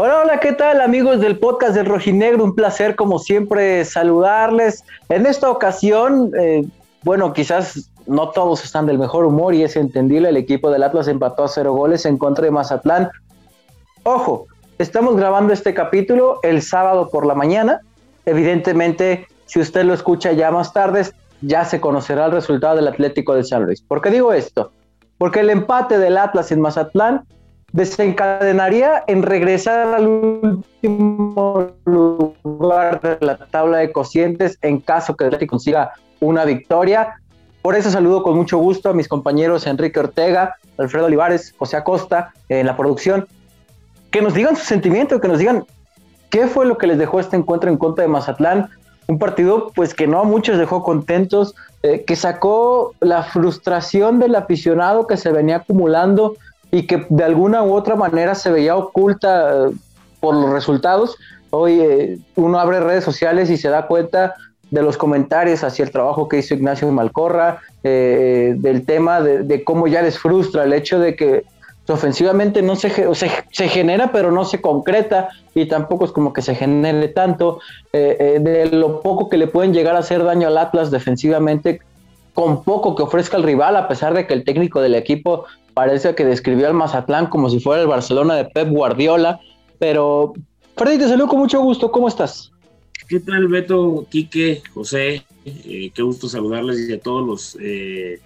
Hola, 0.00 0.20
hola, 0.20 0.38
¿qué 0.38 0.52
tal 0.52 0.80
amigos 0.80 1.18
del 1.18 1.40
podcast 1.40 1.74
del 1.74 1.86
Rojinegro? 1.86 2.44
Un 2.44 2.54
placer 2.54 2.94
como 2.94 3.18
siempre 3.18 3.84
saludarles. 3.84 4.84
En 5.08 5.26
esta 5.26 5.50
ocasión, 5.50 6.30
eh, 6.38 6.64
bueno, 7.02 7.32
quizás 7.32 7.90
no 8.06 8.30
todos 8.30 8.62
están 8.62 8.86
del 8.86 8.96
mejor 8.96 9.24
humor 9.24 9.56
y 9.56 9.64
es 9.64 9.74
entendible, 9.74 10.28
el 10.28 10.36
equipo 10.36 10.70
del 10.70 10.84
Atlas 10.84 11.08
empató 11.08 11.42
a 11.42 11.48
cero 11.48 11.72
goles 11.72 12.06
en 12.06 12.16
contra 12.16 12.44
de 12.44 12.52
Mazatlán. 12.52 13.10
Ojo, 14.04 14.46
estamos 14.78 15.16
grabando 15.16 15.52
este 15.52 15.74
capítulo 15.74 16.38
el 16.44 16.62
sábado 16.62 17.08
por 17.10 17.26
la 17.26 17.34
mañana. 17.34 17.80
Evidentemente, 18.24 19.26
si 19.46 19.58
usted 19.58 19.82
lo 19.84 19.94
escucha 19.94 20.30
ya 20.30 20.52
más 20.52 20.72
tarde, 20.72 21.06
ya 21.40 21.64
se 21.64 21.80
conocerá 21.80 22.26
el 22.26 22.32
resultado 22.32 22.76
del 22.76 22.86
Atlético 22.86 23.34
de 23.34 23.42
San 23.42 23.64
Luis. 23.64 23.82
¿Por 23.82 24.00
qué 24.00 24.10
digo 24.10 24.32
esto? 24.32 24.70
Porque 25.18 25.40
el 25.40 25.50
empate 25.50 25.98
del 25.98 26.18
Atlas 26.18 26.52
en 26.52 26.60
Mazatlán 26.60 27.24
desencadenaría 27.72 29.04
en 29.06 29.22
regresar 29.22 29.94
al 29.94 30.06
último 30.06 31.72
lugar 31.84 33.00
de 33.00 33.18
la 33.20 33.36
tabla 33.36 33.78
de 33.78 33.92
cocientes 33.92 34.58
en 34.62 34.80
caso 34.80 35.16
que 35.16 35.24
Atlético 35.26 35.52
consiga 35.52 35.92
una 36.20 36.44
victoria. 36.44 37.20
Por 37.62 37.74
eso 37.74 37.90
saludo 37.90 38.22
con 38.22 38.36
mucho 38.36 38.58
gusto 38.58 38.88
a 38.88 38.94
mis 38.94 39.08
compañeros 39.08 39.66
Enrique 39.66 40.00
Ortega, 40.00 40.56
Alfredo 40.78 41.06
Olivares, 41.06 41.54
José 41.58 41.76
Acosta 41.76 42.32
en 42.48 42.66
la 42.66 42.76
producción. 42.76 43.26
Que 44.10 44.22
nos 44.22 44.32
digan 44.32 44.56
su 44.56 44.64
sentimiento, 44.64 45.20
que 45.20 45.28
nos 45.28 45.38
digan 45.38 45.64
qué 46.30 46.46
fue 46.46 46.64
lo 46.64 46.78
que 46.78 46.86
les 46.86 46.98
dejó 46.98 47.20
este 47.20 47.36
encuentro 47.36 47.70
en 47.70 47.76
contra 47.76 48.02
de 48.02 48.08
Mazatlán. 48.08 48.70
Un 49.08 49.18
partido 49.18 49.70
pues 49.74 49.94
que 49.94 50.06
no 50.06 50.20
a 50.20 50.24
muchos 50.24 50.58
dejó 50.58 50.82
contentos, 50.82 51.54
eh, 51.82 52.04
que 52.06 52.16
sacó 52.16 52.94
la 53.00 53.22
frustración 53.22 54.18
del 54.18 54.34
aficionado 54.34 55.06
que 55.06 55.16
se 55.16 55.32
venía 55.32 55.56
acumulando 55.56 56.36
y 56.70 56.86
que 56.86 57.06
de 57.08 57.24
alguna 57.24 57.62
u 57.62 57.72
otra 57.72 57.96
manera 57.96 58.34
se 58.34 58.50
veía 58.50 58.76
oculta 58.76 59.68
eh, 59.68 59.70
por 60.20 60.34
los 60.34 60.50
resultados. 60.50 61.16
Hoy 61.50 61.80
eh, 61.80 62.18
uno 62.36 62.58
abre 62.58 62.80
redes 62.80 63.04
sociales 63.04 63.50
y 63.50 63.56
se 63.56 63.68
da 63.68 63.86
cuenta 63.86 64.34
de 64.70 64.82
los 64.82 64.98
comentarios 64.98 65.64
hacia 65.64 65.84
el 65.84 65.90
trabajo 65.90 66.28
que 66.28 66.38
hizo 66.38 66.54
Ignacio 66.54 66.90
Malcorra, 66.92 67.60
eh, 67.82 68.54
del 68.58 68.84
tema 68.84 69.22
de, 69.22 69.64
cómo 69.64 69.86
ya 69.86 70.02
les 70.02 70.18
frustra 70.18 70.64
el 70.64 70.74
hecho 70.74 70.98
de 70.98 71.16
que 71.16 71.44
ofensivamente 71.88 72.60
no 72.60 72.76
se, 72.76 72.90
se, 73.14 73.68
genera, 73.68 74.12
pero 74.12 74.30
no 74.30 74.44
se 74.44 74.60
concreta 74.60 75.30
y 75.54 75.64
tampoco 75.64 76.04
es 76.04 76.12
como 76.12 76.34
que 76.34 76.42
se 76.42 76.54
genere 76.54 77.08
tanto, 77.08 77.60
de 77.92 78.68
lo 78.70 79.00
poco 79.00 79.30
que 79.30 79.38
le 79.38 79.46
pueden 79.46 79.72
llegar 79.72 79.96
a 79.96 80.00
hacer 80.00 80.22
daño 80.22 80.48
al 80.48 80.58
Atlas 80.58 80.90
defensivamente, 80.90 81.80
con 82.38 82.62
poco 82.62 82.94
que 82.94 83.02
ofrezca 83.02 83.36
el 83.36 83.42
rival, 83.42 83.74
a 83.74 83.88
pesar 83.88 84.14
de 84.14 84.24
que 84.24 84.32
el 84.32 84.44
técnico 84.44 84.80
del 84.80 84.94
equipo 84.94 85.46
parece 85.74 86.14
que 86.14 86.24
describió 86.24 86.68
al 86.68 86.74
Mazatlán 86.74 87.26
como 87.26 87.50
si 87.50 87.58
fuera 87.58 87.82
el 87.82 87.88
Barcelona 87.88 88.36
de 88.36 88.44
Pep 88.44 88.68
Guardiola, 88.68 89.40
pero 89.80 90.34
Freddy, 90.76 90.98
te 90.98 91.08
saludo 91.08 91.26
con 91.26 91.40
mucho 91.40 91.60
gusto, 91.60 91.90
¿cómo 91.90 92.06
estás? 92.06 92.52
¿Qué 93.08 93.18
tal, 93.18 93.48
Beto, 93.48 94.06
Quique, 94.08 94.62
José? 94.72 95.24
Eh, 95.44 95.90
qué 95.92 96.02
gusto 96.02 96.28
saludarles 96.28 96.88
y 96.88 96.92
a 96.92 97.00
todos 97.00 97.26
los 97.26 97.58
eh, 97.60 98.20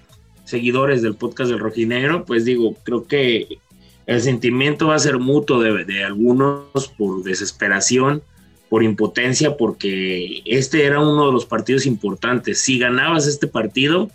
seguidores 0.45 1.01
del 1.01 1.15
podcast 1.15 1.49
del 1.49 1.61
Rojinegro. 1.61 2.27
Pues 2.27 2.45
digo, 2.45 2.75
creo 2.83 3.07
que 3.07 3.49
el 4.05 4.21
sentimiento 4.21 4.89
va 4.89 4.97
a 4.97 4.99
ser 4.99 5.21
mutuo 5.21 5.59
de, 5.59 5.87
de 5.87 6.05
algunos 6.05 6.93
por 6.99 7.23
desesperación, 7.23 8.23
por 8.73 8.83
impotencia, 8.83 9.59
porque 9.59 10.41
este 10.47 10.87
era 10.87 10.99
uno 10.99 11.27
de 11.27 11.33
los 11.33 11.45
partidos 11.45 11.85
importantes. 11.85 12.59
Si 12.59 12.79
ganabas 12.79 13.27
este 13.27 13.47
partido, 13.47 14.09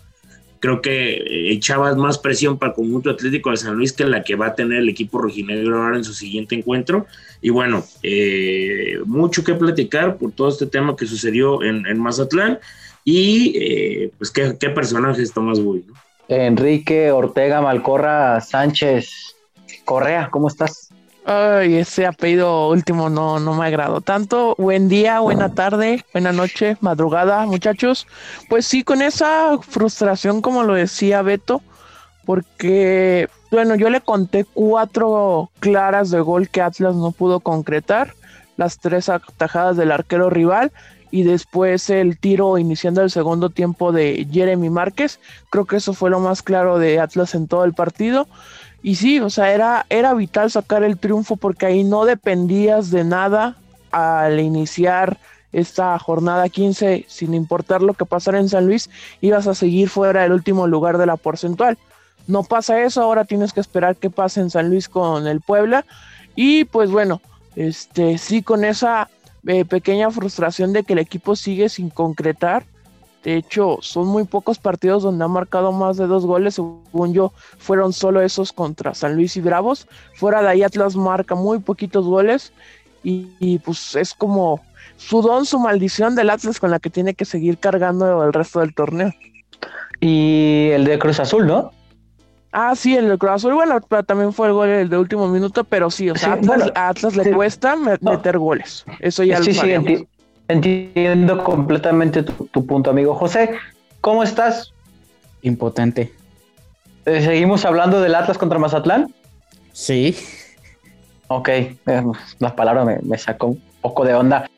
creo 0.58 0.82
que 0.82 1.10
eh, 1.10 1.52
echabas 1.52 1.96
más 1.96 2.18
presión 2.18 2.58
para 2.58 2.70
el 2.70 2.74
conjunto 2.74 3.08
atlético 3.08 3.52
de 3.52 3.56
San 3.58 3.76
Luis 3.76 3.92
que 3.92 4.04
la 4.04 4.24
que 4.24 4.34
va 4.34 4.48
a 4.48 4.54
tener 4.56 4.78
el 4.78 4.88
equipo 4.88 5.18
rojinegro 5.20 5.80
ahora 5.80 5.96
en 5.96 6.02
su 6.02 6.12
siguiente 6.12 6.56
encuentro. 6.56 7.06
Y 7.40 7.50
bueno, 7.50 7.84
eh, 8.02 8.98
mucho 9.06 9.44
que 9.44 9.54
platicar 9.54 10.16
por 10.16 10.32
todo 10.32 10.48
este 10.48 10.66
tema 10.66 10.96
que 10.96 11.06
sucedió 11.06 11.62
en, 11.62 11.96
Mazatlán. 11.96 12.58
Y 13.04 13.52
eh, 13.60 14.10
pues 14.18 14.32
qué, 14.32 14.56
qué 14.58 14.70
personaje 14.70 15.22
está 15.22 15.40
más 15.40 15.60
bueno. 15.60 15.94
Enrique 16.26 17.12
Ortega 17.12 17.60
Malcorra 17.60 18.40
Sánchez 18.40 19.36
Correa, 19.84 20.30
¿cómo 20.32 20.48
estás? 20.48 20.87
Ay, 21.30 21.74
ese 21.74 22.06
apellido 22.06 22.70
último 22.70 23.10
no, 23.10 23.38
no 23.38 23.52
me 23.52 23.66
agradó 23.66 24.00
tanto. 24.00 24.54
Buen 24.56 24.88
día, 24.88 25.20
buena 25.20 25.50
tarde, 25.50 26.02
buena 26.14 26.32
noche, 26.32 26.78
madrugada, 26.80 27.44
muchachos. 27.44 28.06
Pues 28.48 28.66
sí, 28.66 28.82
con 28.82 29.02
esa 29.02 29.58
frustración, 29.60 30.40
como 30.40 30.62
lo 30.62 30.72
decía 30.72 31.20
Beto, 31.20 31.60
porque, 32.24 33.28
bueno, 33.50 33.74
yo 33.74 33.90
le 33.90 34.00
conté 34.00 34.46
cuatro 34.46 35.50
claras 35.60 36.10
de 36.10 36.20
gol 36.20 36.48
que 36.48 36.62
Atlas 36.62 36.94
no 36.94 37.12
pudo 37.12 37.40
concretar, 37.40 38.14
las 38.56 38.78
tres 38.78 39.10
atajadas 39.10 39.76
del 39.76 39.92
arquero 39.92 40.30
rival 40.30 40.72
y 41.10 41.24
después 41.24 41.90
el 41.90 42.18
tiro 42.18 42.56
iniciando 42.56 43.02
el 43.02 43.10
segundo 43.10 43.50
tiempo 43.50 43.92
de 43.92 44.26
Jeremy 44.32 44.70
Márquez. 44.70 45.20
Creo 45.50 45.66
que 45.66 45.76
eso 45.76 45.92
fue 45.92 46.08
lo 46.08 46.20
más 46.20 46.40
claro 46.40 46.78
de 46.78 47.00
Atlas 47.00 47.34
en 47.34 47.48
todo 47.48 47.66
el 47.66 47.74
partido. 47.74 48.28
Y 48.82 48.94
sí, 48.94 49.18
o 49.20 49.30
sea, 49.30 49.52
era, 49.52 49.86
era 49.90 50.14
vital 50.14 50.50
sacar 50.50 50.84
el 50.84 50.98
triunfo 50.98 51.36
porque 51.36 51.66
ahí 51.66 51.84
no 51.84 52.04
dependías 52.04 52.90
de 52.90 53.04
nada 53.04 53.56
al 53.90 54.38
iniciar 54.38 55.18
esta 55.52 55.98
jornada 55.98 56.48
15, 56.48 57.06
sin 57.08 57.34
importar 57.34 57.82
lo 57.82 57.94
que 57.94 58.04
pasara 58.04 58.38
en 58.38 58.48
San 58.48 58.66
Luis, 58.66 58.90
ibas 59.20 59.46
a 59.46 59.54
seguir 59.54 59.88
fuera 59.88 60.22
del 60.22 60.32
último 60.32 60.66
lugar 60.66 60.98
de 60.98 61.06
la 61.06 61.16
porcentual. 61.16 61.78
No 62.26 62.44
pasa 62.44 62.82
eso, 62.82 63.02
ahora 63.02 63.24
tienes 63.24 63.52
que 63.52 63.60
esperar 63.60 63.96
que 63.96 64.10
pase 64.10 64.40
en 64.40 64.50
San 64.50 64.68
Luis 64.68 64.88
con 64.88 65.26
el 65.26 65.40
Puebla. 65.40 65.86
Y 66.36 66.64
pues 66.64 66.90
bueno, 66.90 67.22
este 67.56 68.18
sí 68.18 68.42
con 68.42 68.64
esa 68.64 69.08
eh, 69.46 69.64
pequeña 69.64 70.10
frustración 70.10 70.72
de 70.72 70.84
que 70.84 70.92
el 70.92 70.98
equipo 70.98 71.34
sigue 71.34 71.70
sin 71.70 71.88
concretar 71.88 72.64
de 73.28 73.36
hecho, 73.36 73.76
son 73.82 74.06
muy 74.06 74.24
pocos 74.24 74.58
partidos 74.58 75.02
donde 75.02 75.22
ha 75.22 75.28
marcado 75.28 75.70
más 75.70 75.98
de 75.98 76.06
dos 76.06 76.24
goles. 76.24 76.54
Según 76.54 77.12
yo, 77.12 77.34
fueron 77.58 77.92
solo 77.92 78.22
esos 78.22 78.54
contra 78.54 78.94
San 78.94 79.16
Luis 79.16 79.36
y 79.36 79.42
Bravos. 79.42 79.86
Fuera 80.14 80.40
de 80.40 80.48
ahí, 80.48 80.62
Atlas 80.62 80.96
marca 80.96 81.34
muy 81.34 81.58
poquitos 81.58 82.06
goles. 82.06 82.54
Y, 83.04 83.58
pues 83.58 83.96
es 83.96 84.14
como 84.14 84.62
su 84.96 85.20
don, 85.20 85.44
su 85.44 85.58
maldición 85.58 86.14
del 86.14 86.30
Atlas 86.30 86.58
con 86.58 86.70
la 86.70 86.78
que 86.78 86.88
tiene 86.88 87.12
que 87.12 87.26
seguir 87.26 87.58
cargando 87.58 88.24
el 88.24 88.32
resto 88.32 88.60
del 88.60 88.74
torneo. 88.74 89.12
Y 90.00 90.70
el 90.72 90.86
de 90.86 90.98
Cruz 90.98 91.20
Azul, 91.20 91.46
¿no? 91.46 91.70
Ah, 92.52 92.74
sí, 92.74 92.96
el 92.96 93.10
de 93.10 93.18
Cruz 93.18 93.32
Azul, 93.32 93.52
bueno, 93.52 93.78
también 94.06 94.32
fue 94.32 94.46
el 94.46 94.54
gol 94.54 94.70
el 94.70 94.88
de 94.88 94.96
último 94.96 95.28
minuto, 95.28 95.64
pero 95.64 95.90
sí, 95.90 96.08
o 96.08 96.16
sea, 96.16 96.38
a 96.74 96.88
Atlas, 96.88 97.14
le 97.14 97.30
cuesta 97.30 97.76
meter 97.76 98.38
goles. 98.38 98.86
Eso 99.00 99.22
ya 99.22 99.42
sí, 99.42 99.52
lo 99.52 99.60
sí, 99.60 100.08
Entiendo 100.48 101.44
completamente 101.44 102.22
tu, 102.22 102.66
punto, 102.66 102.88
amigo 102.90 103.14
José. 103.14 103.50
¿Cómo 104.00 104.22
estás? 104.22 104.72
Impotente. 105.42 106.10
Eh, 107.04 107.20
¿Seguimos 107.20 107.66
hablando 107.66 108.00
del 108.00 108.14
Atlas 108.14 108.38
contra 108.38 108.58
Mazatlán? 108.58 109.12
Sí. 109.72 110.16
Ok, 111.28 111.48
eh, 111.50 111.76
la 112.38 112.56
palabra 112.56 112.86
me, 112.86 112.98
me, 113.02 113.18
sacó 113.18 113.48
un 113.48 113.62
poco 113.82 114.06
de 114.06 114.14
onda. 114.14 114.48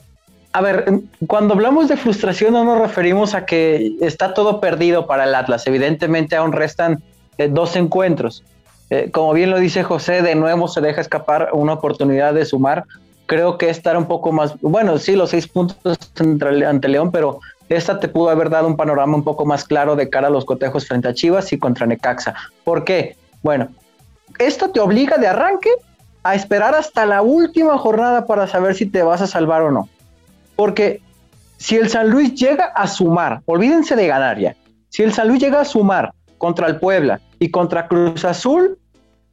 A 0.52 0.60
ver, 0.60 0.84
cuando 1.26 1.54
hablamos 1.54 1.88
de 1.88 1.96
frustración 1.96 2.52
no 2.52 2.64
nos 2.64 2.78
referimos 2.78 3.34
a 3.34 3.44
que 3.44 3.96
está 4.00 4.32
todo 4.32 4.60
perdido 4.60 5.08
para 5.08 5.24
el 5.24 5.34
Atlas. 5.34 5.66
Evidentemente 5.66 6.36
aún 6.36 6.52
restan 6.52 7.02
eh, 7.36 7.48
dos 7.48 7.74
encuentros. 7.74 8.44
como 9.10 9.32
bien 9.32 9.50
lo 9.50 9.58
dice 9.58 9.82
José, 9.82 10.22
de 10.22 10.36
nuevo 10.36 10.68
se 10.68 10.80
deja 10.80 11.00
escapar 11.00 11.50
una 11.52 11.72
oportunidad 11.72 12.32
de 12.32 12.44
sumar 12.44 12.84
creo 13.30 13.58
que 13.58 13.70
estar 13.70 13.96
un 13.96 14.06
poco 14.06 14.32
más, 14.32 14.60
bueno, 14.60 14.98
sí, 14.98 15.14
los 15.14 15.30
seis 15.30 15.46
puntos 15.46 15.78
ante 16.18 16.88
León, 16.88 17.12
pero 17.12 17.38
esta 17.68 18.00
te 18.00 18.08
pudo 18.08 18.28
haber 18.28 18.50
dado 18.50 18.66
un 18.66 18.76
panorama 18.76 19.14
un 19.14 19.22
poco 19.22 19.46
más 19.46 19.64
claro 19.64 19.94
de 19.94 20.10
cara 20.10 20.26
a 20.26 20.30
los 20.30 20.44
cotejos 20.44 20.88
frente 20.88 21.06
a 21.06 21.14
Chivas 21.14 21.52
y 21.52 21.58
contra 21.60 21.86
Necaxa. 21.86 22.34
¿Por 22.64 22.82
qué? 22.82 23.16
Bueno, 23.44 23.68
esto 24.40 24.70
te 24.70 24.80
obliga 24.80 25.16
de 25.16 25.28
arranque 25.28 25.70
a 26.24 26.34
esperar 26.34 26.74
hasta 26.74 27.06
la 27.06 27.22
última 27.22 27.78
jornada 27.78 28.26
para 28.26 28.48
saber 28.48 28.74
si 28.74 28.86
te 28.86 29.04
vas 29.04 29.22
a 29.22 29.28
salvar 29.28 29.62
o 29.62 29.70
no. 29.70 29.88
Porque 30.56 31.00
si 31.56 31.76
el 31.76 31.88
San 31.88 32.10
Luis 32.10 32.34
llega 32.34 32.64
a 32.74 32.88
sumar, 32.88 33.42
olvídense 33.46 33.94
de 33.94 34.08
ganar 34.08 34.40
ya, 34.40 34.56
si 34.88 35.04
el 35.04 35.12
San 35.12 35.28
Luis 35.28 35.40
llega 35.40 35.60
a 35.60 35.64
sumar 35.64 36.12
contra 36.38 36.66
el 36.66 36.80
Puebla 36.80 37.20
y 37.38 37.52
contra 37.52 37.86
Cruz 37.86 38.24
Azul, 38.24 38.76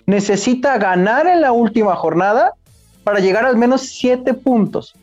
necesita 0.05 0.77
ganar 0.77 1.25
en 1.25 1.41
la 1.41 1.51
última 1.51 1.95
jornada 1.95 2.53
para 3.07 3.21
llegar 3.21 3.45
al 3.45 3.55
menos 3.55 3.83
siete 3.83 4.33
puntos. 4.33 4.93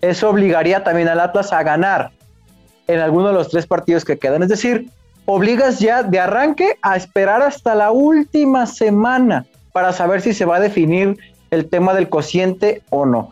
Eso 0.00 0.30
obligaría 0.30 0.82
también 0.82 1.08
al 1.08 1.20
Atlas 1.20 1.52
a 1.52 1.62
ganar 1.62 2.10
en 2.86 3.00
alguno 3.00 3.26
de 3.26 3.34
los 3.34 3.50
tres 3.50 3.66
partidos 3.66 4.02
que 4.06 4.18
quedan. 4.18 4.42
Es 4.42 4.48
decir, 4.48 4.88
obligas 5.26 5.78
ya 5.78 6.02
de 6.02 6.18
arranque 6.20 6.78
a 6.80 6.96
esperar 6.96 7.42
hasta 7.42 7.74
la 7.74 7.90
última 7.90 8.64
semana 8.64 9.44
para 9.74 9.92
saber 9.92 10.22
si 10.22 10.32
se 10.32 10.46
va 10.46 10.56
a 10.56 10.60
definir 10.60 11.18
el 11.50 11.68
tema 11.68 11.92
del 11.92 12.08
cociente 12.08 12.80
o 12.88 13.04
no. 13.04 13.28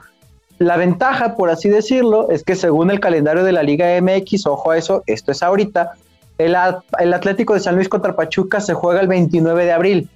La 0.58 0.76
ventaja, 0.76 1.34
por 1.34 1.48
así 1.48 1.70
decirlo, 1.70 2.28
es 2.28 2.44
que 2.44 2.54
según 2.54 2.90
el 2.90 3.00
calendario 3.00 3.44
de 3.44 3.52
la 3.52 3.62
Liga 3.62 3.98
MX, 3.98 4.46
ojo 4.46 4.72
a 4.72 4.76
eso, 4.76 5.04
esto 5.06 5.32
es 5.32 5.42
ahorita, 5.42 5.92
el, 6.36 6.54
el 6.98 7.14
Atlético 7.14 7.54
de 7.54 7.60
San 7.60 7.76
Luis 7.76 7.88
contra 7.88 8.14
Pachuca 8.14 8.60
se 8.60 8.74
juega 8.74 9.00
el 9.00 9.08
29 9.08 9.64
de 9.64 9.72
abril. 9.72 10.10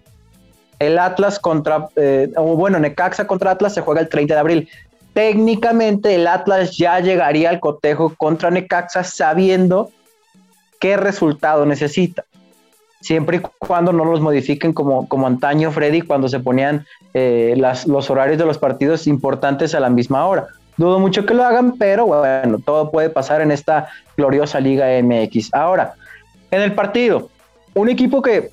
El 0.81 0.99
Atlas 0.99 1.39
contra, 1.39 1.89
eh, 1.95 2.33
o 2.37 2.57
bueno, 2.57 2.81
Necaxa 2.81 3.29
contra 3.29 3.53
Atlas 3.53 3.75
se 3.75 3.83
juega 3.83 4.01
el 4.01 4.09
30 4.09 4.35
de 4.35 4.41
abril. 4.41 4.69
Técnicamente 5.15 6.15
el 6.17 6.27
Atlas 6.27 6.77
ya 6.77 6.99
llegaría 6.99 7.51
al 7.51 7.61
cotejo 7.61 8.13
contra 8.17 8.51
Necaxa 8.51 9.05
sabiendo 9.05 9.91
qué 10.81 10.97
resultado 10.97 11.65
necesita 11.67 12.25
siempre 13.01 13.39
y 13.39 13.41
cuando 13.59 13.93
no 13.93 14.05
los 14.05 14.21
modifiquen 14.21 14.73
como, 14.73 15.09
como 15.09 15.27
antaño 15.27 15.71
Freddy 15.71 16.03
cuando 16.03 16.29
se 16.29 16.39
ponían 16.39 16.87
eh, 17.15 17.55
los 17.87 18.11
horarios 18.11 18.39
de 18.39 18.47
los 18.47 18.59
partidos 18.59 19.07
importantes 19.07 19.75
a 19.75 19.81
la 19.81 19.91
misma 19.91 20.27
hora. 20.27 20.49
Dudo 20.77 20.99
mucho 20.99 21.27
que 21.27 21.35
lo 21.35 21.45
hagan, 21.45 21.77
pero 21.77 22.07
bueno, 22.07 22.59
todo 22.65 22.91
puede 22.91 23.11
pasar 23.11 23.41
en 23.41 23.51
esta 23.51 23.89
gloriosa 24.17 24.61
Liga 24.61 24.87
MX. 25.03 25.53
Ahora, 25.53 25.95
en 26.51 26.63
el 26.63 26.75
partido, 26.75 27.29
un 27.75 27.89
equipo 27.89 28.23
que 28.23 28.51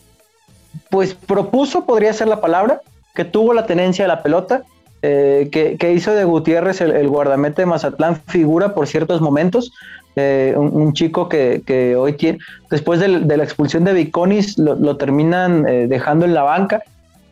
pues 0.89 1.13
propuso, 1.13 1.85
podría 1.85 2.13
ser 2.13 2.27
la 2.27 2.41
palabra, 2.41 2.81
que 3.15 3.25
tuvo 3.25 3.53
la 3.53 3.65
tenencia 3.65 4.05
de 4.05 4.09
la 4.09 4.23
pelota, 4.23 4.63
eh, 5.01 5.49
que, 5.51 5.93
hizo 5.93 6.13
de 6.13 6.23
Gutiérrez 6.23 6.81
el, 6.81 7.07
guardamete 7.07 7.61
de 7.61 7.67
Mazatlán 7.67 8.21
figura 8.27 8.73
por 8.73 8.87
ciertos 8.87 9.21
momentos, 9.21 9.71
eh, 10.15 10.55
un, 10.57 10.93
chico 10.93 11.29
que, 11.29 11.95
hoy 11.95 12.13
tiene, 12.13 12.39
después 12.71 12.99
de, 12.99 13.07
la 13.07 13.43
expulsión 13.43 13.83
de 13.83 13.93
Viconis, 13.93 14.57
lo, 14.57 14.97
terminan 14.97 15.67
eh, 15.67 15.85
dejando 15.87 16.25
en 16.25 16.33
la 16.33 16.41
banca, 16.41 16.81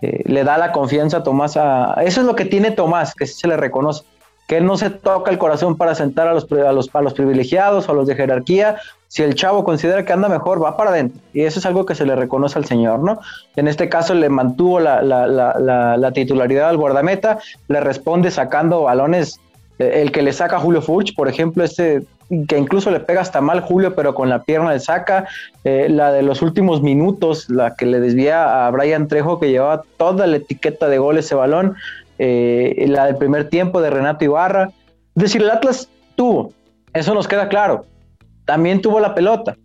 eh, 0.04 0.22
le 0.26 0.44
da 0.44 0.60
la 0.60 0.72
confianza 0.72 1.18
a 1.18 1.24
Tomás. 1.24 1.58
A, 1.58 1.96
eso 2.06 2.22
es 2.22 2.28
lo 2.28 2.36
que 2.36 2.46
tiene 2.46 2.70
Tomás, 2.70 3.16
que 3.16 3.26
se 3.26 3.48
le 3.48 3.58
reconoce, 3.58 4.04
que 4.48 4.62
no 4.62 4.78
se 4.78 4.90
toca 4.90 5.32
el 5.32 5.38
corazón 5.38 5.76
para 5.76 5.96
sentar 5.96 6.28
a 6.28 6.34
los, 6.34 6.52
a 6.52 6.72
los, 6.72 6.94
a 6.94 7.02
los 7.02 7.14
privilegiados 7.14 7.88
o 7.88 7.92
a 7.92 7.96
los 7.96 8.08
de 8.08 8.16
jerarquía. 8.16 8.78
Si 9.08 9.24
el 9.24 9.36
chavo 9.36 9.64
considera 9.64 10.06
que 10.06 10.14
anda 10.14 10.30
mejor, 10.30 10.64
va 10.64 10.78
para 10.78 10.92
adentro. 10.92 11.22
Y 11.34 11.42
eso 11.42 11.60
es 11.60 11.66
algo 11.66 11.86
que 11.86 11.96
se 11.96 12.06
le 12.06 12.16
reconoce 12.16 12.60
al 12.60 12.66
señor, 12.66 13.00
¿no? 13.00 13.20
En 13.56 13.68
este 13.68 13.88
caso 13.90 14.14
le 14.14 14.30
mantuvo 14.30 14.80
la, 14.80 15.02
la 15.02 16.12
titularidad 16.12 16.70
al 16.70 16.78
guardameta, 16.78 17.40
le 17.68 17.80
responde 17.80 18.30
sacando 18.30 18.84
balones 18.84 19.40
el 19.78 20.12
que 20.12 20.22
le 20.22 20.32
saca 20.32 20.56
a 20.58 20.60
Julio 20.60 20.82
Furch, 20.82 21.16
por 21.16 21.28
ejemplo, 21.28 21.64
este 21.64 22.04
que 22.48 22.58
incluso 22.58 22.90
le 22.90 23.00
pega 23.00 23.22
hasta 23.22 23.40
mal 23.40 23.62
Julio, 23.62 23.94
pero 23.94 24.16
con 24.16 24.30
la 24.30 24.42
pierna 24.42 24.74
le 24.74 24.80
saca. 24.80 25.28
Eh, 25.64 25.88
la 25.90 26.12
de 26.12 26.24
los 26.24 26.42
últimos 26.42 26.82
minutos, 26.82 27.50
la 27.50 27.76
que 27.76 27.86
le 27.86 28.00
desvía 28.00 28.66
a 28.66 28.72
Brian 28.72 29.08
Trejo, 29.08 29.40
que 29.40 29.52
llevaba 29.52 29.84
toda 29.98 30.26
la 30.26 30.38
etiqueta 30.38 30.88
de 30.88 30.98
gol 30.98 31.20
ese 31.20 31.36
balón. 31.36 31.76
Eh, 32.18 32.86
la 32.88 33.06
del 33.06 33.18
primer 33.18 33.50
tiempo 33.50 33.82
de 33.82 33.90
Renato 33.90 34.24
Ibarra. 34.24 34.70
Es 35.16 35.24
decir, 35.24 35.42
el 35.42 35.50
Atlas 35.50 35.90
tuvo, 36.16 36.54
eso 36.94 37.14
nos 37.14 37.28
queda 37.28 37.50
claro. 37.50 37.86
También 38.46 38.82
tuvo 38.82 39.00
la 39.00 39.16
pelota, 39.16 39.58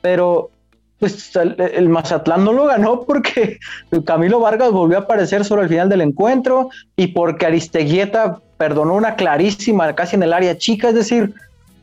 pero 0.00 0.50
pues 0.98 1.34
el, 1.34 1.88
Mazatlán 1.88 2.44
no 2.44 2.52
lo 2.52 2.66
ganó 2.66 3.02
porque 3.02 3.58
Camilo 4.04 4.38
Vargas 4.40 4.70
volvió 4.70 4.98
a 4.98 5.00
aparecer 5.02 5.44
sobre 5.44 5.62
el 5.62 5.68
final 5.68 5.88
del 5.88 6.02
encuentro 6.02 6.68
y 6.94 7.08
porque 7.08 7.46
Aristeguieta 7.46 8.38
perdonó 8.58 8.94
una 8.94 9.16
clarísima 9.16 9.94
casi 9.94 10.16
en 10.16 10.22
el 10.22 10.34
área 10.34 10.56
chica, 10.58 10.90
es 10.90 10.94
decir, 10.94 11.34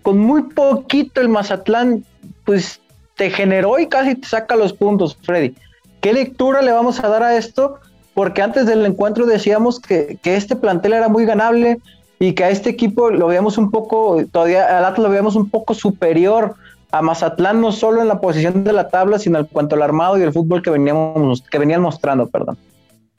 con 0.03 0.19
muy 0.19 0.43
poquito 0.43 1.19
el 1.19 1.29
Mazatlán, 1.29 2.05
pues 2.45 2.79
te 3.15 3.31
generó 3.31 3.79
y 3.79 3.87
casi 3.87 4.15
te 4.15 4.27
saca 4.27 4.55
los 4.55 4.71
puntos, 4.73 5.17
Freddy. 5.23 5.55
¿Qué 6.01 6.13
lectura 6.13 6.61
le 6.61 6.71
vamos 6.71 7.03
a 7.03 7.07
dar 7.09 7.23
a 7.23 7.35
esto? 7.35 7.79
Porque 8.17 8.41
antes 8.41 8.65
del 8.65 8.83
encuentro 8.83 9.27
decíamos 9.27 9.79
que, 9.79 10.17
este 10.23 10.55
plantel 10.55 10.93
era 10.93 11.07
muy 11.07 11.23
ganable 11.23 11.77
y 12.17 12.33
que 12.33 12.45
a 12.45 12.49
este 12.49 12.71
equipo 12.71 13.11
lo 13.11 13.27
veíamos 13.27 13.59
un 13.59 13.69
poco, 13.69 14.25
todavía 14.31 14.75
al 14.75 14.85
Atlas 14.85 15.03
lo 15.03 15.09
veíamos 15.11 15.35
un 15.35 15.51
poco 15.51 15.75
superior 15.75 16.55
a 16.89 17.03
Mazatlán, 17.03 17.61
no 17.61 17.71
solo 17.71 18.01
en 18.01 18.07
la 18.07 18.19
posición 18.19 18.63
de 18.63 18.73
la 18.73 18.89
tabla, 18.89 19.19
sino 19.19 19.37
en 19.37 19.45
cuanto 19.45 19.75
al 19.75 19.83
armado 19.83 20.17
y 20.17 20.23
el 20.23 20.33
fútbol 20.33 20.63
que, 20.63 20.71
veníamos, 20.71 21.43
que 21.43 21.59
venían 21.59 21.83
mostrando, 21.83 22.25
perdón. 22.25 22.57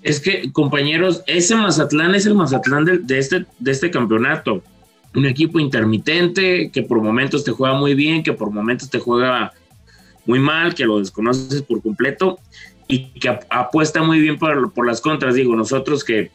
Es 0.03 0.19
que, 0.19 0.51
compañeros, 0.51 1.23
ese 1.29 1.55
Mazatlán 1.55 2.17
es 2.17 2.27
el 2.27 2.35
Mazatlán 2.35 2.85
de, 2.85 3.19
este, 3.21 3.47
de 3.61 3.71
este 3.71 3.93
campeonato 3.93 4.63
un 5.15 5.27
equipo 5.27 5.61
intermitente 5.61 6.73
que 6.73 6.83
por 6.83 7.01
momentos 7.01 7.45
te 7.45 7.53
juega 7.53 7.77
muy 7.77 7.95
bien, 7.95 8.25
que 8.25 8.33
por 8.33 8.51
momentos 8.51 8.91
te 8.91 8.99
juega 8.99 9.53
muy 10.27 10.41
mal, 10.41 10.75
que 10.75 10.85
lo 10.85 10.99
desconoces 10.99 11.63
por 11.63 11.81
completo 11.83 12.41
y 12.89 13.05
que 13.21 13.39
apuesta 13.51 14.03
muy 14.03 14.19
bien 14.21 14.39
por, 14.39 14.73
por 14.73 14.87
las 14.87 15.01
contras. 15.01 15.35
Digo, 15.35 15.55
nosotros 15.55 16.03
que, 16.03 16.31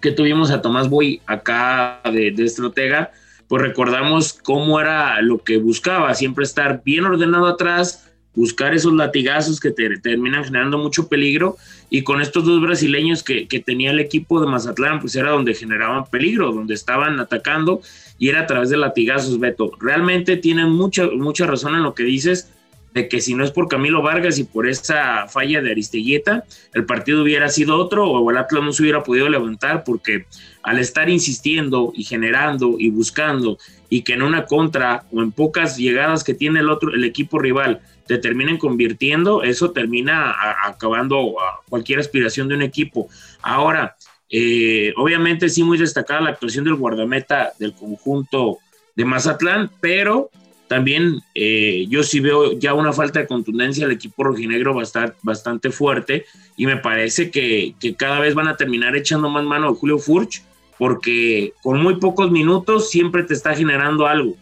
que 0.00 0.12
tuvimos 0.12 0.50
a 0.50 0.62
Tomás 0.62 0.88
Boy 0.88 1.20
acá 1.26 2.00
de, 2.04 2.30
de 2.30 2.44
estratega, 2.44 3.10
pues 3.48 3.62
recordamos 3.62 4.32
cómo 4.32 4.80
era 4.80 5.20
lo 5.20 5.38
que 5.38 5.58
buscaba, 5.58 6.14
siempre 6.14 6.44
estar 6.44 6.82
bien 6.84 7.04
ordenado 7.04 7.48
atrás, 7.48 8.08
buscar 8.34 8.74
esos 8.74 8.92
latigazos 8.92 9.58
que 9.58 9.72
te 9.72 9.98
terminan 9.98 10.44
generando 10.44 10.78
mucho 10.78 11.08
peligro 11.08 11.56
y 11.90 12.02
con 12.02 12.20
estos 12.20 12.44
dos 12.44 12.62
brasileños 12.62 13.24
que, 13.24 13.46
tenía 13.66 13.90
el 13.90 13.98
equipo 13.98 14.40
de 14.40 14.46
Mazatlán, 14.46 15.00
pues 15.00 15.16
era 15.16 15.32
donde 15.32 15.54
generaban 15.54 16.04
peligro, 16.06 16.52
donde 16.52 16.74
estaban 16.74 17.18
atacando 17.18 17.80
y 18.18 18.28
era 18.28 18.42
a 18.42 18.46
través 18.46 18.70
de 18.70 18.76
latigazos, 18.76 19.40
Beto. 19.40 19.72
Realmente 19.80 20.36
tienen 20.36 20.70
mucha, 20.70 21.08
mucha 21.08 21.46
razón 21.46 21.74
en 21.74 21.82
lo 21.82 21.94
que 21.94 22.04
dices 22.04 22.48
de 22.94 23.08
que 23.08 23.20
si 23.20 23.34
no 23.34 23.44
es 23.44 23.50
por 23.50 23.68
Camilo 23.68 24.02
Vargas 24.02 24.38
y 24.38 24.44
por 24.44 24.68
esa 24.68 25.28
falla 25.28 25.62
de 25.62 25.70
Aristeguieta, 25.70 26.44
el 26.74 26.86
partido 26.86 27.22
hubiera 27.22 27.48
sido 27.48 27.76
otro 27.76 28.10
o 28.10 28.30
el 28.30 28.36
Atlas 28.36 28.64
no 28.64 28.72
se 28.72 28.82
hubiera 28.82 29.02
podido 29.02 29.28
levantar 29.28 29.84
porque 29.84 30.26
al 30.62 30.78
estar 30.78 31.08
insistiendo 31.08 31.92
y 31.94 32.04
generando 32.04 32.76
y 32.78 32.90
buscando 32.90 33.58
y 33.88 34.02
que 34.02 34.14
en 34.14 34.22
una 34.22 34.46
contra 34.46 35.04
o 35.12 35.22
en 35.22 35.32
pocas 35.32 35.76
llegadas 35.76 36.24
que 36.24 36.34
tiene 36.34 36.60
el 36.60 36.70
otro 36.70 36.92
el 36.92 37.04
equipo 37.04 37.38
rival 37.38 37.80
te 38.06 38.18
terminen 38.18 38.58
convirtiendo, 38.58 39.44
eso 39.44 39.70
termina 39.70 40.34
acabando 40.64 41.36
cualquier 41.68 42.00
aspiración 42.00 42.48
de 42.48 42.56
un 42.56 42.62
equipo. 42.62 43.08
Ahora, 43.40 43.94
eh, 44.28 44.92
obviamente 44.96 45.48
sí 45.48 45.62
muy 45.62 45.78
destacada 45.78 46.20
la 46.20 46.30
actuación 46.30 46.64
del 46.64 46.74
guardameta 46.74 47.52
del 47.60 47.72
conjunto 47.72 48.58
de 48.96 49.04
Mazatlán, 49.04 49.70
pero 49.80 50.30
también 50.70 51.20
eh, 51.34 51.86
yo 51.88 52.04
sí 52.04 52.20
veo 52.20 52.56
ya 52.56 52.74
una 52.74 52.92
falta 52.92 53.18
de 53.18 53.26
contundencia 53.26 53.86
al 53.86 53.90
equipo 53.90 54.22
rojinegro 54.22 54.72
bastante, 54.72 55.16
bastante 55.20 55.70
fuerte 55.70 56.26
y 56.56 56.64
me 56.64 56.76
parece 56.76 57.32
que, 57.32 57.74
que, 57.80 57.96
cada 57.96 58.20
vez 58.20 58.36
van 58.36 58.46
a 58.46 58.56
terminar 58.56 58.94
echando 58.94 59.28
más 59.28 59.42
mano 59.42 59.66
a 59.66 59.74
Julio 59.74 59.98
Furch 59.98 60.44
porque 60.78 61.54
con 61.64 61.82
muy 61.82 61.96
pocos 61.96 62.30
minutos 62.30 62.88
siempre 62.88 63.24
te 63.24 63.34
está 63.34 63.56
generando 63.56 64.06
algo. 64.06 64.36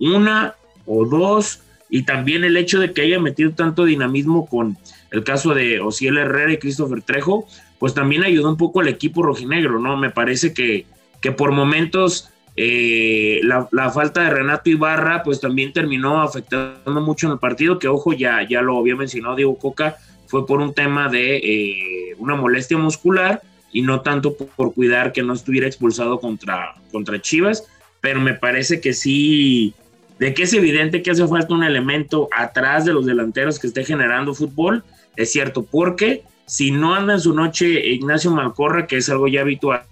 Una 0.00 0.56
o 0.84 1.06
dos 1.06 1.60
y 1.88 2.02
también 2.02 2.42
el 2.42 2.56
hecho 2.56 2.80
de 2.80 2.92
que 2.92 3.02
haya 3.02 3.20
metido 3.20 3.52
tanto 3.52 3.84
dinamismo 3.84 4.48
con 4.48 4.76
el 5.12 5.22
caso 5.22 5.54
de 5.54 5.78
Ociel 5.78 6.18
Herrera 6.18 6.54
y 6.54 6.58
Christopher 6.58 7.02
Trejo, 7.02 7.46
pues 7.78 7.94
también 7.94 8.24
ayudó 8.24 8.50
un 8.50 8.56
poco 8.56 8.80
al 8.80 8.88
equipo 8.88 9.22
rojinegro, 9.22 9.78
¿no? 9.78 9.96
Me 9.96 10.10
parece 10.10 10.52
que, 10.52 10.86
que 11.22 11.30
por 11.30 11.52
momentos 11.52 12.30
eh, 12.60 13.40
la, 13.44 13.90
falta 13.92 14.24
de 14.24 14.30
Renato 14.30 14.68
Ibarra, 14.68 15.22
pues 15.22 15.40
también 15.40 15.72
terminó 15.72 16.20
afectando 16.20 17.00
mucho 17.00 17.28
en 17.28 17.34
el 17.34 17.38
partido, 17.38 17.78
que 17.78 17.86
ojo, 17.86 18.12
ya, 18.12 18.44
ya 18.48 18.62
lo 18.62 18.78
había 18.78 18.96
mencionado 18.96 19.36
Diego 19.36 19.56
Coca, 19.56 19.96
fue 20.26 20.44
por 20.44 20.60
un 20.60 20.74
tema 20.74 21.08
de 21.08 21.36
eh, 21.36 22.14
una 22.18 22.34
molestia 22.34 22.76
muscular 22.76 23.40
y 23.70 23.82
no 23.82 24.00
tanto 24.00 24.34
por, 24.34 24.74
cuidar 24.74 25.12
que 25.12 25.22
no 25.22 25.34
estuviera 25.34 25.68
expulsado 25.68 26.18
contra, 26.18 26.74
contra 26.90 27.22
Chivas, 27.22 27.64
pero 28.00 28.20
me 28.20 28.34
parece 28.34 28.80
que 28.80 28.92
sí 28.92 29.72
de 30.18 30.34
que 30.34 30.42
es 30.42 30.52
evidente 30.52 31.00
que 31.00 31.12
hace 31.12 31.28
falta 31.28 31.54
un 31.54 31.62
elemento 31.62 32.28
atrás 32.36 32.84
de 32.84 32.92
los 32.92 33.06
delanteros 33.06 33.60
que 33.60 33.68
esté 33.68 33.84
generando 33.84 34.34
fútbol, 34.34 34.82
es 35.14 35.30
cierto, 35.30 35.62
porque 35.62 36.24
si 36.44 36.72
no 36.72 36.96
anda 36.96 37.14
en 37.14 37.20
su 37.20 37.34
noche 37.34 37.86
Ignacio 37.86 38.32
Malcorra, 38.32 38.88
que 38.88 38.96
es 38.96 39.08
algo 39.10 39.28
ya 39.28 39.42
habitual, 39.42 39.84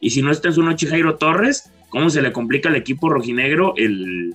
y 0.00 0.10
si 0.10 0.22
no 0.22 0.30
está 0.30 0.46
en 0.46 0.54
su 0.54 0.62
noche 0.62 0.86
Jairo 0.86 1.16
Torres, 1.16 1.72
¿cómo 1.94 2.10
se 2.10 2.20
le 2.20 2.32
complica 2.32 2.68
al 2.68 2.74
equipo 2.74 3.08
rojinegro 3.08 3.72
el, 3.76 4.34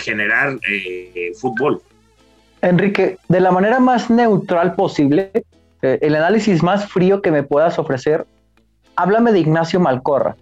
generar 0.00 0.58
eh, 0.66 1.32
fútbol? 1.38 1.82
Enrique, 2.62 3.18
de 3.28 3.40
la 3.40 3.52
manera 3.52 3.78
más 3.80 4.08
neutral 4.08 4.74
posible, 4.74 5.30
eh, 5.82 5.98
el 6.00 6.16
análisis 6.16 6.62
más 6.62 6.90
frío 6.90 7.20
que 7.20 7.30
me 7.30 7.42
puedas 7.42 7.78
ofrecer, 7.78 8.26
háblame 8.96 9.32
de 9.32 9.40
Ignacio 9.40 9.78
Malcorra, 9.78 10.36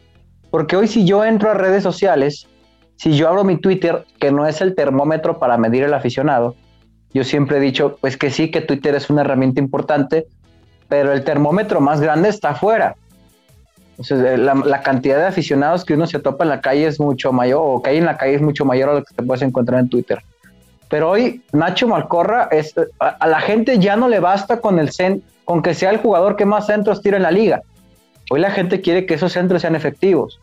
porque 0.52 0.76
hoy 0.76 0.86
si 0.86 1.04
yo 1.04 1.24
entro 1.24 1.50
a 1.50 1.54
redes 1.54 1.82
sociales, 1.82 2.46
si 2.94 3.16
yo 3.16 3.28
abro 3.28 3.42
mi 3.42 3.56
Twitter, 3.56 4.04
que 4.20 4.30
no 4.30 4.46
es 4.46 4.60
el 4.60 4.76
termómetro 4.76 5.40
para 5.40 5.58
medir 5.58 5.82
el 5.82 5.92
aficionado, 5.92 6.54
yo 7.12 7.24
siempre 7.24 7.56
he 7.56 7.60
dicho, 7.60 7.96
pues 8.00 8.16
que 8.16 8.30
sí, 8.30 8.52
que 8.52 8.60
Twitter 8.60 8.94
es 8.94 9.10
una 9.10 9.22
herramienta 9.22 9.60
importante, 9.60 10.26
pero 10.88 11.12
el 11.12 11.24
termómetro 11.24 11.80
más 11.80 12.00
grande 12.00 12.28
está 12.28 12.50
afuera. 12.50 12.94
Eh, 13.98 14.36
la, 14.36 14.82
cantidad 14.82 15.16
de 15.16 15.26
aficionados 15.26 15.84
que 15.84 15.94
uno 15.94 16.06
se 16.06 16.18
topa 16.18 16.44
en 16.44 16.50
la 16.50 16.60
calle 16.60 16.86
es 16.86 17.00
mucho 17.00 17.32
mayor, 17.32 17.62
o 17.64 17.82
que 17.82 17.90
hay 17.90 17.96
en 17.96 18.04
la 18.04 18.18
calle 18.18 18.34
es 18.34 18.42
mucho 18.42 18.64
mayor 18.64 18.90
a 18.90 18.94
lo 18.94 19.04
que 19.04 19.14
te 19.14 19.22
puedes 19.22 19.42
encontrar 19.42 19.80
en 19.80 19.88
Twitter. 19.88 20.22
Pero 20.90 21.10
hoy 21.10 21.42
Nacho 21.52 21.88
Malcorra, 21.88 22.48
es, 22.52 22.74
a, 23.00 23.26
la 23.26 23.40
gente 23.40 23.78
ya 23.78 23.96
no 23.96 24.08
le 24.08 24.20
basta 24.20 24.60
con, 24.60 24.78
el 24.78 24.90
con 25.44 25.62
que 25.62 25.74
sea 25.74 25.90
el 25.90 25.98
jugador 25.98 26.36
que 26.36 26.44
más 26.44 26.66
centros 26.66 27.00
tira 27.00 27.16
en 27.16 27.22
la 27.22 27.30
liga. 27.30 27.62
Hoy 28.30 28.40
la 28.40 28.50
gente 28.50 28.80
quiere 28.80 29.06
que 29.06 29.14
esos 29.14 29.32
centros 29.32 29.62
sean 29.62 29.74
efectivos. 29.74 30.38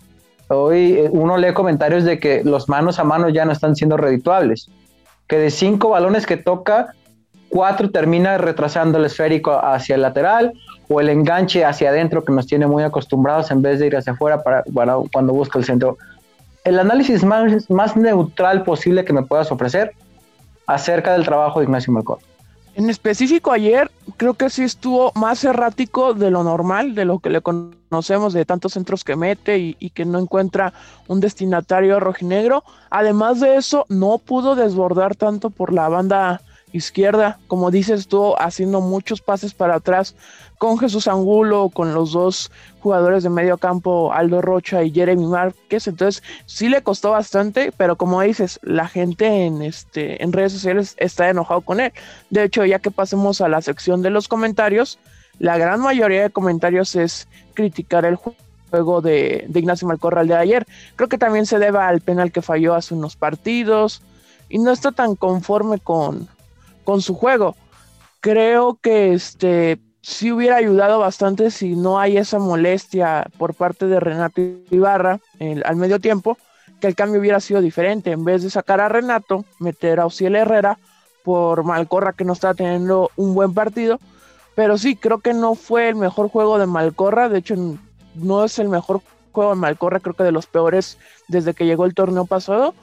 Hoy 0.48 0.93
eh, 0.93 1.10
uno 1.12 1.38
lee 1.38 1.53
comentarios 1.53 2.03
de 2.05 2.19
que 2.19 2.43
los 2.43 2.67
manos 2.69 2.98
a 2.98 3.03
mano 3.03 3.29
ya 3.29 3.45
no 3.45 3.51
están 3.51 3.75
siendo 3.75 3.98
redituables, 3.98 4.69
que 5.27 5.38
de 5.38 5.51
cinco 5.51 5.89
balones 5.89 6.25
que 6.25 6.38
toca, 6.38 6.95
cuatro 7.50 7.91
termina 7.91 8.39
retrasando 8.39 8.98
el 8.98 9.05
esférico 9.05 9.51
hacia 9.63 9.95
el 9.95 10.01
lateral 10.01 10.53
o 10.93 11.01
el 11.01 11.09
enganche 11.09 11.65
hacia 11.65 11.89
adentro 11.89 12.23
que 12.23 12.31
nos 12.31 12.45
tiene 12.45 12.67
muy 12.67 12.83
acostumbrados 12.83 13.50
en 13.50 13.62
vez 13.62 13.79
de 13.79 13.88
ir 13.88 13.95
hacia 13.97 14.13
afuera 14.13 14.43
para, 14.43 14.63
cuando 15.12 15.33
busca 15.33 15.57
el 15.57 15.65
centro. 15.65 15.97
El 16.63 16.79
análisis 16.79 17.23
más, 17.23 17.69
más 17.69 17.97
neutral 17.97 18.63
posible 18.63 19.03
que 19.03 19.12
me 19.12 19.23
puedas 19.23 19.51
ofrecer 19.51 19.93
acerca 20.67 21.13
del 21.13 21.25
trabajo 21.25 21.59
de 21.59 21.65
Ignacio 21.65 21.91
Malcor. 21.91 22.19
En 22.75 22.89
específico 22.89 23.51
ayer 23.51 23.91
creo 24.17 24.35
que 24.35 24.50
sí 24.50 24.63
estuvo 24.63 25.12
más 25.15 25.43
errático 25.43 26.13
de 26.13 26.31
lo 26.31 26.43
normal, 26.43 26.95
de 26.95 27.05
lo 27.05 27.19
que 27.19 27.29
le 27.29 27.41
conocemos 27.41 28.33
de 28.33 28.45
tantos 28.45 28.73
centros 28.73 29.03
que 29.03 29.15
mete 29.15 29.59
y, 29.59 29.75
y, 29.79 29.91
que 29.91 30.05
no 30.05 30.19
encuentra 30.19 30.73
un 31.07 31.19
destinatario 31.19 32.00
rojinegro. 32.00 32.63
Además 32.89 33.39
de 33.39 33.57
eso, 33.57 33.85
no 33.89 34.17
pudo 34.17 34.55
desbordar 34.55 35.15
tanto 35.15 35.51
por 35.51 35.71
la 35.71 35.88
banda 35.88 36.41
izquierda. 36.74 37.39
Como 37.48 37.72
dices, 37.72 38.01
estuvo 38.01 38.39
haciendo 38.42 38.82
muchos 38.82 39.22
pases 39.22 39.53
para 39.53 39.75
atrás 39.75 40.15
con 40.58 40.77
Jesús 40.77 41.08
Angulo, 41.08 41.70
con 41.70 41.94
los 41.94 42.12
dos 42.12 42.51
jugadores 42.80 43.24
de 43.24 43.30
medio 43.30 43.58
campo, 43.58 44.12
Aldo 44.12 44.42
Rocha 44.42 44.84
y 44.84 44.92
Jeremy 44.92 45.25
Márquez. 45.25 45.88
Entonces, 45.88 46.24
sí 46.46 46.70
le 46.70 46.82
costó 46.82 47.12
bastante, 47.12 47.72
pero 47.77 47.96
como 47.96 48.22
dices, 48.22 48.60
la 48.63 48.88
gente 48.88 49.46
en, 49.46 49.62
este, 49.62 50.22
en 50.24 50.34
redes 50.34 50.53
sociales 50.53 50.96
está 50.98 51.30
enojado 51.30 51.62
con 51.62 51.80
él. 51.80 51.94
De 52.30 52.44
hecho, 52.44 52.65
ya 52.65 52.80
que 52.80 52.92
pasemos 52.92 53.42
a 53.42 53.48
la 53.48 53.62
sección 53.62 54.01
de 54.01 54.10
los 54.10 54.27
comentarios, 54.27 55.00
la 55.39 55.58
gran 55.58 55.80
mayoría 55.80 56.24
de 56.24 56.30
comentarios 56.30 56.96
es 56.96 57.27
criticar 57.53 58.06
el 58.06 58.15
juego 58.15 59.01
de, 59.01 59.46
de 59.48 59.60
Ignacio 59.60 59.88
Malcorral 59.88 60.27
de 60.27 60.36
ayer. 60.36 60.65
Creo 60.96 61.10
que 61.10 61.18
también 61.18 61.46
se 61.46 61.60
debe 61.60 61.80
al 61.80 62.01
penal 62.01 62.32
que 62.32 62.42
falló 62.42 62.75
hace 62.75 62.94
unos 62.94 63.15
partidos 63.15 64.01
y 64.50 64.60
no 64.60 64.72
está 64.72 64.92
tan 64.92 65.15
conforme 65.15 65.80
con, 65.80 66.30
con 66.83 67.01
su 67.01 67.15
juego. 67.15 67.55
Creo 68.19 68.77
que 68.81 69.13
este 69.13 69.79
sí 70.01 70.31
hubiera 70.31 70.57
ayudado 70.57 70.99
bastante 70.99 71.49
si 71.49 71.75
no 71.75 71.99
hay 71.99 72.17
esa 72.17 72.37
molestia 72.37 73.27
por 73.37 73.53
parte 73.53 73.87
de 73.87 73.99
Renato 73.99 74.41
Ibarra 74.69 75.19
al 75.65 75.75
medio 75.77 75.99
tiempo, 75.99 76.37
que 76.79 76.87
el 76.87 76.95
cambio 76.95 77.19
hubiera 77.21 77.39
sido 77.39 77.61
diferente. 77.61 78.11
En 78.11 78.23
vez 78.23 78.43
de 78.43 78.49
sacar 78.49 78.81
a 78.81 78.89
Renato, 78.89 79.45
meter 79.59 79.99
a 79.99 80.05
Ociel 80.05 80.35
Herrera 80.35 80.77
por 81.23 81.63
Malcorra 81.63 82.13
que 82.13 82.25
no 82.25 82.33
está 82.33 82.53
teniendo 82.53 83.11
un 83.15 83.33
buen 83.33 83.53
partido. 83.53 83.99
Pero 84.55 84.77
sí, 84.77 84.95
creo 84.95 85.19
que 85.19 85.33
no 85.33 85.55
fue 85.55 85.89
el 85.89 85.95
mejor 85.95 86.29
juego 86.29 86.59
de 86.59 86.67
Malcorra. 86.67 87.29
De 87.29 87.39
hecho, 87.39 87.55
no 88.15 88.43
es 88.43 88.59
el 88.59 88.69
mejor 88.69 89.01
juego 89.31 89.51
de 89.51 89.55
Malcorra, 89.55 89.99
creo 89.99 90.13
que 90.13 90.23
de 90.23 90.31
los 90.31 90.45
peores 90.45 90.97
desde 91.27 91.53
que 91.53 91.65
llegó 91.65 91.85
el 91.85 91.95
torneo 91.95 92.25
pasado 92.25 92.75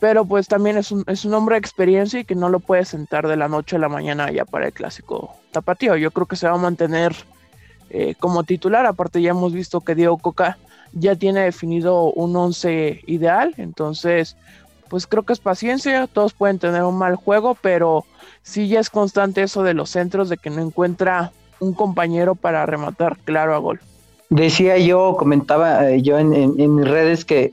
pero 0.00 0.24
pues 0.24 0.48
también 0.48 0.78
es 0.78 0.90
un, 0.90 1.04
es 1.06 1.24
un 1.24 1.34
hombre 1.34 1.54
de 1.54 1.60
experiencia 1.60 2.20
y 2.20 2.24
que 2.24 2.34
no 2.34 2.48
lo 2.48 2.58
puede 2.58 2.84
sentar 2.86 3.28
de 3.28 3.36
la 3.36 3.48
noche 3.48 3.76
a 3.76 3.78
la 3.78 3.88
mañana 3.88 4.32
ya 4.32 4.46
para 4.46 4.66
el 4.66 4.72
clásico 4.72 5.36
tapatío. 5.52 5.96
Yo 5.96 6.10
creo 6.10 6.26
que 6.26 6.36
se 6.36 6.48
va 6.48 6.54
a 6.54 6.58
mantener 6.58 7.14
eh, 7.90 8.14
como 8.18 8.42
titular, 8.42 8.86
aparte 8.86 9.20
ya 9.20 9.30
hemos 9.30 9.52
visto 9.52 9.82
que 9.82 9.94
Diego 9.94 10.16
Coca 10.16 10.58
ya 10.92 11.14
tiene 11.14 11.42
definido 11.42 12.04
un 12.12 12.34
once 12.34 13.02
ideal, 13.06 13.54
entonces 13.58 14.36
pues 14.88 15.06
creo 15.06 15.22
que 15.22 15.34
es 15.34 15.38
paciencia, 15.38 16.08
todos 16.08 16.32
pueden 16.32 16.58
tener 16.58 16.82
un 16.82 16.98
mal 16.98 17.14
juego, 17.14 17.56
pero 17.60 18.04
sí 18.42 18.68
ya 18.68 18.80
es 18.80 18.90
constante 18.90 19.42
eso 19.42 19.62
de 19.62 19.74
los 19.74 19.90
centros, 19.90 20.28
de 20.28 20.36
que 20.36 20.50
no 20.50 20.62
encuentra 20.62 21.30
un 21.60 21.74
compañero 21.74 22.34
para 22.34 22.66
rematar 22.66 23.18
claro 23.18 23.54
a 23.54 23.58
gol. 23.58 23.80
Decía 24.30 24.78
yo, 24.78 25.16
comentaba 25.16 25.90
eh, 25.90 26.02
yo 26.02 26.18
en, 26.18 26.32
en 26.34 26.74
mis 26.74 26.88
redes 26.88 27.24
que 27.24 27.52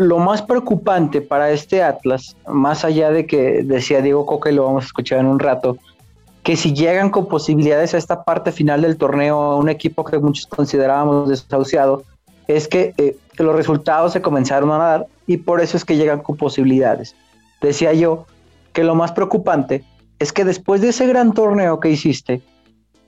lo 0.00 0.18
más 0.18 0.40
preocupante 0.40 1.20
para 1.20 1.50
este 1.50 1.82
Atlas, 1.82 2.34
más 2.48 2.86
allá 2.86 3.10
de 3.10 3.26
que 3.26 3.62
decía 3.62 4.00
Diego 4.00 4.24
Coca 4.24 4.50
y 4.50 4.54
lo 4.54 4.64
vamos 4.64 4.84
a 4.84 4.86
escuchar 4.86 5.18
en 5.18 5.26
un 5.26 5.38
rato, 5.38 5.76
que 6.42 6.56
si 6.56 6.72
llegan 6.72 7.10
con 7.10 7.28
posibilidades 7.28 7.92
a 7.92 7.98
esta 7.98 8.24
parte 8.24 8.50
final 8.50 8.80
del 8.80 8.96
torneo, 8.96 9.58
un 9.58 9.68
equipo 9.68 10.02
que 10.02 10.18
muchos 10.18 10.46
considerábamos 10.46 11.28
desahuciado, 11.28 12.02
es 12.48 12.66
que 12.66 12.94
eh, 12.96 13.14
los 13.36 13.54
resultados 13.54 14.14
se 14.14 14.22
comenzaron 14.22 14.70
a 14.70 14.78
dar 14.78 15.06
y 15.26 15.36
por 15.36 15.60
eso 15.60 15.76
es 15.76 15.84
que 15.84 15.98
llegan 15.98 16.20
con 16.20 16.38
posibilidades. 16.38 17.14
Decía 17.60 17.92
yo 17.92 18.24
que 18.72 18.84
lo 18.84 18.94
más 18.94 19.12
preocupante 19.12 19.84
es 20.18 20.32
que 20.32 20.46
después 20.46 20.80
de 20.80 20.88
ese 20.88 21.06
gran 21.06 21.34
torneo 21.34 21.78
que 21.78 21.90
hiciste, 21.90 22.40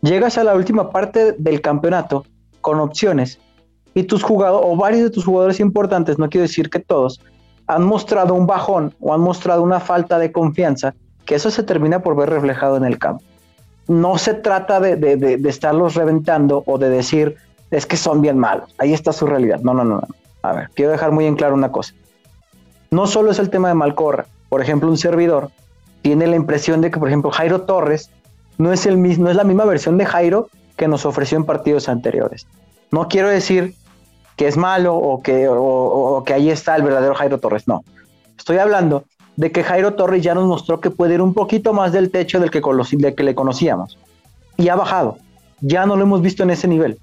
llegas 0.03 0.37
a 0.37 0.45
la 0.45 0.55
última 0.55 0.91
parte 0.91 1.33
del 1.39 1.63
campeonato 1.63 2.27
con 2.61 2.81
opciones 2.81 3.41
y 3.95 4.05
tus 4.05 4.23
jugadores, 4.23 4.69
o 4.71 4.77
varios 4.77 5.03
de 5.03 5.11
tus 5.11 5.25
jugadores 5.25 5.61
importantes, 5.61 6.19
no 6.19 6.29
quiero 6.29 6.43
decir 6.43 6.71
que 6.71 6.79
todos, 6.79 7.21
han 7.67 7.85
mostrado 7.85 8.35
un 8.35 8.47
bajón 8.47 8.95
o 9.01 9.15
han 9.15 9.21
mostrado 9.21 9.63
una 9.63 9.81
falta 9.81 10.19
de 10.19 10.33
confianza, 10.33 10.95
que 11.25 11.35
eso 11.35 11.51
se 11.51 11.63
termina 11.63 12.03
por 12.03 12.17
ver 12.17 12.31
reflejado 12.31 12.77
en 12.77 12.85
el 12.85 12.99
campo. 12.99 13.25
No 13.89 14.19
se 14.19 14.35
trata 14.35 14.81
de, 14.81 14.97
de, 14.97 15.49
estarlos 15.49 15.95
reventando 15.95 16.63
o 16.67 16.79
de 16.79 16.89
decir, 16.89 17.37
es 17.71 17.87
que 17.87 17.97
son 17.97 18.21
bien 18.21 18.39
malos, 18.39 18.75
ahí 18.79 18.93
está 18.93 19.13
su 19.13 19.27
realidad. 19.27 19.61
No, 19.61 19.75
no, 19.75 19.85
no. 19.85 20.03
A 20.43 20.53
ver, 20.53 20.71
quiero 20.75 20.93
dejar 20.93 21.13
muy 21.13 21.27
en 21.27 21.37
claro 21.37 21.55
una 21.55 21.71
cosa. 21.71 21.95
No 22.91 23.07
solo 23.07 23.31
es 23.31 23.39
el 23.39 23.51
tema 23.51 23.69
de 23.69 23.75
Malcorra, 23.75 24.27
por 24.49 24.61
ejemplo, 24.61 24.89
un 24.89 24.99
servidor 24.99 25.51
tiene 26.03 26.27
la 26.27 26.37
impresión 26.37 26.81
de 26.81 26.91
que, 26.91 26.99
por 26.99 27.09
ejemplo, 27.09 27.31
Jairo 27.31 27.63
Torres 27.63 28.11
no 28.59 28.73
es, 28.73 28.87
el 28.87 29.01
no 29.21 29.31
es 29.31 29.37
la 29.37 29.45
misma 29.45 29.65
versión 29.65 29.97
de 29.97 30.05
Jairo 30.05 30.49
que 30.77 30.89
nos 30.89 31.07
ofreció 31.07 31.39
en 31.39 31.45
partidos 31.45 31.89
anteriores. 31.89 32.47
No 32.91 33.09
quiero 33.09 33.29
decir 33.29 33.75
que 34.37 34.47
es 34.47 34.57
malo 34.57 34.95
o 34.97 35.23
que, 35.23 35.47
o, 35.49 36.23
que 36.25 36.35
ahí 36.35 36.51
está 36.51 36.77
el 36.77 36.83
verdadero 36.83 37.15
Jairo 37.15 37.39
Torres. 37.39 37.69
No. 37.69 37.85
Estoy 38.37 38.59
hablando 38.59 39.05
de 39.37 39.53
que 39.53 39.63
Jairo 39.63 39.95
Torres 39.95 40.23
ya 40.23 40.35
nos 40.35 40.47
mostró 40.47 40.81
que 40.81 40.91
puede 40.91 41.15
ir 41.15 41.23
un 41.23 41.35
poquito 41.35 41.73
más 41.73 41.93
del 41.93 42.11
techo 42.11 42.41
del 42.41 42.51
que, 42.51 42.61
que 43.15 43.23
le 43.23 43.35
conocíamos. 43.35 43.99
Y 44.57 44.69
ha 44.69 44.77
bajado. 44.77 45.19
Ya 45.61 45.87
no 45.87 45.97
lo 45.97 46.03
hemos 46.03 46.23
visto 46.23 46.43
en 46.43 46.51
ese 46.51 46.69
nivel. 46.69 46.99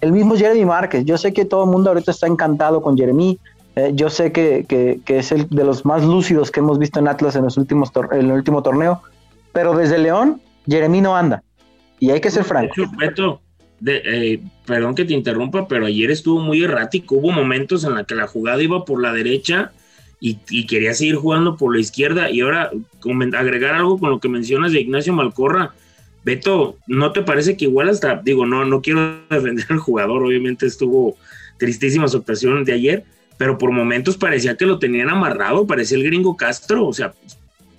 El 0.00 0.12
mismo 0.12 0.36
Jeremy 0.36 0.64
Márquez. 0.64 1.04
Yo 1.04 1.16
sé 1.16 1.32
que 1.32 1.44
todo 1.44 1.64
el 1.64 1.70
mundo 1.70 1.90
ahorita 1.90 2.10
está 2.10 2.26
encantado 2.26 2.82
con 2.82 2.96
Jeremy. 2.96 3.38
Eh, 3.76 3.92
yo 3.94 4.10
sé 4.10 4.32
que, 4.32 4.66
que, 4.68 5.18
es 5.18 5.32
el 5.32 5.48
de 5.48 5.64
los 5.64 5.84
más 5.84 6.04
lúcidos 6.04 6.50
que 6.50 6.60
hemos 6.60 6.78
visto 6.78 6.98
en 6.98 7.08
Atlas 7.08 7.36
en, 7.36 7.44
los 7.44 7.56
últimos 7.56 7.90
en 8.10 8.20
el 8.20 8.32
último 8.32 8.62
torneo. 8.62 9.00
Pero 9.52 9.74
desde 9.74 9.98
León, 9.98 10.40
Jeremy 10.66 11.00
no 11.00 11.16
anda. 11.16 11.42
Y 12.00 12.10
hay 12.10 12.20
que 12.20 12.30
ser 12.30 12.44
franco. 12.44 12.74
Eh, 13.84 14.40
perdón 14.64 14.94
que 14.94 15.04
te 15.04 15.14
interrumpa, 15.14 15.66
pero 15.66 15.86
ayer 15.86 16.10
estuvo 16.10 16.40
muy 16.40 16.62
errático. 16.62 17.16
Hubo 17.16 17.32
momentos 17.32 17.84
en 17.84 17.94
los 17.94 18.06
que 18.06 18.14
la 18.14 18.26
jugada 18.26 18.62
iba 18.62 18.84
por 18.84 19.00
la 19.02 19.12
derecha 19.12 19.72
y, 20.20 20.36
quería 20.66 20.94
seguir 20.94 21.16
jugando 21.16 21.56
por 21.56 21.74
la 21.74 21.80
izquierda. 21.80 22.30
Y 22.30 22.40
ahora, 22.42 22.70
agregar 23.36 23.74
algo 23.74 23.98
con 23.98 24.10
lo 24.10 24.20
que 24.20 24.28
mencionas 24.28 24.72
de 24.72 24.80
Ignacio 24.80 25.12
Malcorra. 25.12 25.74
Beto, 26.24 26.78
¿no 26.86 27.10
te 27.10 27.22
parece 27.22 27.56
que 27.56 27.64
igual 27.64 27.88
hasta, 27.88 28.20
digo, 28.22 28.46
no, 28.46 28.64
no 28.64 28.80
quiero 28.80 29.18
defender 29.30 29.66
al 29.70 29.78
jugador, 29.78 30.22
obviamente 30.22 30.66
estuvo 30.66 31.16
tristísima 31.58 32.06
su 32.06 32.18
actuación 32.18 32.64
de 32.64 32.72
ayer, 32.72 33.04
pero 33.38 33.58
por 33.58 33.72
momentos 33.72 34.16
parecía 34.16 34.56
que 34.56 34.64
lo 34.64 34.78
tenían 34.78 35.08
amarrado, 35.08 35.66
parecía 35.66 35.98
el 35.98 36.04
gringo 36.04 36.36
Castro, 36.36 36.86
o 36.86 36.92
sea, 36.92 37.12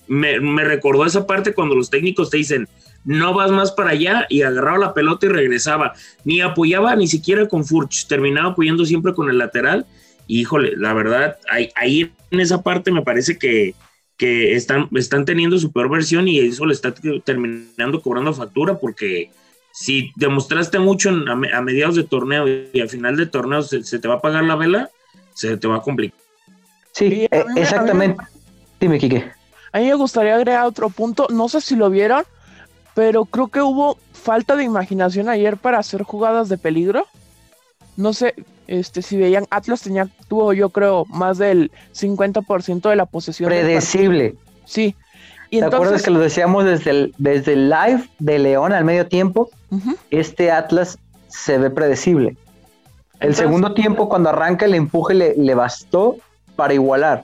me 0.08 0.66
recordó 0.66 1.06
esa 1.06 1.26
parte 1.26 1.54
cuando 1.54 1.76
los 1.76 1.90
técnicos 1.90 2.30
te 2.30 2.36
dicen, 2.36 2.68
no 3.06 3.34
vas 3.34 3.52
más 3.52 3.72
para 3.72 3.92
allá 3.92 4.26
y 4.30 4.42
agarraba 4.42 4.78
la 4.78 4.94
pelota 4.94 5.26
y 5.26 5.30
regresaba. 5.30 5.94
Ni 6.24 6.42
apoyaba 6.42 6.96
ni 6.96 7.08
siquiera 7.08 7.48
con 7.48 7.66
Furch, 7.66 8.08
terminaba 8.08 8.52
apoyando 8.52 8.86
siempre 8.86 9.14
con 9.14 9.30
el 9.30 9.38
lateral. 9.38 9.86
Y 10.28 10.42
híjole, 10.42 10.76
la 10.78 10.94
verdad, 10.94 11.38
ahí, 11.76 12.12
en 12.32 12.40
esa 12.40 12.64
parte 12.64 12.92
me 12.92 13.02
parece 13.02 13.38
que, 13.38 13.76
que 14.18 14.56
están, 14.56 14.88
están 14.96 15.26
teniendo 15.26 15.58
su 15.60 15.72
peor 15.72 15.90
versión 15.90 16.28
y 16.28 16.40
eso 16.40 16.66
le 16.66 16.74
está 16.74 16.94
terminando 17.26 18.02
cobrando 18.02 18.34
factura 18.34 18.80
porque 18.80 19.32
si 19.74 20.12
demostraste 20.16 20.80
mucho 20.80 21.10
a, 21.10 21.62
mediados 21.62 21.96
de 21.96 22.04
torneo 22.04 22.46
y 22.48 22.80
al 22.80 22.90
final 22.90 23.18
de 23.18 23.26
torneo 23.26 23.64
se, 23.64 23.84
se, 23.84 24.00
te 24.00 24.08
va 24.08 24.16
a 24.16 24.22
pagar 24.22 24.44
la 24.44 24.56
vela, 24.56 24.90
se 25.34 25.58
te 25.58 25.68
va 25.68 25.78
a 25.78 25.82
complicar. 25.82 26.20
Sí, 26.94 27.28
eh, 27.30 27.46
exactamente. 27.56 28.24
Dime, 28.80 29.00
Quique. 29.00 29.32
A 29.72 29.80
mí 29.80 29.86
me 29.88 29.96
gustaría 29.96 30.36
agregar 30.36 30.66
otro 30.66 30.90
punto, 30.90 31.28
no 31.32 31.50
sé 31.50 31.60
si 31.60 31.76
lo 31.76 31.90
vieron, 31.90 32.24
pero 32.94 33.26
creo 33.26 33.48
que 33.48 33.62
hubo 33.62 33.98
falta 34.12 34.56
de 34.56 34.64
imaginación 34.64 35.30
ayer 35.30 35.58
para 35.58 35.80
hacer 35.80 36.04
jugadas 36.04 36.50
de 36.50 36.58
peligro. 36.58 37.06
No 37.98 38.14
sé, 38.14 38.36
este, 38.68 39.02
si 39.02 39.18
veían, 39.18 39.46
Atlas 39.50 39.82
tenía, 39.82 40.08
tuvo 40.28 40.54
yo 40.54 40.70
creo 40.70 41.06
más 41.10 41.38
del 41.38 41.72
50% 41.94 42.90
de 42.90 42.96
la 42.96 43.06
posesión. 43.06 43.50
Predecible. 43.50 44.36
Sí. 44.66 44.96
Y 45.50 45.60
¿Te 45.60 45.66
acuerdas 45.66 46.02
que 46.02 46.10
lo 46.10 46.20
decíamos 46.20 46.66
desde 46.66 46.92
el, 46.92 47.16
desde 47.18 47.54
el 47.54 47.70
live 47.70 48.10
de 48.18 48.40
León 48.40 48.74
al 48.74 48.86
medio 48.86 49.08
tiempo? 49.08 49.50
Este 50.10 50.52
Atlas 50.52 50.98
se 51.28 51.58
ve 51.58 51.70
predecible. 51.70 52.38
El 53.20 53.36
segundo 53.36 53.74
tiempo, 53.74 54.10
cuando 54.10 54.30
arranca 54.30 54.66
el 54.66 54.74
empuje, 54.74 55.14
le, 55.14 55.36
le 55.36 55.56
bastó 55.56 56.18
para 56.56 56.74
igualar. 56.74 57.24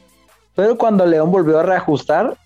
Pero 0.55 0.77
cuando 0.77 1.05
León 1.05 1.31
volvió 1.31 1.59
a 1.59 1.63
reajustar, 1.63 2.37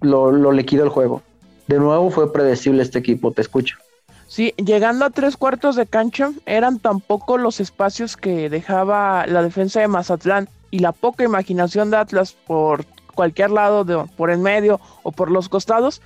lo, 0.00 0.32
lo 0.32 0.52
liquidó 0.52 0.84
el 0.84 0.90
juego. 0.90 1.22
De 1.66 1.78
nuevo 1.78 2.10
fue 2.10 2.32
predecible 2.32 2.82
este 2.82 2.98
equipo, 2.98 3.32
te 3.32 3.42
escucho. 3.42 3.78
Sí, 4.26 4.52
llegando 4.56 5.04
a 5.04 5.10
tres 5.10 5.36
cuartos 5.36 5.76
de 5.76 5.86
cancha, 5.86 6.32
eran 6.46 6.78
tampoco 6.78 7.38
los 7.38 7.60
espacios 7.60 8.16
que 8.16 8.50
dejaba 8.50 9.26
la 9.26 9.42
defensa 9.42 9.80
de 9.80 9.88
Mazatlán 9.88 10.48
y 10.70 10.80
la 10.80 10.92
poca 10.92 11.24
imaginación 11.24 11.90
de 11.90 11.98
Atlas 11.98 12.36
por 12.46 12.84
cualquier 13.14 13.50
lado, 13.50 13.84
de, 13.84 14.04
por 14.16 14.30
en 14.30 14.42
medio 14.42 14.80
o 15.02 15.12
por 15.12 15.30
los 15.30 15.48
costados, 15.48 16.02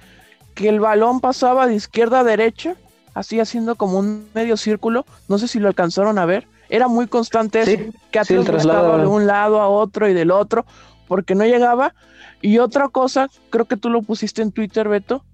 que 0.55 0.69
el 0.69 0.81
balón 0.81 1.21
pasaba 1.21 1.67
de 1.67 1.75
izquierda 1.75 2.21
a 2.21 2.25
derecha 2.25 2.77
así 3.19 3.41
haciendo 3.41 3.75
como 3.75 3.99
un 3.99 4.29
medio 4.33 4.57
círculo, 4.57 5.05
no 5.27 5.38
sé 5.38 5.49
si 5.49 5.59
lo 5.59 5.67
alcanzaron 5.67 6.19
a 6.19 6.27
ver, 6.27 6.47
era 6.69 6.87
muy 6.87 7.09
constante 7.09 7.61
eso, 7.62 7.93
que 8.12 8.19
Atlas 8.21 8.45
de 8.47 9.07
un 9.07 9.27
lado 9.27 9.61
a 9.61 9.69
otro 9.69 10.09
y 10.09 10.15
del 10.15 10.31
otro, 10.31 10.65
porque 11.09 11.35
no 11.35 11.45
llegaba. 11.45 11.95
Y 12.41 12.59
otra 12.59 12.88
cosa, 12.88 13.29
creo 13.50 13.65
que 13.65 13.77
tú 13.77 13.91
lo 13.91 14.03
pusiste 14.03 14.43
en 14.43 14.53
Twitter, 14.53 14.88
Beto, 14.88 15.25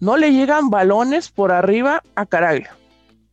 no 0.00 0.16
le 0.16 0.32
llegan 0.32 0.70
balones 0.70 1.30
por 1.30 1.52
arriba 1.52 2.02
a 2.14 2.26
Caraglio. 2.26 2.70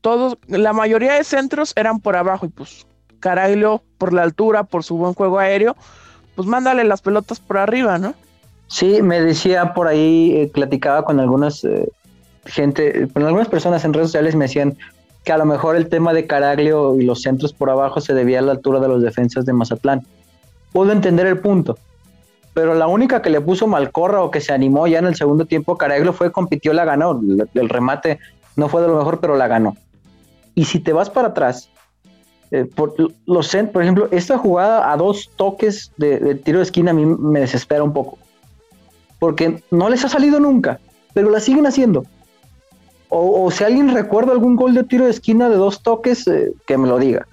Todos, 0.02 0.38
la 0.48 0.74
mayoría 0.74 1.14
de 1.14 1.24
centros 1.24 1.74
eran 1.76 2.00
por 2.00 2.16
abajo 2.16 2.46
y 2.46 2.50
pues 2.50 2.86
Caraglio 3.20 3.82
por 3.98 4.14
la 4.14 4.24
altura, 4.24 4.64
por 4.64 4.84
su 4.84 4.98
buen 4.98 5.14
juego 5.14 5.40
aéreo, 5.40 5.76
pues 6.36 6.48
mándale 6.48 6.84
las 6.84 7.02
pelotas 7.02 7.40
por 7.40 7.58
arriba, 7.58 7.98
¿no? 7.98 8.14
Sí, 8.68 9.02
me 9.02 9.22
decía 9.22 9.74
por 9.74 9.88
ahí, 9.88 10.36
eh, 10.36 10.52
platicaba 10.54 11.04
con 11.04 11.20
algunas 11.20 11.64
eh, 11.64 11.90
gente, 12.46 13.08
con 13.14 13.24
algunas 13.24 13.48
personas 13.48 13.84
en 13.86 13.94
redes 13.94 14.10
sociales 14.10 14.36
me 14.36 14.46
decían 14.46 14.78
que 15.24 15.32
a 15.32 15.38
lo 15.38 15.46
mejor 15.46 15.76
el 15.76 15.90
tema 15.90 16.14
de 16.14 16.28
Caraglio 16.28 16.96
y 17.00 17.04
los 17.04 17.22
centros 17.22 17.54
por 17.54 17.70
abajo 17.70 18.02
se 18.02 18.14
debía 18.14 18.40
a 18.40 18.42
la 18.42 18.52
altura 18.54 18.80
de 18.80 18.88
los 18.88 19.02
defensas 19.02 19.46
de 19.46 19.54
Mazatlán. 19.54 20.06
Puedo 20.72 20.92
entender 20.92 21.28
el 21.28 21.40
punto, 21.40 21.78
pero 22.58 22.74
la 22.74 22.88
única 22.88 23.22
que 23.22 23.30
le 23.30 23.40
puso 23.40 23.68
Malcorra 23.68 24.24
o 24.24 24.32
que 24.32 24.42
se 24.42 24.52
animó 24.52 24.88
ya 24.88 24.98
en 24.98 25.06
el 25.06 25.14
segundo 25.14 25.46
tiempo, 25.46 25.78
Caraglio 25.78 26.12
fue, 26.12 26.32
compitió, 26.32 26.74
la 26.74 26.86
ganó. 26.86 27.22
El, 27.54 27.70
remate 27.70 28.18
no 28.56 28.68
fue 28.68 28.82
de 28.82 28.88
lo 28.88 28.98
mejor, 28.98 29.20
pero 29.20 29.36
la 29.36 29.48
ganó. 29.48 29.78
Y 30.56 30.66
si 30.66 30.80
te 30.80 30.92
vas 30.92 31.12
para 31.12 31.28
atrás, 31.28 31.70
eh, 32.50 32.66
por, 32.66 32.96
los, 33.28 33.56
por 33.72 33.84
ejemplo, 33.84 34.08
esta 34.10 34.40
jugada 34.40 34.92
a 34.92 34.98
dos 34.98 35.30
toques 35.36 35.92
de, 35.98 36.34
tiro 36.34 36.58
de 36.58 36.64
esquina 36.64 36.90
a 36.90 36.94
mí 36.96 37.06
me 37.06 37.42
desespera 37.42 37.84
un 37.84 37.94
poco. 37.94 38.18
Porque 39.20 39.62
no 39.70 39.88
les 39.88 40.04
ha 40.04 40.10
salido 40.10 40.40
nunca, 40.40 40.80
pero 41.14 41.30
la 41.30 41.40
siguen 41.40 41.68
haciendo. 41.68 42.06
O, 43.10 43.52
si 43.52 43.66
alguien 43.66 43.94
recuerda 43.94 44.32
algún 44.32 44.56
gol 44.56 44.74
de 44.74 44.84
tiro 44.84 45.06
de 45.06 45.12
esquina 45.12 45.48
de 45.48 45.58
dos 45.58 45.84
toques, 45.84 46.28
eh, 46.28 46.54
que 46.66 46.76
me 46.80 46.88
lo 46.88 46.98
diga. 46.98 47.28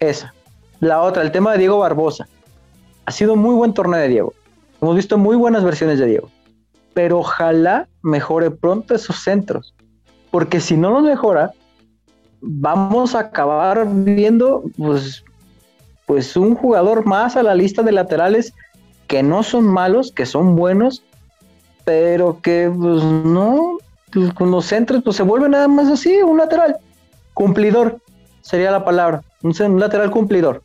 Esa. 0.00 0.34
La 0.80 1.00
otra, 1.00 1.22
el 1.22 1.32
tema 1.32 1.52
de 1.52 1.60
Diego 1.60 1.78
Barbosa. 1.78 2.28
Ha 3.06 3.10
sido 3.10 3.36
muy 3.36 3.54
buen 3.54 3.72
torneo 3.72 3.98
de 3.98 4.08
Diego. 4.08 4.34
Hemos 4.80 4.96
visto 4.96 5.18
muy 5.18 5.36
buenas 5.36 5.64
versiones 5.64 5.98
de 5.98 6.06
Diego. 6.06 6.30
Pero 6.94 7.18
ojalá 7.18 7.88
mejore 8.02 8.50
pronto 8.50 8.94
esos 8.94 9.16
centros. 9.16 9.74
Porque 10.30 10.60
si 10.60 10.76
no 10.76 10.90
los 10.90 11.02
mejora, 11.02 11.52
vamos 12.40 13.14
a 13.14 13.20
acabar 13.20 13.86
viendo 13.88 14.64
pues, 14.76 15.24
pues 16.06 16.36
un 16.36 16.54
jugador 16.54 17.04
más 17.06 17.36
a 17.36 17.42
la 17.42 17.54
lista 17.54 17.82
de 17.82 17.92
laterales 17.92 18.52
que 19.06 19.22
no 19.22 19.42
son 19.42 19.66
malos, 19.66 20.12
que 20.12 20.24
son 20.24 20.54
buenos, 20.54 21.02
pero 21.84 22.40
que 22.40 22.72
pues 22.74 23.02
no, 23.02 23.78
pues, 24.12 24.32
con 24.34 24.50
los 24.50 24.66
centros, 24.66 25.02
pues 25.02 25.16
se 25.16 25.22
vuelve 25.22 25.48
nada 25.48 25.68
más 25.68 25.88
así, 25.88 26.22
un 26.22 26.38
lateral. 26.38 26.76
Cumplidor 27.34 27.98
sería 28.40 28.70
la 28.70 28.84
palabra, 28.84 29.22
un, 29.42 29.80
lateral 29.80 30.10
cumplidor. 30.10 30.62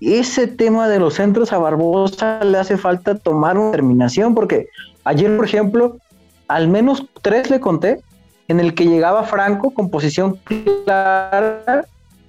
Ese 0.00 0.46
tema 0.46 0.88
de 0.88 0.98
los 0.98 1.14
centros 1.14 1.52
a 1.52 1.58
Barbosa 1.58 2.42
le 2.44 2.58
hace 2.58 2.76
falta 2.76 3.16
tomar 3.16 3.58
una 3.58 3.72
terminación, 3.72 4.34
porque 4.34 4.68
ayer, 5.04 5.36
por 5.36 5.44
ejemplo, 5.44 5.98
al 6.48 6.68
menos 6.68 7.06
tres 7.22 7.50
le 7.50 7.60
conté 7.60 8.00
en 8.48 8.60
el 8.60 8.74
que 8.74 8.86
llegaba 8.86 9.24
Franco 9.24 9.72
con 9.72 9.90
posición 9.90 10.38
clara 10.84 11.84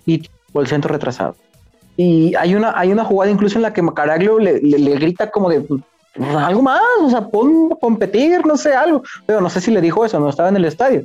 y 0.06 0.30
el 0.54 0.68
centro 0.68 0.92
retrasado. 0.92 1.36
Y 1.98 2.36
hay 2.36 2.56
una, 2.56 2.78
hay 2.78 2.92
una 2.92 3.04
jugada 3.04 3.32
incluso 3.32 3.58
en 3.58 3.64
la 3.64 3.74
que 3.74 3.82
Macaraglio 3.82 4.40
le, 4.40 4.60
le 4.60 4.96
grita 4.96 5.32
como 5.32 5.50
de 5.50 5.66
algo 6.20 6.62
más, 6.62 6.82
o 7.02 7.10
sea, 7.10 7.28
pon 7.28 7.70
competir, 7.80 8.46
no 8.46 8.58
sé, 8.58 8.76
algo. 8.76 9.04
Pero 9.26 9.42
no 9.42 9.50
sé 9.50 9.62
si 9.62 9.72
le 9.72 9.82
dijo 9.82 10.04
eso, 10.06 10.20
no 10.20 10.30
estaba 10.30 10.50
en 10.50 10.58
el 10.58 10.66
estadio. 10.66 11.04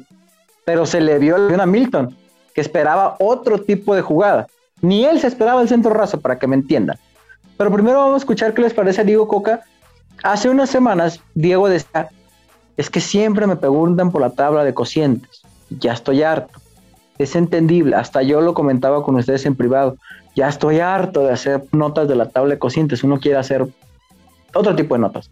Pero 0.64 0.84
se 0.84 1.00
le 1.00 1.18
vio 1.18 1.36
a 1.36 1.66
Milton, 1.66 2.16
que 2.54 2.60
esperaba 2.60 3.16
otro 3.20 3.60
tipo 3.60 3.94
de 3.94 4.02
jugada. 4.02 4.48
Ni 4.82 5.04
él 5.04 5.20
se 5.20 5.26
esperaba 5.26 5.62
el 5.62 5.68
centro 5.68 5.92
raso, 5.92 6.20
para 6.20 6.38
que 6.38 6.46
me 6.46 6.56
entiendan. 6.56 6.98
Pero 7.56 7.72
primero 7.72 7.98
vamos 7.98 8.14
a 8.14 8.18
escuchar 8.18 8.54
qué 8.54 8.62
les 8.62 8.74
parece 8.74 9.00
a 9.00 9.04
Diego 9.04 9.26
Coca. 9.28 9.62
Hace 10.22 10.48
unas 10.48 10.70
semanas, 10.70 11.20
Diego 11.34 11.68
decía, 11.68 12.08
es 12.76 12.90
que 12.90 13.00
siempre 13.00 13.46
me 13.46 13.56
preguntan 13.56 14.10
por 14.10 14.20
la 14.20 14.30
tabla 14.30 14.64
de 14.64 14.74
cocientes. 14.74 15.42
Ya 15.70 15.92
estoy 15.92 16.22
harto. 16.22 16.60
Es 17.18 17.34
entendible, 17.34 17.96
hasta 17.96 18.22
yo 18.22 18.42
lo 18.42 18.52
comentaba 18.52 19.02
con 19.02 19.16
ustedes 19.16 19.46
en 19.46 19.56
privado. 19.56 19.96
Ya 20.34 20.48
estoy 20.48 20.80
harto 20.80 21.20
de 21.20 21.32
hacer 21.32 21.64
notas 21.72 22.08
de 22.08 22.14
la 22.14 22.28
tabla 22.28 22.54
de 22.54 22.58
cocientes. 22.58 23.02
Uno 23.02 23.18
quiere 23.18 23.38
hacer 23.38 23.66
otro 24.52 24.76
tipo 24.76 24.94
de 24.94 25.00
notas. 25.00 25.30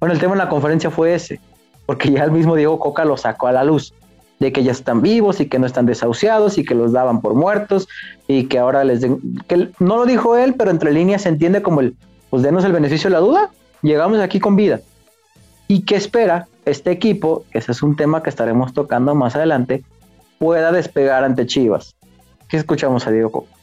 Bueno, 0.00 0.12
el 0.12 0.20
tema 0.20 0.32
en 0.32 0.38
la 0.38 0.50
conferencia 0.50 0.90
fue 0.90 1.14
ese, 1.14 1.40
porque 1.86 2.10
ya 2.10 2.24
el 2.24 2.30
mismo 2.30 2.54
Diego 2.54 2.78
Coca 2.78 3.04
lo 3.04 3.16
sacó 3.16 3.46
a 3.46 3.52
la 3.52 3.64
luz, 3.64 3.94
de 4.38 4.52
que 4.52 4.62
ya 4.62 4.72
están 4.72 5.02
vivos 5.02 5.40
y 5.40 5.46
que 5.46 5.58
no 5.58 5.66
están 5.66 5.86
desahuciados 5.86 6.58
y 6.58 6.64
que 6.64 6.74
los 6.74 6.92
daban 6.92 7.20
por 7.20 7.34
muertos 7.34 7.88
y 8.26 8.44
que 8.44 8.58
ahora 8.58 8.84
les 8.84 9.00
den, 9.00 9.20
que 9.48 9.70
no 9.78 9.96
lo 9.96 10.06
dijo 10.06 10.36
él, 10.36 10.54
pero 10.54 10.70
entre 10.70 10.92
líneas 10.92 11.22
se 11.22 11.28
entiende 11.28 11.62
como 11.62 11.80
el, 11.80 11.96
pues 12.30 12.42
denos 12.42 12.64
el 12.64 12.72
beneficio 12.72 13.10
de 13.10 13.14
la 13.14 13.20
duda, 13.20 13.50
llegamos 13.82 14.18
aquí 14.20 14.40
con 14.40 14.56
vida. 14.56 14.80
Y 15.66 15.82
que 15.82 15.96
espera 15.96 16.48
este 16.64 16.90
equipo, 16.90 17.44
ese 17.52 17.72
es 17.72 17.82
un 17.82 17.96
tema 17.96 18.22
que 18.22 18.30
estaremos 18.30 18.72
tocando 18.72 19.14
más 19.14 19.36
adelante, 19.36 19.82
pueda 20.38 20.72
despegar 20.72 21.24
ante 21.24 21.46
Chivas. 21.46 21.96
¿Qué 22.48 22.56
escuchamos 22.56 23.06
a 23.06 23.10
Diego 23.10 23.30
Coca? 23.30 23.57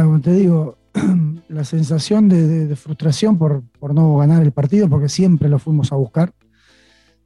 Como 0.00 0.20
te 0.20 0.32
digo, 0.32 0.78
la 1.48 1.64
sensación 1.64 2.28
de, 2.28 2.74
frustración 2.76 3.38
por, 3.38 3.62
no 3.94 4.16
ganar 4.16 4.42
el 4.42 4.52
partido, 4.52 4.88
porque 4.88 5.08
siempre 5.08 5.48
lo 5.48 5.58
fuimos 5.58 5.92
a 5.92 5.96
buscar, 5.96 6.32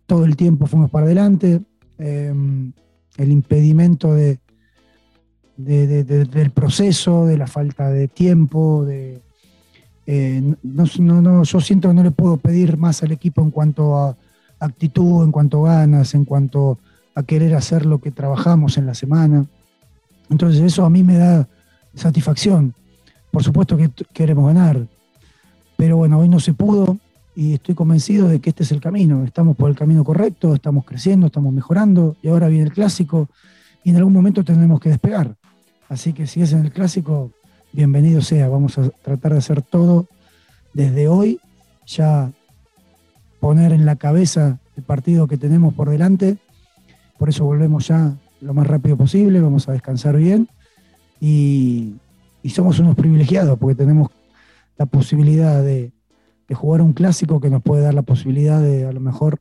todo 0.06 0.24
el 0.24 0.36
tiempo 0.36 0.66
fuimos 0.66 0.90
para 0.90 1.06
adelante, 1.06 1.60
em, 1.98 2.72
el 3.16 3.32
impedimento 3.32 4.14
de, 4.14 4.38
del 5.56 6.50
proceso, 6.50 7.26
de 7.26 7.38
la 7.38 7.46
falta 7.46 7.90
de 7.90 8.08
tiempo, 8.08 8.84
de, 8.84 9.22
eh, 10.06 10.54
no, 10.62 11.42
yo 11.42 11.60
siento 11.60 11.88
que 11.88 11.94
no 11.94 12.02
le 12.02 12.10
puedo 12.12 12.36
pedir 12.36 12.76
más 12.76 13.02
al 13.02 13.12
equipo 13.12 13.42
en 13.42 13.50
cuanto 13.50 13.96
a 13.96 14.16
actitud, 14.60 15.24
en 15.24 15.32
cuanto 15.32 15.66
a 15.66 15.74
ganas, 15.74 16.14
en 16.14 16.24
cuanto 16.24 16.78
a 17.14 17.22
querer 17.22 17.54
hacer 17.54 17.86
lo 17.86 18.00
que 18.00 18.12
trabajamos 18.12 18.78
en 18.78 18.86
la 18.86 18.94
semana. 18.94 19.46
Entonces 20.30 20.60
eso 20.62 20.84
a 20.84 20.90
mí 20.90 21.02
me 21.02 21.16
da 21.16 21.48
satisfacción. 21.96 22.74
Por 23.30 23.42
supuesto 23.42 23.76
que 23.76 23.90
queremos 24.12 24.46
ganar, 24.46 24.86
pero 25.76 25.96
bueno, 25.96 26.18
hoy 26.18 26.28
no 26.28 26.40
se 26.40 26.54
pudo 26.54 26.98
y 27.34 27.54
estoy 27.54 27.74
convencido 27.74 28.28
de 28.28 28.40
que 28.40 28.50
este 28.50 28.62
es 28.62 28.72
el 28.72 28.80
camino. 28.80 29.24
Estamos 29.24 29.56
por 29.56 29.68
el 29.68 29.76
camino 29.76 30.04
correcto, 30.04 30.54
estamos 30.54 30.84
creciendo, 30.84 31.26
estamos 31.26 31.52
mejorando 31.52 32.16
y 32.22 32.28
ahora 32.28 32.48
viene 32.48 32.64
el 32.64 32.72
clásico 32.72 33.28
y 33.82 33.90
en 33.90 33.96
algún 33.96 34.12
momento 34.12 34.44
tendremos 34.44 34.80
que 34.80 34.90
despegar. 34.90 35.34
Así 35.88 36.12
que 36.12 36.26
si 36.26 36.42
es 36.42 36.52
en 36.52 36.60
el 36.60 36.72
clásico, 36.72 37.32
bienvenido 37.72 38.20
sea. 38.20 38.48
Vamos 38.48 38.78
a 38.78 38.88
tratar 38.88 39.32
de 39.32 39.38
hacer 39.38 39.62
todo 39.62 40.06
desde 40.72 41.08
hoy, 41.08 41.40
ya 41.86 42.32
poner 43.40 43.72
en 43.72 43.84
la 43.84 43.96
cabeza 43.96 44.58
el 44.76 44.82
partido 44.82 45.26
que 45.26 45.36
tenemos 45.36 45.74
por 45.74 45.90
delante. 45.90 46.38
Por 47.18 47.28
eso 47.28 47.44
volvemos 47.44 47.86
ya 47.88 48.16
lo 48.40 48.54
más 48.54 48.66
rápido 48.66 48.96
posible, 48.96 49.40
vamos 49.40 49.68
a 49.68 49.72
descansar 49.72 50.16
bien 50.16 50.48
y, 51.20 51.96
somos 52.48 52.78
unos 52.78 52.94
privilegiados 52.94 53.58
porque 53.58 53.74
tenemos 53.74 54.10
la 54.78 54.86
posibilidad 54.86 55.62
de, 55.62 55.92
jugar 56.54 56.80
un 56.80 56.92
clásico 56.92 57.40
que 57.40 57.50
nos 57.50 57.60
puede 57.60 57.82
dar 57.82 57.94
la 57.94 58.02
posibilidad 58.02 58.62
de 58.62 58.86
a 58.86 58.92
lo 58.92 59.00
mejor 59.00 59.40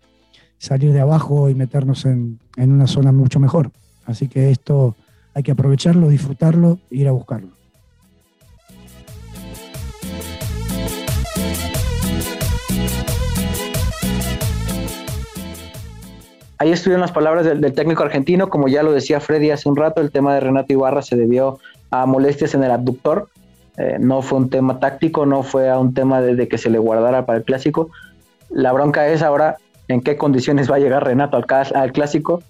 salir 0.57 0.91
de 0.91 1.01
abajo 1.01 1.49
y 1.49 1.55
meternos 1.55 2.05
en, 2.05 2.39
en 2.57 2.71
una 2.71 2.87
zona 2.87 3.11
mucho 3.11 3.39
mejor. 3.39 3.71
Así 4.05 4.27
que 4.27 4.49
esto 4.49 4.95
hay 5.35 5.43
que 5.43 5.51
aprovecharlo, 5.51 6.09
disfrutarlo 6.09 6.79
e 6.89 6.97
ir 6.97 7.07
a 7.07 7.11
buscarlo. 7.11 7.54
Ahí 16.57 16.71
estuvieron 16.71 17.01
las 17.01 17.11
palabras 17.11 17.45
del, 17.45 17.73
técnico 17.73 18.03
argentino, 18.03 18.49
como 18.49 18.67
ya 18.67 18.81
lo 18.81 18.93
decía 18.93 19.19
Freddy 19.19 19.51
hace 19.51 19.67
un 19.67 19.75
rato, 19.75 20.01
el 20.01 20.11
tema 20.11 20.33
de 20.33 20.39
Renato 20.39 20.71
Ibarra 20.71 21.01
se 21.01 21.17
debió 21.17 21.59
a 21.91 22.05
molestias 22.05 22.53
en 22.53 22.63
el 22.63 22.71
abductor, 22.71 23.27
eh, 23.77 23.97
no 23.99 24.21
fue 24.21 24.39
un 24.39 24.49
tema 24.49 24.79
táctico, 24.79 25.25
no 25.25 25.43
fue 25.43 25.69
a 25.69 25.77
un 25.77 25.93
tema 25.93 26.21
de, 26.21 26.47
que 26.47 26.57
se 26.57 26.69
le 26.69 26.79
guardara 26.79 27.25
para 27.25 27.39
el 27.39 27.43
clásico. 27.43 27.89
La 28.49 28.71
bronca 28.71 29.07
es 29.09 29.21
ahora 29.21 29.57
en 29.89 30.01
qué 30.01 30.15
condiciones 30.15 30.71
va 30.71 30.77
a 30.77 30.79
llegar 30.79 31.03
Renato 31.03 31.35
al, 31.35 31.91
clásico, 31.91 32.41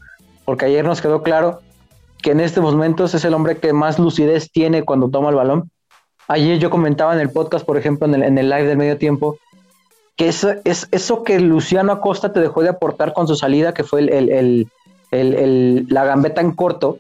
porque 0.45 0.65
ayer 0.65 0.85
nos 0.85 1.01
quedó 1.01 1.23
claro 1.23 1.61
que 2.21 2.31
en 2.31 2.39
estos 2.39 2.63
momentos 2.63 3.15
es 3.15 3.25
el 3.25 3.33
hombre 3.33 3.57
que 3.57 3.73
más 3.73 3.97
lucidez 3.97 4.51
tiene 4.51 4.83
cuando 4.83 5.09
toma 5.09 5.29
el 5.29 5.35
balón. 5.35 5.71
Ayer 6.27 6.59
yo 6.59 6.69
comentaba 6.69 7.13
en 7.13 7.19
el 7.19 7.31
podcast, 7.31 7.65
por 7.65 7.77
ejemplo, 7.77 8.07
en 8.07 8.37
el 8.37 8.49
live 8.49 8.65
del 8.65 8.77
medio 8.77 8.97
tiempo, 8.97 9.37
que 10.15 10.27
eso, 10.29 10.53
es, 10.63 10.87
eso 10.91 11.23
que 11.23 11.39
Luciano 11.39 11.91
Acosta 11.91 12.31
te 12.31 12.39
dejó 12.39 12.61
de 12.63 12.69
aportar 12.69 13.13
con 13.13 13.27
su 13.27 13.35
salida, 13.35 13.73
que 13.73 13.83
fue 13.83 14.01
el, 14.01 14.67
la 15.89 16.05
gambeta 16.05 16.41
en 16.41 16.51
corto, 16.51 16.99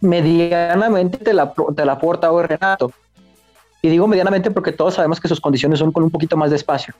medianamente 0.00 1.18
te 1.18 1.32
la, 1.32 1.52
la 1.76 1.92
aporta 1.92 2.30
hoy 2.30 2.44
Renato. 2.44 2.92
Y 3.82 3.88
digo 3.88 4.06
medianamente 4.06 4.50
porque 4.50 4.72
todos 4.72 4.94
sabemos 4.94 5.20
que 5.20 5.28
sus 5.28 5.40
condiciones 5.40 5.78
son 5.78 5.92
con 5.92 6.02
un 6.02 6.10
poquito 6.10 6.36
más 6.36 6.50
de 6.50 6.56
espacio. 6.56 6.94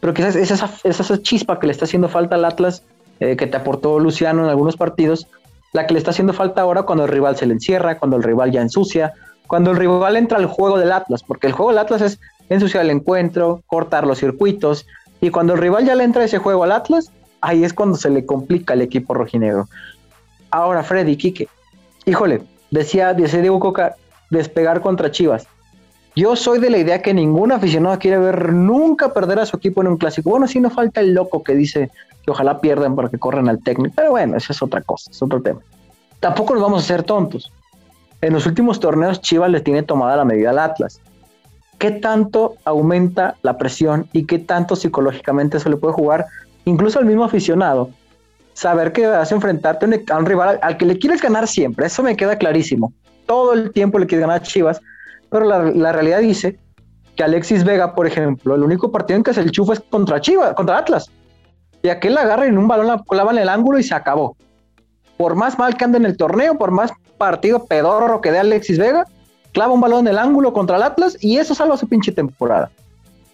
Pero 0.00 0.14
quizás 0.14 0.34
es 0.34 0.50
esa, 0.50 0.70
esa 0.82 1.22
chispa 1.22 1.60
que 1.60 1.66
le 1.66 1.72
está 1.72 1.84
haciendo 1.84 2.08
falta 2.08 2.34
al 2.34 2.44
Atlas, 2.44 2.82
eh, 3.20 3.36
que 3.36 3.46
te 3.46 3.56
aportó 3.56 3.98
Luciano 4.00 4.42
en 4.44 4.50
algunos 4.50 4.76
partidos, 4.76 5.28
la 5.72 5.86
que 5.86 5.94
le 5.94 5.98
está 5.98 6.10
haciendo 6.10 6.32
falta 6.32 6.62
ahora 6.62 6.82
cuando 6.82 7.04
el 7.04 7.10
rival 7.10 7.36
se 7.36 7.46
le 7.46 7.54
encierra, 7.54 7.98
cuando 7.98 8.16
el 8.16 8.22
rival 8.22 8.50
ya 8.50 8.60
ensucia, 8.60 9.12
cuando 9.46 9.70
el 9.70 9.76
rival 9.76 10.16
entra 10.16 10.38
al 10.38 10.46
juego 10.46 10.78
del 10.78 10.92
Atlas, 10.92 11.22
porque 11.22 11.46
el 11.46 11.52
juego 11.52 11.70
del 11.70 11.78
Atlas 11.78 12.02
es 12.02 12.20
ensuciar 12.48 12.84
el 12.84 12.90
encuentro, 12.90 13.62
cortar 13.66 14.06
los 14.06 14.18
circuitos, 14.18 14.86
y 15.20 15.30
cuando 15.30 15.54
el 15.54 15.60
rival 15.60 15.86
ya 15.86 15.94
le 15.94 16.04
entra 16.04 16.24
ese 16.24 16.38
juego 16.38 16.64
al 16.64 16.72
Atlas, 16.72 17.10
ahí 17.40 17.64
es 17.64 17.72
cuando 17.72 17.96
se 17.96 18.10
le 18.10 18.26
complica 18.26 18.74
al 18.74 18.82
equipo 18.82 19.14
rojinegro. 19.14 19.68
Ahora, 20.50 20.82
Freddy, 20.82 21.16
Quique, 21.16 21.48
híjole, 22.04 22.42
decía, 22.70 23.14
decía 23.14 23.40
Diego 23.40 23.60
Coca, 23.60 23.96
despegar 24.30 24.80
contra 24.80 25.10
Chivas. 25.10 25.46
Yo 26.14 26.36
soy 26.36 26.58
de 26.58 26.68
la 26.68 26.78
idea 26.78 27.00
que 27.00 27.14
ningún 27.14 27.52
aficionado 27.52 27.98
quiere 27.98 28.18
ver 28.18 28.52
nunca 28.52 29.14
perder 29.14 29.38
a 29.38 29.46
su 29.46 29.56
equipo 29.56 29.80
en 29.80 29.88
un 29.88 29.96
clásico. 29.96 30.28
Bueno, 30.28 30.46
si 30.46 30.60
no 30.60 30.68
falta 30.68 31.00
el 31.00 31.14
loco 31.14 31.42
que 31.42 31.54
dice 31.54 31.90
que 32.24 32.30
ojalá 32.30 32.60
pierdan 32.60 32.94
para 32.94 33.08
que 33.08 33.18
corran 33.18 33.48
al 33.48 33.62
técnico. 33.62 33.94
Pero 33.96 34.10
bueno, 34.10 34.36
eso 34.36 34.52
es 34.52 34.62
otra 34.62 34.82
cosa, 34.82 35.10
es 35.10 35.22
otro 35.22 35.40
tema. 35.40 35.60
Tampoco 36.20 36.52
nos 36.54 36.62
vamos 36.62 36.82
a 36.82 36.84
hacer 36.84 37.02
tontos. 37.02 37.50
En 38.20 38.34
los 38.34 38.46
últimos 38.46 38.78
torneos 38.78 39.20
Chivas 39.20 39.50
le 39.50 39.60
tiene 39.60 39.82
tomada 39.82 40.16
la 40.16 40.24
medida 40.24 40.50
al 40.50 40.58
Atlas. 40.58 41.00
¿Qué 41.82 41.90
tanto 41.90 42.54
aumenta 42.64 43.34
la 43.42 43.58
presión 43.58 44.08
y 44.12 44.24
qué 44.24 44.38
tanto 44.38 44.76
psicológicamente 44.76 45.58
se 45.58 45.68
le 45.68 45.76
puede 45.76 45.94
jugar 45.94 46.26
incluso 46.64 47.00
al 47.00 47.06
mismo 47.06 47.24
aficionado? 47.24 47.90
Saber 48.52 48.92
que 48.92 49.04
vas 49.08 49.32
a 49.32 49.34
enfrentarte 49.34 50.04
a 50.08 50.16
un 50.16 50.24
rival 50.24 50.60
al 50.62 50.76
que 50.76 50.86
le 50.86 50.96
quieres 50.96 51.20
ganar 51.20 51.48
siempre, 51.48 51.86
eso 51.86 52.04
me 52.04 52.16
queda 52.16 52.38
clarísimo. 52.38 52.92
Todo 53.26 53.52
el 53.54 53.72
tiempo 53.72 53.98
le 53.98 54.06
quieres 54.06 54.20
ganar 54.20 54.42
a 54.42 54.44
Chivas, 54.44 54.80
pero 55.28 55.44
la, 55.44 55.90
realidad 55.90 56.20
dice 56.20 56.56
que 57.16 57.24
Alexis 57.24 57.64
Vega, 57.64 57.96
por 57.96 58.06
ejemplo, 58.06 58.54
el 58.54 58.62
único 58.62 58.92
partido 58.92 59.16
en 59.16 59.24
que 59.24 59.34
se 59.34 59.40
el 59.40 59.50
chufo 59.50 59.72
es 59.72 59.80
contra 59.80 60.20
Chivas, 60.20 60.54
contra 60.54 60.78
Atlas. 60.78 61.10
Y 61.82 61.88
aquel 61.88 62.16
agarra 62.16 62.46
en 62.46 62.58
un 62.58 62.68
balón 62.68 62.86
la 62.86 63.02
clava 63.02 63.32
en 63.32 63.38
el 63.38 63.48
ángulo 63.48 63.80
y 63.80 63.82
se 63.82 63.96
acabó. 63.96 64.36
Por 65.16 65.34
más 65.34 65.58
mal 65.58 65.76
que 65.76 65.84
ande 65.84 65.98
en 65.98 66.04
el 66.04 66.16
torneo, 66.16 66.56
por 66.56 66.70
más 66.70 66.92
partido 67.18 67.64
pedorro 67.64 68.20
que 68.20 68.30
dé 68.30 68.38
Alexis 68.38 68.78
Vega, 68.78 69.04
clava 69.52 69.72
un 69.72 69.80
balón 69.80 70.06
en 70.06 70.12
el 70.12 70.18
ángulo 70.18 70.52
contra 70.52 70.76
el 70.76 70.82
Atlas 70.82 71.16
y 71.20 71.38
eso 71.38 71.54
salva 71.54 71.76
su 71.76 71.88
pinche 71.88 72.12
temporada. 72.12 72.70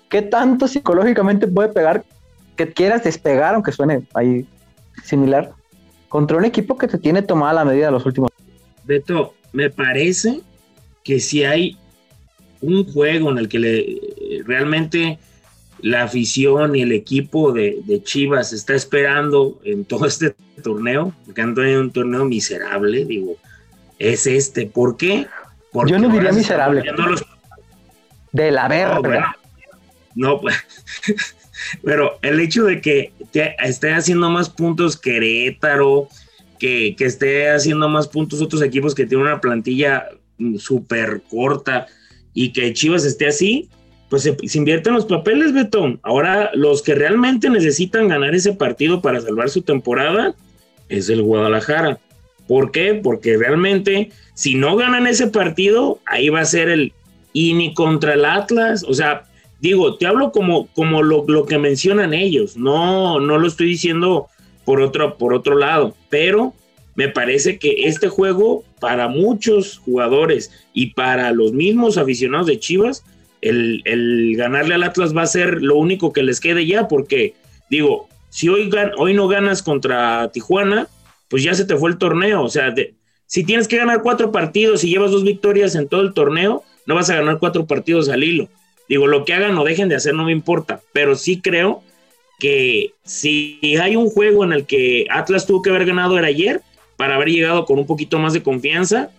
¿Qué 0.09 0.23
tanto 0.23 0.69
psicológicamente 0.69 1.47
puede 1.47 1.69
pegar 1.69 2.05
que 2.57 2.73
quieras 2.73 3.05
despegar, 3.05 3.55
aunque 3.55 3.73
suene 3.73 4.07
ahí 4.15 4.47
similar, 5.05 5.53
contra 6.09 6.37
un 6.37 6.45
equipo 6.45 6.77
que 6.77 6.89
te 6.89 6.99
tiene 6.99 7.23
tomada 7.23 7.53
la 7.53 7.65
medida 7.65 7.91
los 7.91 8.07
últimos? 8.07 8.31
Beto, 8.85 9.35
me 9.53 9.71
parece 9.71 10.41
que 11.05 11.21
si 11.21 11.45
hay 11.45 11.77
un 12.61 12.91
juego 12.93 13.31
en 13.31 13.39
el 13.39 13.49
que 13.49 14.43
realmente 14.45 15.19
la 15.81 16.05
afición 16.05 16.75
y 16.75 16.83
el 16.83 16.93
equipo 16.93 17.53
de, 17.53 17.81
Chivas 18.03 18.53
está 18.53 18.75
esperando 18.75 19.61
en 19.65 19.85
todo 19.85 20.07
este 20.07 20.35
torneo, 20.63 21.15
porque 21.25 21.43
han 21.43 21.55
tenido 21.55 21.81
un 21.81 21.93
torneo 21.93 22.25
miserable, 22.25 23.05
digo, 23.05 23.37
es 23.99 24.27
este. 24.27 24.67
¿Por 24.67 24.97
qué? 24.97 25.27
Yo 25.87 25.99
no 25.99 26.09
diría 26.09 26.33
miserable. 26.33 26.83
De 28.33 28.51
la 28.51 28.69
verga. 28.69 29.37
No, 30.15 30.41
pues. 30.41 30.57
pero 31.85 32.19
el 32.23 32.41
hecho 32.41 32.65
de 32.65 32.81
que 32.81 33.13
esté 33.33 33.93
haciendo 33.93 34.31
más 34.31 34.49
puntos 34.51 34.97
Querétaro, 34.97 36.09
que, 36.59 36.95
que 36.97 37.05
esté 37.05 37.51
haciendo 37.51 37.89
más 37.89 38.09
puntos 38.09 38.43
otros 38.43 38.63
equipos 38.63 38.95
que 38.95 39.07
tienen 39.07 39.27
una 39.27 39.41
plantilla 39.41 40.09
súper 40.59 41.23
corta, 41.31 41.87
y 42.41 42.53
que 42.53 42.73
Chivas 42.73 43.05
esté 43.05 43.27
así, 43.27 43.69
pues 44.09 44.23
se, 44.23 44.37
invierten 44.55 44.95
los 44.95 45.07
papeles, 45.07 45.53
Beto. 45.53 45.99
Ahora, 46.03 46.53
los 46.55 46.83
que 46.83 46.95
realmente 46.95 47.51
necesitan 47.51 48.07
ganar 48.07 48.33
ese 48.33 48.53
partido 48.53 49.03
para 49.03 49.21
salvar 49.21 49.51
su 49.51 49.63
temporada 49.63 50.37
es 50.89 51.09
el 51.09 51.23
Guadalajara. 51.23 51.99
¿Por 52.49 52.73
qué? 52.73 52.95
Porque 52.95 53.37
realmente, 53.37 54.11
si 54.35 54.55
no 54.57 54.75
ganan 54.75 55.07
ese 55.07 55.29
partido, 55.29 56.01
ahí 56.07 56.31
va 56.31 56.41
a 56.41 56.47
ser 56.47 56.69
el 56.69 56.93
INI 57.35 57.75
contra 57.75 58.15
el 58.15 58.25
Atlas. 58.25 58.85
O 58.89 58.95
sea, 58.95 59.25
digo, 59.61 59.97
te 59.97 60.07
hablo 60.07 60.33
como, 60.33 60.67
como 60.69 61.03
lo, 61.03 61.25
lo, 61.29 61.47
que 61.47 61.59
mencionan 61.59 62.15
ellos. 62.15 62.57
No, 62.57 63.21
no 63.21 63.39
lo 63.39 63.47
estoy 63.47 63.69
diciendo 63.69 64.29
por 64.65 64.81
otro, 64.81 65.17
por 65.19 65.35
otro 65.35 65.57
lado, 65.57 65.95
pero 66.09 66.55
me 66.95 67.09
parece 67.09 67.59
que 67.59 67.85
este 67.85 68.09
juego 68.09 68.65
para 68.81 69.09
muchos 69.09 69.79
jugadores 69.79 70.51
y 70.73 70.95
para 70.95 71.31
los 71.33 71.53
mismos 71.53 71.97
aficionados 71.97 72.47
de 72.49 72.59
Chivas, 72.59 73.05
el, 73.41 74.35
ganarle 74.37 74.75
al 74.75 74.83
Atlas 74.83 75.17
va 75.17 75.23
a 75.23 75.27
ser 75.27 75.63
lo 75.63 75.77
único 75.77 76.13
que 76.13 76.23
les 76.23 76.41
quede 76.41 76.67
ya, 76.67 76.89
porque 76.89 77.35
digo, 77.71 78.09
si 78.31 78.49
hoy, 78.49 78.69
hoy 78.97 79.15
no 79.15 79.29
ganas 79.29 79.63
contra 79.63 80.29
Tijuana, 80.33 80.89
pues 81.29 81.43
ya 81.43 81.55
se 81.55 81.65
te 81.65 81.77
fue 81.77 81.91
el 81.91 81.99
torneo. 81.99 82.43
O 82.43 82.49
sea, 82.49 82.75
si 83.27 83.45
tienes 83.45 83.69
que 83.69 83.77
ganar 83.77 84.03
cuatro 84.03 84.33
partidos 84.33 84.85
y 84.85 84.91
llevas 84.91 85.11
dos 85.11 85.25
victorias 85.25 85.75
en 85.75 85.89
todo 85.89 86.01
el 86.01 86.15
torneo, 86.15 86.63
no 86.87 86.95
vas 86.95 87.11
a 87.11 87.17
ganar 87.17 87.39
cuatro 87.39 87.67
partidos 87.67 88.09
al 88.09 88.25
hilo. 88.25 88.49
Digo, 88.89 89.07
lo 89.07 89.25
que 89.25 89.35
hagan 89.35 89.57
o 89.59 89.65
dejen 89.65 89.89
de 89.89 89.97
hacer 89.97 90.15
no 90.15 90.25
me 90.25 90.33
importa, 90.33 90.81
pero 90.93 91.15
sí 91.15 91.41
creo 91.41 91.83
que 92.39 92.93
si 93.05 93.59
hay 93.81 93.97
un 93.97 94.09
juego 94.09 94.45
en 94.45 94.53
el 94.53 94.65
que 94.65 95.07
Atlas 95.11 95.47
tuvo 95.47 95.61
que 95.61 95.71
haber 95.71 95.85
ganado 95.85 96.19
era 96.19 96.29
ayer, 96.29 96.63
para 96.99 97.15
haber 97.15 97.29
llegado 97.29 97.65
con 97.65 97.79
un 97.79 97.87
poquito 97.87 98.19
más 98.19 98.33
de 98.33 98.43
confianza 98.43 99.11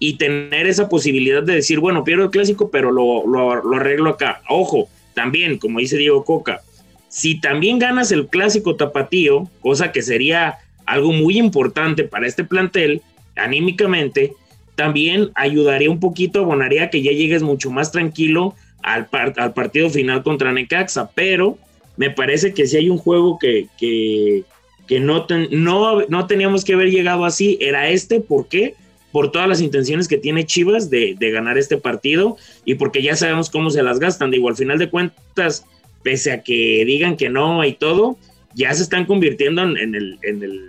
y 0.00 0.14
tener 0.14 0.66
esa 0.66 0.88
posibilidad 0.88 1.42
de 1.42 1.54
decir, 1.54 1.78
bueno, 1.78 2.02
pierdo 2.02 2.24
el 2.24 2.30
clásico, 2.30 2.70
pero 2.70 2.90
lo, 2.90 3.26
lo, 3.26 3.76
arreglo 3.76 4.10
acá. 4.10 4.42
Ojo, 4.48 4.88
también, 5.14 5.58
como 5.58 5.78
dice 5.78 5.96
Diego 5.96 6.24
Coca, 6.24 6.62
si 7.08 7.40
también 7.40 7.78
ganas 7.78 8.10
el 8.10 8.26
clásico 8.26 8.74
tapatío, 8.74 9.48
cosa 9.60 9.92
que 9.92 10.02
sería 10.02 10.58
algo 10.88 11.12
muy 11.12 11.38
importante 11.38 12.04
para 12.04 12.26
este 12.26 12.44
plantel, 12.44 13.02
anímicamente, 13.36 14.32
también 14.74 15.30
ayudaría 15.34 15.90
un 15.90 16.00
poquito, 16.00 16.40
abonaría 16.40 16.88
que 16.88 17.02
ya 17.02 17.12
llegues 17.12 17.42
mucho 17.42 17.70
más 17.70 17.92
tranquilo 17.92 18.54
al, 18.82 19.08
al 19.36 19.52
partido 19.52 19.90
final 19.90 20.22
contra 20.22 20.52
Necaxa, 20.52 21.10
pero 21.14 21.58
me 21.98 22.10
parece 22.10 22.54
que 22.54 22.66
si 22.66 22.76
hay 22.78 22.88
un 22.88 22.96
juego 22.96 23.38
que, 23.38 23.66
que, 23.78 24.44
que 24.86 25.00
no, 25.00 25.26
no, 25.50 26.02
no 26.08 26.26
teníamos 26.26 26.64
que 26.64 26.72
haber 26.72 26.90
llegado 26.90 27.24
así, 27.24 27.58
era 27.60 27.90
este, 27.90 28.20
¿por 28.20 28.48
qué? 28.48 28.74
Por 29.12 29.30
todas 29.30 29.48
las 29.48 29.60
intenciones 29.60 30.08
que 30.08 30.16
tiene 30.16 30.46
Chivas 30.46 30.88
de, 30.88 31.16
ganar 31.20 31.58
este 31.58 31.76
partido 31.76 32.36
y 32.64 32.76
porque 32.76 33.02
ya 33.02 33.16
sabemos 33.16 33.50
cómo 33.50 33.70
se 33.70 33.82
las 33.82 33.98
gastan. 33.98 34.30
Digo, 34.30 34.48
al 34.48 34.56
final 34.56 34.78
de 34.78 34.88
cuentas, 34.88 35.66
pese 36.02 36.32
a 36.32 36.42
que 36.42 36.84
digan 36.86 37.16
que 37.16 37.28
no 37.28 37.64
y 37.64 37.72
todo, 37.72 38.16
ya 38.54 38.72
se 38.72 38.82
están 38.82 39.04
convirtiendo 39.04 39.62
en, 39.62 39.94
el, 39.94 40.18
en, 40.22 40.42
el, 40.42 40.68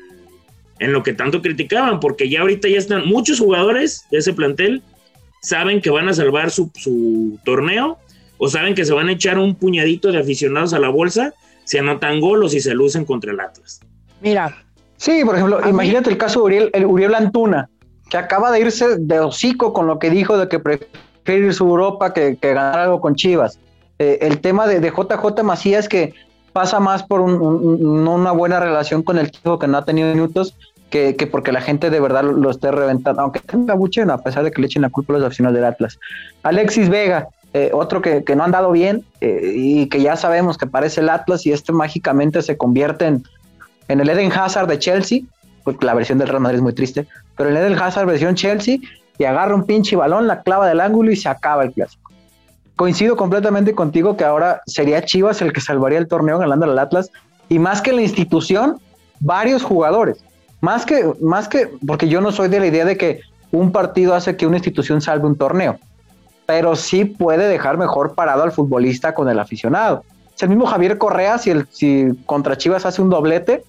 en 0.79 0.93
lo 0.93 1.03
que 1.03 1.13
tanto 1.13 1.41
criticaban, 1.41 1.99
porque 1.99 2.29
ya 2.29 2.41
ahorita 2.41 2.67
ya 2.67 2.77
están 2.77 3.07
muchos 3.07 3.39
jugadores 3.39 4.05
de 4.11 4.19
ese 4.19 4.33
plantel, 4.33 4.81
saben 5.41 5.81
que 5.81 5.89
van 5.89 6.09
a 6.09 6.13
salvar 6.13 6.51
su, 6.51 6.71
su 6.75 7.37
torneo 7.45 7.97
o 8.37 8.49
saben 8.49 8.73
que 8.73 8.85
se 8.85 8.93
van 8.93 9.09
a 9.09 9.11
echar 9.11 9.37
un 9.37 9.55
puñadito 9.55 10.11
de 10.11 10.19
aficionados 10.19 10.73
a 10.73 10.79
la 10.79 10.89
bolsa, 10.89 11.33
se 11.65 11.79
anotan 11.79 12.19
golos 12.19 12.53
y 12.55 12.61
se 12.61 12.73
lucen 12.73 13.05
contra 13.05 13.31
el 13.31 13.39
Atlas. 13.39 13.81
Mira. 14.21 14.65
Sí, 14.97 15.23
por 15.23 15.35
ejemplo, 15.35 15.61
imagínate 15.69 16.09
el 16.09 16.17
caso 16.17 16.39
de 16.39 16.45
Uriel, 16.45 16.69
el 16.73 16.85
Uriel 16.85 17.15
Antuna, 17.15 17.69
que 18.09 18.17
acaba 18.17 18.51
de 18.51 18.59
irse 18.59 18.97
de 18.97 19.19
hocico 19.19 19.71
con 19.71 19.87
lo 19.87 19.97
que 19.97 20.09
dijo 20.09 20.37
de 20.37 20.49
que 20.49 20.59
prefiere 20.59 20.89
irse 21.45 21.63
a 21.63 21.67
Europa 21.67 22.13
que, 22.13 22.37
ganar 22.41 22.79
algo 22.79 22.99
con 22.99 23.15
Chivas. 23.15 23.59
Eh, 23.97 24.19
el 24.21 24.41
tema 24.41 24.67
de, 24.67 24.81
JJ 24.81 25.43
Macías 25.43 25.87
que 25.87 26.13
pasa 26.49 26.79
más 26.79 27.03
por 27.03 27.21
una 27.21 28.31
buena 28.31 28.59
relación 28.59 29.03
con 29.03 29.17
el 29.17 29.31
chico 29.31 29.59
que 29.59 29.67
no 29.67 29.77
ha 29.77 29.85
tenido 29.85 30.09
minutos 30.09 30.55
que, 30.89 31.29
porque 31.31 31.51
la 31.51 31.61
gente 31.61 31.89
de 31.89 31.99
verdad 31.99 32.23
lo, 32.23 32.49
esté 32.49 32.71
reventando, 32.71 33.21
aunque 33.21 33.39
tenga 33.39 33.75
mucho, 33.75 34.01
a 34.11 34.17
pesar 34.17 34.43
de 34.43 34.51
que 34.51 34.61
le 34.61 34.67
echen 34.67 34.81
la 34.81 34.89
culpa 34.89 35.13
a 35.13 35.17
los 35.17 35.27
aficionados 35.27 35.55
del 35.55 35.65
Atlas. 35.65 35.99
Alexis 36.43 36.89
Vega, 36.89 37.27
eh, 37.53 37.69
otro 37.73 38.01
que, 38.01 38.23
no 38.35 38.41
ha 38.41 38.45
andado 38.45 38.71
bien 38.71 39.03
eh, 39.21 39.53
y 39.55 39.87
que 39.87 40.01
ya 40.01 40.15
sabemos 40.15 40.57
que 40.57 40.67
parece 40.67 41.01
el 41.01 41.09
Atlas 41.09 41.45
y 41.45 41.51
este 41.51 41.71
mágicamente 41.71 42.41
se 42.41 42.57
convierte 42.57 43.05
en, 43.05 43.23
en 43.87 43.99
el 43.99 44.09
Eden 44.09 44.31
Hazard 44.31 44.67
de 44.67 44.79
Chelsea, 44.79 45.21
porque 45.63 45.85
la 45.85 45.93
versión 45.93 46.17
del 46.17 46.27
Real 46.27 46.41
Madrid 46.41 46.57
es 46.57 46.63
muy 46.63 46.73
triste, 46.73 47.07
pero 47.37 47.49
el 47.49 47.57
Eden 47.57 47.77
Hazard 47.77 48.07
versión 48.07 48.35
Chelsea 48.35 48.77
y 49.17 49.23
agarra 49.25 49.53
un 49.53 49.65
pinche 49.65 49.95
balón, 49.95 50.27
la 50.27 50.41
clava 50.41 50.67
del 50.67 50.79
ángulo 50.79 51.11
y 51.11 51.15
se 51.15 51.29
acaba 51.29 51.63
el 51.63 51.73
clásico. 51.73 52.08
Coincido 52.79 53.17
completamente 53.17 53.75
contigo 53.75 54.15
que 54.15 54.23
ahora 54.23 54.61
sería 54.65 55.03
Chivas 55.03 55.41
el 55.41 55.51
que 55.51 55.59
salvaría 55.59 55.97
el 55.97 56.07
torneo 56.07 56.39
ganando 56.39 56.63
al 56.63 56.79
Atlas 56.79 57.11
y 57.49 57.59
más 57.59 57.81
que 57.81 57.91
la 57.91 58.01
institución, 58.01 58.79
varios 59.19 59.63
jugadores. 59.63 60.23
Más 60.61 60.85
que, 60.85 61.11
más 61.19 61.49
que, 61.49 61.69
porque 61.85 62.07
yo 62.07 62.21
no 62.21 62.31
soy 62.31 62.47
de 62.47 62.61
la 62.61 62.67
idea 62.67 62.85
de 62.85 62.95
que 62.95 63.19
un 63.51 63.73
partido 63.73 64.15
hace 64.15 64.37
que 64.37 64.47
una 64.47 64.55
institución 64.55 65.01
salve 65.01 65.27
un 65.27 65.35
torneo, 65.35 65.77
pero 66.45 66.77
sí 66.77 67.03
puede 67.03 67.49
dejar 67.49 67.77
mejor 67.77 68.15
parado 68.15 68.43
al 68.43 68.53
futbolista 68.53 69.13
con 69.13 69.27
el 69.27 69.39
aficionado. 69.39 70.05
Es 70.33 70.41
el 70.43 70.47
mismo 70.47 70.65
Javier 70.65 70.97
Correa, 70.97 71.37
si, 71.37 71.49
el, 71.49 71.67
si 71.69 72.07
contra 72.25 72.57
Chivas 72.57 72.85
hace 72.85 73.01
un 73.01 73.09
doblete, 73.09 73.65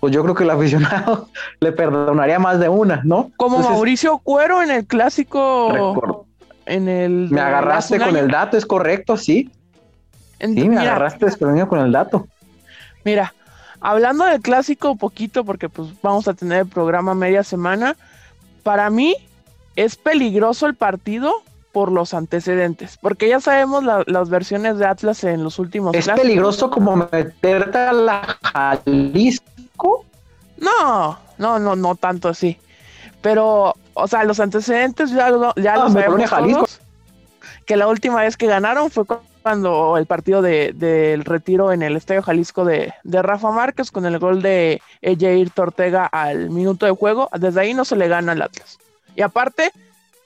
pues 0.00 0.12
yo 0.12 0.22
creo 0.22 0.34
que 0.34 0.44
el 0.44 0.50
aficionado 0.50 1.28
le 1.60 1.72
perdonaría 1.72 2.38
más 2.38 2.60
de 2.60 2.68
una, 2.68 3.00
¿no? 3.04 3.30
Como 3.38 3.56
Entonces, 3.56 3.72
Mauricio 3.72 4.18
Cuero 4.18 4.60
en 4.60 4.70
el 4.70 4.84
clásico. 4.84 6.23
En 6.66 6.88
el. 6.88 7.28
Me 7.30 7.40
agarraste 7.40 7.98
con 7.98 8.08
año. 8.08 8.18
el 8.18 8.28
dato, 8.28 8.56
es 8.56 8.64
correcto, 8.66 9.16
sí. 9.16 9.50
Sí, 10.40 10.46
me 10.48 10.68
mira, 10.68 10.82
agarraste 10.82 11.24
desprevenido 11.26 11.68
con 11.68 11.78
el 11.80 11.92
dato. 11.92 12.26
Mira, 13.04 13.34
hablando 13.80 14.24
del 14.24 14.40
clásico 14.40 14.96
poquito, 14.96 15.44
porque 15.44 15.68
pues 15.68 15.88
vamos 16.02 16.26
a 16.28 16.34
tener 16.34 16.60
el 16.60 16.66
programa 16.68 17.14
media 17.14 17.42
semana, 17.44 17.96
para 18.62 18.90
mí 18.90 19.14
es 19.76 19.96
peligroso 19.96 20.66
el 20.66 20.74
partido 20.74 21.32
por 21.72 21.90
los 21.90 22.14
antecedentes, 22.14 22.98
porque 23.00 23.28
ya 23.28 23.40
sabemos 23.40 23.82
la- 23.84 24.04
las 24.06 24.30
versiones 24.30 24.78
de 24.78 24.86
Atlas 24.86 25.24
en 25.24 25.42
los 25.42 25.58
últimos 25.58 25.94
Es 25.94 26.04
clásicos. 26.04 26.22
peligroso 26.22 26.70
como 26.70 26.96
meterte 27.10 27.78
a 27.78 27.92
la 27.92 28.38
Jalisco. 28.42 30.04
No, 30.58 31.18
no, 31.38 31.58
no, 31.58 31.74
no 31.76 31.94
tanto 31.96 32.28
así. 32.28 32.58
Pero, 33.20 33.74
o 33.94 34.06
sea, 34.08 34.24
los 34.24 34.40
antecedentes 34.40 35.10
ya 35.10 35.30
lo, 35.30 35.54
ya 35.56 35.74
Ah, 35.74 35.84
lo 35.84 35.90
me 35.90 36.02
pone 36.04 36.26
sabemos 36.28 36.52
todos, 36.56 36.80
que 37.66 37.76
la 37.76 37.86
última 37.88 38.20
vez 38.22 38.36
que 38.36 38.46
ganaron 38.46 38.90
fue 38.90 39.04
cu- 39.04 39.18
cuando 39.42 39.96
el 39.98 40.06
partido 40.06 40.40
de- 40.42 40.72
del 40.74 41.24
retiro 41.24 41.72
en 41.72 41.82
el 41.82 41.96
Estadio 41.96 42.22
Jalisco 42.22 42.64
de, 42.64 42.92
de 43.02 43.22
Rafa 43.22 43.50
Márquez 43.50 43.90
con 43.90 44.06
el 44.06 44.18
gol 44.18 44.40
de 44.42 44.80
Jair 45.02 45.50
Tortega 45.50 46.06
al 46.06 46.50
minuto 46.50 46.86
de 46.86 46.92
juego. 46.92 47.28
Desde 47.38 47.60
ahí 47.60 47.74
no 47.74 47.84
se 47.84 47.96
le 47.96 48.08
gana 48.08 48.32
al 48.32 48.40
Atlas. 48.42 48.78
Y 49.14 49.20
aparte, 49.22 49.70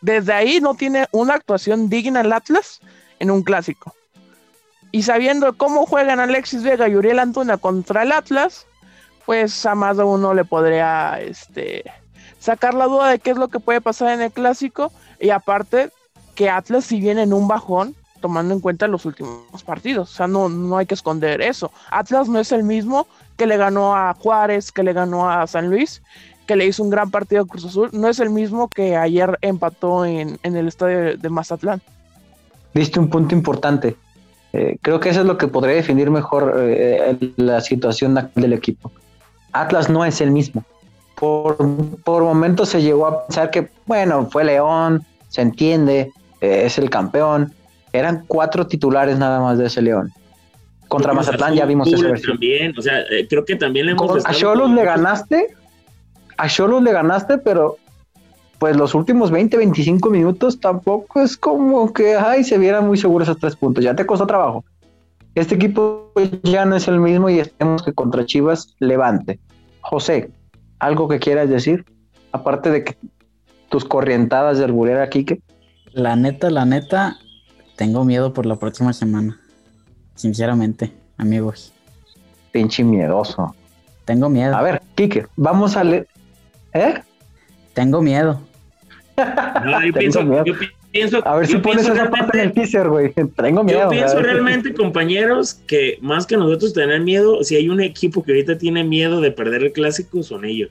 desde 0.01 0.33
ahí 0.33 0.61
no 0.61 0.75
tiene 0.75 1.07
una 1.11 1.35
actuación 1.35 1.89
digna 1.89 2.21
el 2.21 2.33
Atlas 2.33 2.81
en 3.19 3.31
un 3.33 3.43
clásico. 3.43 3.93
Y 4.93 5.03
sabiendo 5.03 5.53
cómo 5.57 5.85
juegan 5.85 6.21
Alexis 6.21 6.63
Vega 6.63 6.89
y 6.89 6.95
Uriel 6.97 7.19
Antuna 7.19 7.57
contra 7.59 8.05
el 8.05 8.13
Atlas, 8.13 8.67
pues 9.27 9.67
a 9.67 9.75
más 9.75 9.97
de 9.97 10.05
uno 10.05 10.33
le 10.33 10.45
podría 10.45 11.21
este, 11.21 11.83
sacar 12.49 12.73
la 12.73 12.87
duda 12.87 13.11
de 13.11 13.19
qué 13.19 13.33
es 13.33 13.37
lo 13.37 13.49
que 13.49 13.61
puede 13.61 13.83
pasar 13.83 14.15
en 14.15 14.23
el 14.23 14.33
clásico. 14.33 14.91
Y 15.21 15.29
aparte, 15.29 15.91
que 16.35 16.49
Atlas 16.49 16.87
si 16.87 16.99
viene 16.99 17.23
en 17.23 17.35
un 17.35 17.47
bajón, 17.47 17.95
tomando 18.23 18.55
en 18.55 18.61
cuenta 18.61 18.89
los 18.89 19.05
últimos 19.05 19.63
partidos. 19.67 20.11
O 20.11 20.15
sea, 20.15 20.29
no, 20.29 20.49
no 20.49 20.79
hay 20.79 20.87
que 20.87 20.95
esconder 20.95 21.43
eso. 21.43 21.71
Atlas 21.91 22.27
no 22.27 22.39
es 22.39 22.51
el 22.51 22.65
mismo 22.65 23.07
que 23.37 23.47
le 23.47 23.59
ganó 23.59 23.95
a 23.95 24.15
Juárez, 24.15 24.73
que 24.73 24.83
le 24.83 24.95
ganó 24.95 25.31
a 25.31 25.47
San 25.47 25.69
Luis, 25.69 26.01
que 26.47 26.57
le 26.57 26.65
hizo 26.65 26.83
un 26.83 26.89
gran 26.89 27.11
partido 27.11 27.43
a 27.43 27.47
Cruz 27.47 27.67
Azul. 27.67 27.91
No 27.93 28.09
es 28.09 28.19
el 28.19 28.31
mismo 28.31 28.69
que 28.69 28.97
ayer 28.97 29.39
empató 29.43 30.07
en, 30.07 30.39
en 30.43 30.57
el 30.57 30.69
estadio 30.69 31.19
de 31.19 31.29
Mazatlán. 31.29 31.83
Diste 32.73 32.99
un 32.99 33.11
punto 33.11 33.35
importante. 33.35 33.95
Eh, 34.55 34.79
creo 34.81 35.01
que 35.01 35.11
eso 35.11 35.21
es 35.21 35.27
lo 35.27 35.37
que 35.37 35.49
podría 35.49 35.75
definir 35.75 36.11
mejor 36.11 36.55
eh, 36.59 37.15
la 37.37 37.61
situación 37.61 38.31
del 38.35 38.55
equipo. 38.55 38.91
Atlas 39.53 39.91
no 39.91 40.03
es 40.07 40.23
el 40.23 40.31
mismo. 40.31 40.65
Por, 41.19 41.57
por 42.05 42.23
momentos 42.23 42.69
se 42.69 42.83
llegó 42.83 43.07
a 43.07 43.27
pensar 43.27 43.51
que, 43.51 43.69
bueno, 43.87 44.29
fue 44.31 44.45
León, 44.45 45.05
se 45.29 45.43
entiende, 45.43 46.13
eh, 46.41 46.63
es 46.65 46.79
el 46.79 46.91
campeón. 46.91 47.53
Eran 47.93 48.25
cuatro 48.27 48.67
titulares 48.67 49.19
nada 49.19 49.41
más 49.41 49.59
de 49.59 49.67
ese 49.67 49.83
León. 49.83 50.13
Contra 50.89 51.13
Mazatlán 51.13 51.55
ya 51.55 51.67
vimos 51.67 51.91
versión. 51.91 52.35
También, 52.37 52.75
o 52.79 52.83
sea, 52.83 53.01
eh, 53.11 53.27
creo 53.29 53.45
que 53.45 53.57
también 53.57 53.87
le 53.87 53.93
hemos 53.93 54.07
Con- 54.07 54.21
a 54.27 54.33
Cholos 54.33 54.71
le 54.71 54.85
ganaste, 54.85 55.49
a 56.37 56.49
Cholos 56.49 56.83
le 56.83 56.93
ganaste, 56.93 57.39
pero 57.39 57.77
pues 58.59 58.77
los 58.77 58.95
últimos 58.95 59.31
20, 59.31 59.57
25 59.57 60.11
minutos 60.11 60.61
tampoco 60.61 61.21
es 61.21 61.37
como 61.37 61.93
que 61.93 62.17
ay, 62.17 62.43
se 62.43 62.59
vieran 62.59 62.87
muy 62.87 62.97
seguros 62.97 63.29
esos 63.29 63.41
tres 63.41 63.55
puntos. 63.57 63.85
Ya 63.85 63.95
te 63.95 64.07
costó 64.07 64.27
trabajo. 64.27 64.65
Este 65.35 65.55
equipo 65.55 66.11
ya 66.43 66.65
no 66.65 66.75
es 66.77 66.89
el 66.89 66.99
mismo 66.99 67.29
y 67.29 67.39
esperemos 67.39 67.83
que 67.83 67.93
contra 67.93 68.25
Chivas 68.25 68.75
levante. 68.81 69.39
José, 69.83 70.31
¿algo 70.79 71.09
que 71.09 71.19
quieras 71.19 71.49
decir? 71.49 71.85
Aparte 72.33 72.71
de 72.71 72.85
que 72.85 72.97
tus 73.69 73.85
corrientadas 73.85 74.59
de 74.59 74.65
alburera 74.65 75.03
aquí, 75.03 75.25
que 75.25 75.41
La 75.93 76.17
neta, 76.17 76.51
la 76.51 76.65
neta, 76.65 77.17
tengo 77.77 78.05
miedo 78.05 78.33
por 78.33 78.47
la 78.47 78.57
próxima 78.57 78.93
semana. 78.93 79.41
Sinceramente, 80.15 80.93
amigos. 81.17 81.73
pinche 82.53 82.85
miedoso. 82.85 83.55
Tengo 84.05 84.29
miedo. 84.29 84.57
A 84.57 84.63
ver, 84.63 84.83
Quique, 84.95 85.27
vamos 85.37 85.77
a 85.77 85.85
leer. 85.85 86.09
¿Eh? 86.73 86.95
Tengo 87.75 88.01
miedo. 88.03 88.41
No, 89.65 89.85
yo 89.87 89.93
pienso, 89.93 90.23
miedo. 90.25 90.45
yo 90.45 90.55
pienso, 90.99 91.27
A 91.29 91.37
ver 91.37 91.47
si 91.47 91.57
pones 91.59 91.89
esa 91.89 92.11
parte 92.11 92.39
en 92.39 92.45
el 92.45 92.53
teaser, 92.53 92.89
güey. 92.89 93.13
Tengo 93.37 93.63
miedo. 93.65 93.85
Yo 93.85 93.89
pienso 93.91 94.19
realmente, 94.21 94.75
compañeros, 94.75 95.55
que 95.67 95.99
más 96.01 96.27
que 96.27 96.37
nosotros 96.37 96.73
tener 96.73 97.01
miedo, 97.01 97.43
si 97.45 97.57
hay 97.57 97.69
un 97.69 97.81
equipo 97.81 98.23
que 98.23 98.33
ahorita 98.33 98.59
tiene 98.59 98.85
miedo 98.85 99.21
de 99.21 99.31
perder 99.31 99.63
el 99.65 99.73
clásico, 99.73 100.23
son 100.23 100.45
ellos. 100.45 100.71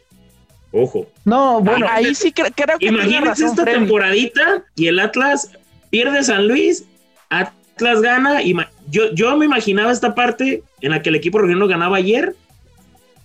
Ojo. 0.72 1.08
No, 1.26 1.62
bueno, 1.62 1.88
Ahí 1.90 2.14
sí 2.14 2.32
cre- 2.32 2.52
creo 2.56 2.78
que 2.78 2.88
Imagínense 2.88 3.26
razón, 3.26 3.46
esta 3.48 3.64
Freddy. 3.64 3.78
temporadita 3.80 4.64
y 4.76 4.88
el 4.88 5.00
Atlas 5.00 5.52
pierde 5.90 6.24
San 6.24 6.48
Luis, 6.48 6.84
Atlas 7.30 8.02
gana. 8.02 8.42
Y 8.44 8.54
yo, 8.90 9.12
yo 9.14 9.38
me 9.38 9.46
imaginaba 9.46 9.92
esta 9.92 10.14
parte 10.14 10.64
en 10.82 10.92
la 10.92 11.02
que 11.02 11.10
el 11.10 11.16
equipo 11.16 11.40
rojinegro 11.40 11.68
ganaba 11.68 11.98
ayer, 11.98 12.36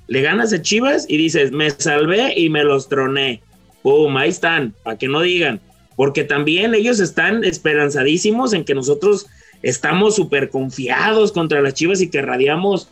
le 0.07 0.23
ganas 0.23 0.53
a 0.53 0.63
Chivas 0.63 1.05
y 1.09 1.17
dices, 1.17 1.51
me 1.53 1.71
salvé 1.71 2.35
y 2.39 2.49
me 2.49 2.63
los 2.65 2.89
troné. 2.89 3.43
Pum, 3.83 4.17
ahí 4.17 4.31
están, 4.31 4.73
para 4.85 4.97
que 4.97 5.09
no 5.09 5.21
digan. 5.21 5.61
Porque 5.97 6.25
también 6.25 6.75
ellos 6.75 7.01
están 7.01 7.45
esperanzadísimos 7.45 8.53
en 8.53 8.65
que 8.65 8.75
nosotros 8.75 9.27
estamos 9.63 10.17
súper 10.17 10.51
confiados 10.51 11.33
contra 11.33 11.61
las 11.61 11.75
Chivas 11.75 12.01
y 12.01 12.11
que 12.11 12.23
radiamos. 12.23 12.89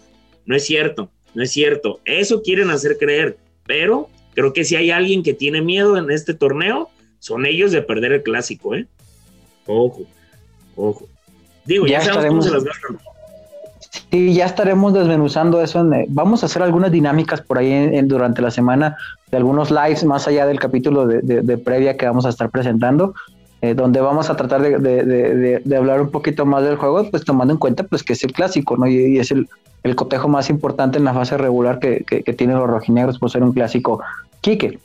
No 0.47 0.57
es 0.57 0.65
cierto, 0.65 1.11
no 1.35 1.43
es 1.43 1.51
cierto. 1.51 2.01
Eso 2.05 2.43
quieren 2.43 2.71
hacer 2.71 2.99
creer, 2.99 3.39
pero 3.67 4.09
creo 4.35 4.53
que 4.53 4.65
si 4.65 4.77
hay 4.77 4.91
alguien 4.91 5.23
que 5.23 5.35
tiene 5.35 5.63
miedo 5.63 5.97
en 5.97 6.11
este 6.11 6.35
torneo, 6.35 6.89
son 7.19 7.47
ellos 7.47 7.73
de 7.73 7.83
perder 7.83 8.13
el 8.13 8.23
clásico, 8.23 8.75
¿eh? 8.75 8.87
Ojo, 9.67 10.07
ojo. 10.77 11.07
Digo, 11.65 11.87
ya, 11.87 11.99
Ya 11.99 12.15
sabemos 12.15 12.29
cómo 12.29 12.43
se 12.43 12.51
las 12.51 12.65
gastan. 12.65 12.99
Sí, 13.90 14.35
ya 14.35 14.46
estaremos 14.46 14.92
desmenuzando 14.92 15.61
eso. 15.62 15.81
eh, 15.92 16.07
vamos 16.09 16.42
a 16.42 16.46
hacer 16.46 16.62
algunas 16.62 16.92
dinámicas 16.92 17.40
por 17.40 17.59
ahí 17.59 18.00
durante 18.03 18.40
la 18.40 18.50
semana 18.50 18.96
de 19.31 19.37
algunos 19.37 19.70
lives 19.70 20.05
más 20.05 20.29
allá 20.29 20.46
del 20.46 20.61
capítulo 20.61 21.07
de, 21.07 21.20
de- 21.22 21.59
previa 21.59 21.96
que 21.96 22.07
vamos 22.07 22.24
a 22.24 22.29
estar 22.29 22.50
presentando, 22.50 23.14
eh, 23.62 23.74
donde 23.74 24.00
vamos 24.00 24.31
a 24.31 24.37
tratar 24.37 24.62
de, 24.62 24.79
de- 25.64 25.76
hablar 25.76 26.00
un 26.03 26.11
poquito 26.11 26.46
más 26.46 26.62
del 26.64 26.76
juego, 26.76 27.11
pues 27.11 27.24
tomando 27.24 27.53
en 27.53 27.59
cuenta 27.59 27.83
pues 27.83 28.03
que 28.05 28.12
es 28.12 28.22
el 28.22 28.33
clásico, 28.33 28.76
¿no? 28.76 28.87
Y, 28.87 29.18
es 29.18 29.33
el, 29.33 29.48
el 29.83 29.96
cotejo 29.96 30.29
más 30.29 30.50
importante 30.50 30.98
en 30.98 31.05
la 31.05 31.12
fase 31.14 31.37
regular 31.37 31.81
que, 31.81 32.05
que, 32.07 32.22
que 32.22 32.33
tienen 32.33 32.59
los 32.59 32.68
rojinegros 32.68 33.18
por 33.18 33.31
ser 33.31 33.42
un 33.42 33.53
clásico. 33.53 34.00
Quique, 34.40 34.79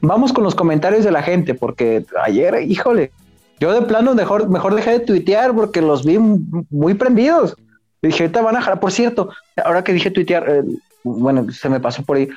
vamos 0.00 0.32
con 0.32 0.42
los 0.44 0.54
comentarios 0.54 1.04
de 1.04 1.10
la 1.10 1.22
gente, 1.22 1.54
porque 1.54 2.04
ayer, 2.24 2.62
híjole, 2.66 3.12
yo 3.60 3.72
de 3.72 3.82
plano 3.82 4.14
mejor, 4.14 4.48
mejor 4.48 4.74
dejé 4.74 4.92
de 4.92 5.00
tuitear 5.00 5.54
porque 5.54 5.82
los 5.82 6.04
vi 6.04 6.18
muy 6.18 6.94
prendidos. 6.94 7.54
Dije, 8.02 8.24
ahorita 8.24 8.42
van 8.42 8.56
a 8.56 8.60
jalar. 8.62 8.80
Por 8.80 8.92
cierto, 8.92 9.30
ahora 9.64 9.82
que 9.84 9.92
dije 9.92 10.10
tuitear, 10.10 10.44
eh, 10.48 10.62
bueno, 11.04 11.50
se 11.50 11.68
me 11.68 11.80
pasó 11.80 12.02
por 12.04 12.16
ahí. 12.16 12.28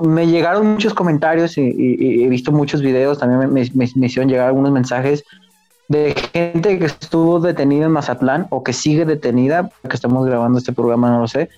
Me 0.00 0.26
llegaron 0.28 0.66
muchos 0.66 0.94
comentarios 0.94 1.58
y, 1.58 1.62
y- 1.62 1.96
y 2.20 2.24
he 2.24 2.28
visto 2.28 2.52
muchos 2.52 2.80
videos. 2.82 3.18
También 3.18 3.52
me, 3.52 3.64
me- 3.74 3.90
me 3.94 4.06
hicieron 4.06 4.28
llegar 4.30 4.46
algunos 4.46 4.70
mensajes 4.72 5.24
de 5.88 6.14
gente 6.32 6.78
que 6.78 6.84
estuvo 6.84 7.40
detenida 7.40 7.86
en 7.86 7.92
Mazatlán 7.92 8.46
o 8.50 8.62
que 8.62 8.72
sigue 8.72 9.04
detenida, 9.04 9.70
que 9.88 9.96
estamos 9.96 10.24
grabando 10.26 10.58
este 10.58 10.72
programa, 10.72 11.10
no 11.10 11.20
lo 11.20 11.28
sé. 11.28 11.48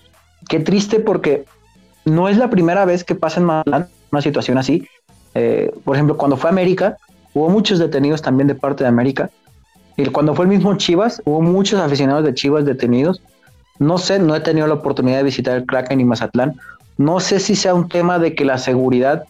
Qué 0.49 0.59
triste 0.59 0.99
porque 0.99 1.45
no 2.05 2.29
es 2.29 2.37
la 2.37 2.49
primera 2.49 2.85
vez 2.85 3.03
que 3.03 3.13
pasa 3.13 3.39
en 3.39 3.45
Mazatlán 3.45 3.87
una 4.11 4.21
situación 4.21 4.57
así. 4.57 4.87
Eh, 5.35 5.71
por 5.83 5.95
ejemplo, 5.95 6.17
cuando 6.17 6.37
fue 6.37 6.49
a 6.49 6.53
América, 6.53 6.97
hubo 7.33 7.49
muchos 7.49 7.77
detenidos 7.77 8.21
también 8.21 8.47
de 8.47 8.55
parte 8.55 8.83
de 8.83 8.87
América. 8.87 9.29
Y 9.97 10.05
cuando 10.05 10.35
fue 10.35 10.45
el 10.45 10.49
mismo 10.49 10.75
Chivas, 10.75 11.21
hubo 11.25 11.41
muchos 11.41 11.79
aficionados 11.79 12.23
de 12.23 12.33
Chivas 12.33 12.65
detenidos. 12.65 13.21
No 13.79 13.97
sé, 13.97 14.19
no 14.19 14.35
he 14.35 14.39
tenido 14.39 14.67
la 14.67 14.75
oportunidad 14.75 15.17
de 15.17 15.23
visitar 15.23 15.57
el 15.57 15.65
Kraken 15.65 15.99
y 15.99 16.05
Mazatlán. 16.05 16.59
No 16.97 17.19
sé 17.19 17.39
si 17.39 17.55
sea 17.55 17.73
un 17.73 17.89
tema 17.89 18.19
de 18.19 18.35
que 18.35 18.45
la 18.45 18.57
seguridad 18.57 19.25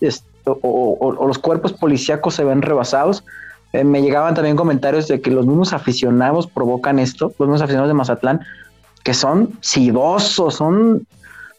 o 0.46 1.26
los 1.28 1.40
cuerpos 1.40 1.74
policíacos 1.74 2.36
se 2.36 2.44
ven 2.44 2.62
rebasados. 2.62 3.24
Eh, 3.74 3.84
me 3.84 4.02
llegaban 4.02 4.34
también 4.34 4.58
comentarios 4.58 5.08
de 5.08 5.22
que 5.22 5.32
los 5.32 5.46
mismos 5.46 5.72
aficionados 5.72 6.48
provocan 6.48 7.00
esto, 7.00 7.34
los 7.40 7.48
mismos 7.48 7.62
aficionados 7.62 7.90
de 7.90 7.94
Mazatlán, 7.94 8.42
que 9.04 9.14
son 9.14 9.58
sidosos, 9.62 10.56
son, 10.56 11.08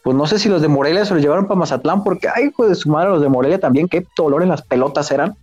pues 0.03 0.15
no 0.15 0.27
sé 0.27 0.37
si 0.37 0.47
los 0.47 0.61
de 0.61 0.67
Morelia 0.67 1.05
se 1.05 1.13
los 1.13 1.23
llevaron 1.23 1.47
para 1.47 1.59
Mazatlán, 1.59 2.03
porque, 2.03 2.27
ay, 2.33 2.47
hijo 2.47 2.67
de 2.67 2.75
su 2.75 2.89
madre, 2.89 3.09
los 3.09 3.21
de 3.21 3.29
Morelia 3.29 3.59
también, 3.59 3.87
qué 3.87 4.05
dolor 4.15 4.43
en 4.43 4.49
las 4.49 4.61
pelotas 4.61 5.09
eran. 5.11 5.35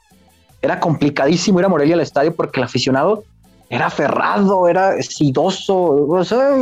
Era 0.63 0.79
complicadísimo 0.79 1.59
ir 1.59 1.67
a 1.67 1.69
Morelia 1.69 1.95
al 1.95 2.03
estadio 2.03 2.35
porque 2.35 2.61
el 2.61 2.65
aficionado 2.65 3.25
era 3.71 3.87
aferrado, 3.87 4.69
era 4.69 5.01
sidoso, 5.01 5.75
o 5.77 6.25
sea, 6.25 6.57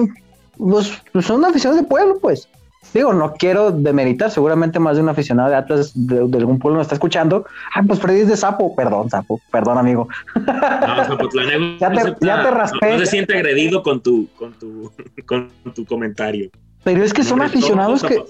pues, 0.57 0.93
pues 1.13 1.25
son 1.27 1.45
aficionados 1.45 1.83
de 1.83 1.89
pueblo, 1.89 2.19
pues. 2.21 2.49
Digo, 2.95 3.13
no 3.13 3.35
quiero 3.35 3.71
demeritar, 3.71 4.31
seguramente 4.31 4.79
más 4.79 4.97
de 4.97 5.03
un 5.03 5.09
aficionado 5.11 5.51
de 5.51 5.57
Atlas 5.57 5.93
de, 5.95 6.27
de 6.27 6.39
algún 6.39 6.59
pueblo 6.59 6.77
me 6.79 6.83
está 6.83 6.95
escuchando. 6.95 7.45
Ah, 7.75 7.83
pues 7.87 7.99
Freddy 8.01 8.21
es 8.21 8.29
de 8.29 8.37
Sapo, 8.37 8.75
perdón, 8.75 9.11
Sapo, 9.11 9.41
perdón, 9.51 9.77
amigo. 9.77 10.09
No, 10.35 11.05
Zapotlanejo 11.05 11.77
Ya 11.81 11.89
te- 11.91 11.95
no 11.95 12.01
acepta- 12.01 12.27
ya 12.27 12.43
te 12.43 12.51
no- 12.51 12.57
raspé. 12.57 12.93
No, 12.93 12.99
se 13.01 13.07
siente 13.07 13.35
agredido 13.35 13.83
con 13.83 14.01
tu, 14.01 14.29
con 14.37 14.55
tu, 14.59 14.91
con 15.27 15.51
tu 15.75 15.85
comentario. 15.85 16.51
Pero 16.85 17.03
es 17.05 17.13
que 17.13 17.25
son 17.25 17.43
aficionados 17.43 18.03
que, 18.03 18.23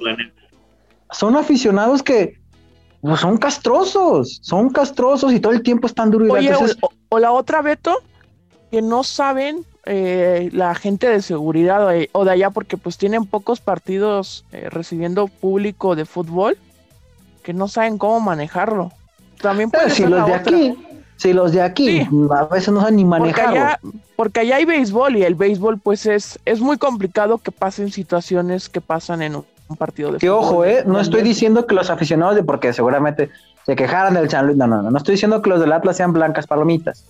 son 1.12 1.36
aficionados 1.36 2.02
que 2.02 2.38
pues, 3.00 3.20
son 3.20 3.36
castrosos, 3.36 4.40
son 4.42 4.70
castrosos 4.70 5.32
y 5.32 5.38
todo 5.40 5.52
el 5.52 5.62
tiempo 5.62 5.86
están 5.86 6.10
duros. 6.10 6.28
Oye, 6.30 6.52
o, 7.10 7.18
la 7.18 7.30
otra, 7.30 7.62
Beto, 7.62 7.96
que 8.70 8.82
no 8.82 9.04
saben 9.04 9.64
eh, 9.84 10.50
la 10.52 10.74
gente 10.74 11.08
de 11.08 11.22
seguridad 11.22 11.88
o 12.12 12.24
de 12.24 12.30
allá 12.30 12.50
porque 12.50 12.76
pues 12.76 12.98
tienen 12.98 13.24
pocos 13.24 13.60
partidos 13.60 14.44
eh, 14.52 14.68
recibiendo 14.70 15.28
público 15.28 15.96
de 15.96 16.04
fútbol 16.04 16.58
que 17.42 17.54
no 17.54 17.68
saben 17.68 17.96
cómo 17.96 18.20
manejarlo. 18.20 18.92
También 19.40 19.70
puede 19.70 19.88
si 19.90 20.04
los 20.04 20.26
de 20.26 20.34
aquí, 20.34 20.76
si 21.16 21.32
los 21.32 21.52
de 21.52 21.62
aquí 21.62 22.06
a 22.30 22.44
veces 22.44 22.74
no 22.74 22.80
saben 22.80 22.96
ni 22.96 23.04
manejarlo. 23.04 23.92
Porque 24.16 24.40
allá, 24.40 24.56
hay 24.56 24.64
béisbol 24.66 25.16
y 25.16 25.22
el 25.22 25.34
béisbol 25.34 25.78
pues 25.78 26.04
es, 26.04 26.38
es 26.44 26.60
muy 26.60 26.76
complicado 26.76 27.38
que 27.38 27.50
pasen 27.50 27.90
situaciones 27.90 28.68
que 28.68 28.82
pasan 28.82 29.22
en 29.22 29.36
un, 29.36 29.44
partido 29.78 30.12
de 30.12 30.18
que 30.18 30.30
ojo, 30.30 30.64
eh, 30.64 30.82
no 30.86 30.98
estoy 30.98 31.22
diciendo 31.22 31.66
que 31.66 31.74
los 31.74 31.90
aficionados 31.90 32.34
de 32.34 32.42
porque 32.42 32.72
seguramente 32.72 33.30
se 33.64 33.76
quejaran 33.76 34.14
del 34.14 34.28
San 34.28 34.46
Luis, 34.46 34.56
no, 34.56 34.66
no, 34.66 34.82
no, 34.82 34.90
no 34.90 34.98
estoy 34.98 35.12
diciendo 35.12 35.40
que 35.42 35.50
los 35.50 35.60
del 35.60 35.72
Atlas 35.72 35.96
sean 35.96 36.12
blancas 36.12 36.46
palomitas 36.46 37.04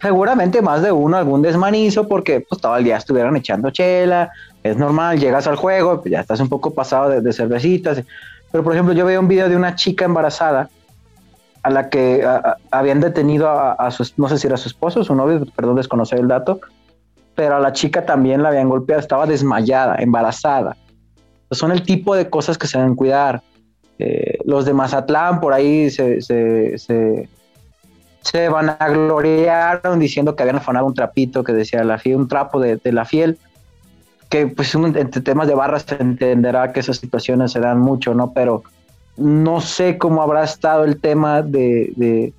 seguramente 0.00 0.62
más 0.62 0.82
de 0.82 0.92
uno 0.92 1.16
algún 1.16 1.42
desmanizo 1.42 2.06
porque 2.06 2.40
pues 2.40 2.60
todo 2.60 2.76
el 2.76 2.84
día 2.84 2.96
estuvieron 2.96 3.36
echando 3.36 3.70
chela, 3.70 4.30
es 4.62 4.76
normal, 4.76 5.18
llegas 5.18 5.46
al 5.46 5.56
juego, 5.56 6.00
pues, 6.00 6.12
ya 6.12 6.20
estás 6.20 6.40
un 6.40 6.48
poco 6.48 6.72
pasado 6.72 7.20
de, 7.20 7.32
cervecitas, 7.32 8.02
pero 8.50 8.62
por 8.62 8.74
ejemplo 8.74 8.94
yo 8.94 9.06
veo 9.06 9.20
un 9.20 9.28
video 9.28 9.48
de 9.48 9.56
una 9.56 9.74
chica 9.74 10.04
embarazada 10.04 10.68
a 11.62 11.70
la 11.70 11.88
que 11.88 12.26
habían 12.70 13.00
detenido 13.00 13.48
a, 13.50 13.90
su, 13.90 14.08
no 14.16 14.28
sé 14.28 14.38
si 14.38 14.46
era 14.46 14.56
su 14.56 14.68
esposo, 14.68 15.02
su 15.02 15.14
novio, 15.14 15.44
perdón 15.56 15.76
desconocer 15.76 16.20
el 16.20 16.28
dato, 16.28 16.60
pero 17.34 17.56
a 17.56 17.60
la 17.60 17.72
chica 17.72 18.06
también 18.06 18.42
la 18.42 18.50
habían 18.50 18.68
golpeado, 18.68 19.00
estaba 19.00 19.26
desmayada, 19.26 19.96
embarazada. 19.98 20.76
son 21.50 21.72
el 21.72 21.82
tipo 21.82 22.14
de 22.14 22.30
cosas 22.30 22.56
que 22.56 22.68
se 22.68 22.78
deben 22.78 22.94
cuidar. 22.94 23.42
Eh, 23.98 24.38
los 24.44 24.64
de 24.66 24.74
Mazatlán 24.74 25.40
por 25.40 25.54
ahí 25.54 25.90
se 25.90 26.20
van 28.50 28.76
a 28.78 28.88
gloriaron 28.88 29.98
diciendo 29.98 30.34
que 30.34 30.42
habían 30.42 30.56
afanado 30.56 30.86
un 30.86 30.94
trapito 30.94 31.44
que 31.44 31.52
decía 31.52 31.84
la 31.84 31.98
fiel, 31.98 32.16
un 32.16 32.28
trapo 32.28 32.60
de, 32.60 32.80
la 32.84 33.04
fiel, 33.04 33.38
que 34.28 34.46
pues 34.46 34.74
entre 34.74 35.22
temas 35.22 35.46
de 35.48 35.54
barras 35.54 35.84
se 35.86 35.96
entenderá 36.00 36.72
que 36.72 36.80
esas 36.80 36.98
situaciones 36.98 37.52
se 37.52 37.60
dan 37.60 37.78
mucho, 37.78 38.14
¿no? 38.14 38.32
Pero 38.32 38.62
no 39.16 39.60
sé 39.60 39.98
cómo 39.98 40.22
habrá 40.22 40.44
estado 40.44 40.84
el 40.84 41.00
tema 41.00 41.42
de, 41.42 42.32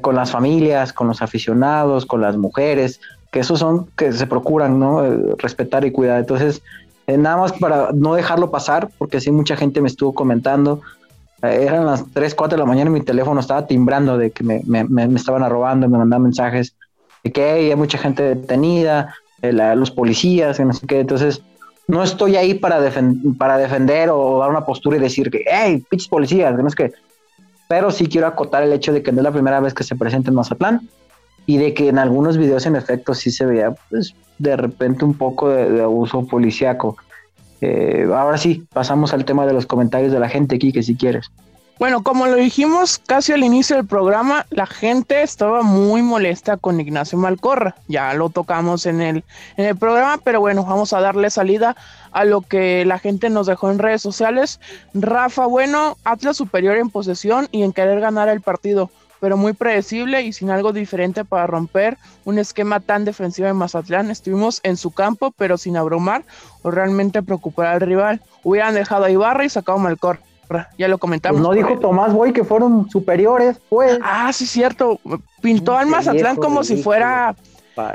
con 0.00 0.16
las 0.16 0.30
familias, 0.30 0.92
con 0.92 1.06
los 1.08 1.22
aficionados, 1.22 2.06
con 2.06 2.20
las 2.20 2.36
mujeres, 2.36 3.00
que 3.30 3.40
esos 3.40 3.58
son 3.58 3.86
que 3.96 4.12
se 4.12 4.26
procuran, 4.26 4.78
¿no? 4.78 5.04
Eh, 5.04 5.34
respetar 5.38 5.84
y 5.84 5.92
cuidar. 5.92 6.20
Entonces, 6.20 6.62
eh, 7.06 7.16
nada 7.16 7.36
más 7.36 7.52
para 7.52 7.90
no 7.92 8.14
dejarlo 8.14 8.50
pasar, 8.50 8.90
porque 8.98 9.20
sí 9.20 9.30
mucha 9.30 9.56
gente 9.56 9.80
me 9.80 9.88
estuvo 9.88 10.14
comentando, 10.14 10.80
eran 11.52 11.86
las 11.86 12.04
3, 12.12 12.34
4 12.34 12.56
de 12.56 12.60
la 12.60 12.66
mañana 12.66 12.90
y 12.90 12.94
mi 12.94 13.00
teléfono 13.00 13.40
estaba 13.40 13.66
timbrando 13.66 14.18
de 14.18 14.30
que 14.30 14.44
me, 14.44 14.62
me, 14.64 14.84
me 14.84 15.14
estaban 15.14 15.48
robando, 15.48 15.88
me 15.88 15.98
mandaban 15.98 16.24
mensajes 16.24 16.74
de 17.22 17.32
que 17.32 17.42
hay 17.42 17.76
mucha 17.76 17.98
gente 17.98 18.22
detenida, 18.22 19.14
eh, 19.42 19.52
los 19.52 19.90
policías, 19.90 20.58
y 20.58 20.64
no 20.64 20.72
sé 20.72 20.86
qué. 20.86 21.00
Entonces, 21.00 21.42
no 21.86 22.02
estoy 22.02 22.36
ahí 22.36 22.54
para, 22.54 22.78
para 23.38 23.58
defender 23.58 24.08
o 24.10 24.38
dar 24.38 24.50
una 24.50 24.64
postura 24.64 24.96
y 24.96 25.00
decir 25.00 25.30
que, 25.30 25.44
hey, 25.46 25.84
pinches 25.88 26.08
policías, 26.08 26.56
no 26.56 26.66
es 26.66 26.74
que. 26.74 26.92
Pero 27.68 27.90
sí 27.90 28.06
quiero 28.06 28.26
acotar 28.26 28.62
el 28.62 28.72
hecho 28.72 28.92
de 28.92 29.02
que 29.02 29.12
no 29.12 29.18
es 29.18 29.24
la 29.24 29.32
primera 29.32 29.60
vez 29.60 29.74
que 29.74 29.84
se 29.84 29.96
presenta 29.96 30.30
en 30.30 30.36
Mazatlán 30.36 30.88
y 31.46 31.58
de 31.58 31.74
que 31.74 31.88
en 31.88 31.98
algunos 31.98 32.38
videos, 32.38 32.64
en 32.66 32.76
efecto, 32.76 33.14
sí 33.14 33.30
se 33.30 33.44
veía, 33.44 33.74
pues, 33.90 34.14
de 34.38 34.56
repente 34.56 35.04
un 35.04 35.14
poco 35.14 35.48
de, 35.50 35.82
abuso 35.82 36.26
policíaco. 36.26 36.96
Eh, 37.60 38.06
ahora 38.14 38.38
sí, 38.38 38.64
pasamos 38.72 39.12
al 39.12 39.24
tema 39.24 39.46
de 39.46 39.52
los 39.52 39.66
comentarios 39.66 40.12
de 40.12 40.20
la 40.20 40.28
gente 40.28 40.56
aquí, 40.56 40.72
que 40.72 40.82
si 40.82 40.96
quieres. 40.96 41.30
Bueno, 41.76 42.04
como 42.04 42.26
lo 42.26 42.36
dijimos 42.36 43.00
casi 43.04 43.32
al 43.32 43.42
inicio 43.42 43.74
del 43.74 43.86
programa, 43.86 44.46
la 44.50 44.64
gente 44.64 45.22
estaba 45.22 45.62
muy 45.62 46.02
molesta 46.02 46.56
con 46.56 46.80
Ignacio 46.80 47.18
Malcorra. 47.18 47.74
Ya 47.88 48.14
lo 48.14 48.30
tocamos 48.30 48.86
en 48.86 49.00
el, 49.00 49.24
en 49.56 49.66
el 49.66 49.76
programa, 49.76 50.18
pero 50.22 50.38
bueno, 50.38 50.64
vamos 50.64 50.92
a 50.92 51.00
darle 51.00 51.30
salida 51.30 51.74
a 52.12 52.24
lo 52.24 52.42
que 52.42 52.84
la 52.84 53.00
gente 53.00 53.28
nos 53.28 53.48
dejó 53.48 53.72
en 53.72 53.80
redes 53.80 54.02
sociales. 54.02 54.60
Rafa, 54.94 55.46
bueno, 55.46 55.96
Atlas 56.04 56.36
superior 56.36 56.76
en 56.76 56.90
posesión 56.90 57.48
y 57.50 57.64
en 57.64 57.72
querer 57.72 57.98
ganar 57.98 58.28
el 58.28 58.40
partido 58.40 58.88
pero 59.24 59.38
muy 59.38 59.54
predecible 59.54 60.20
y 60.20 60.34
sin 60.34 60.50
algo 60.50 60.74
diferente 60.74 61.24
para 61.24 61.46
romper 61.46 61.96
un 62.26 62.38
esquema 62.38 62.78
tan 62.80 63.06
defensivo 63.06 63.46
de 63.46 63.54
Mazatlán. 63.54 64.10
Estuvimos 64.10 64.60
en 64.64 64.76
su 64.76 64.90
campo, 64.90 65.32
pero 65.34 65.56
sin 65.56 65.78
abrumar 65.78 66.24
o 66.60 66.70
realmente 66.70 67.22
preocupar 67.22 67.68
al 67.68 67.80
rival. 67.80 68.20
Hubieran 68.42 68.74
dejado 68.74 69.04
a 69.04 69.10
Ibarra 69.10 69.46
y 69.46 69.48
sacado 69.48 69.78
Malcor. 69.78 70.18
Ya 70.76 70.88
lo 70.88 70.98
comentamos. 70.98 71.40
Pues 71.40 71.48
no 71.48 71.54
dijo 71.54 71.80
Tomás 71.80 72.12
Boy 72.12 72.34
que 72.34 72.44
fueron 72.44 72.90
superiores, 72.90 73.58
pues. 73.70 73.98
Ah, 74.02 74.30
sí, 74.30 74.44
cierto. 74.44 75.00
Pintó 75.40 75.78
al 75.78 75.86
Mazatlán 75.86 76.36
como 76.36 76.62
si 76.62 76.82
fuera. 76.82 77.34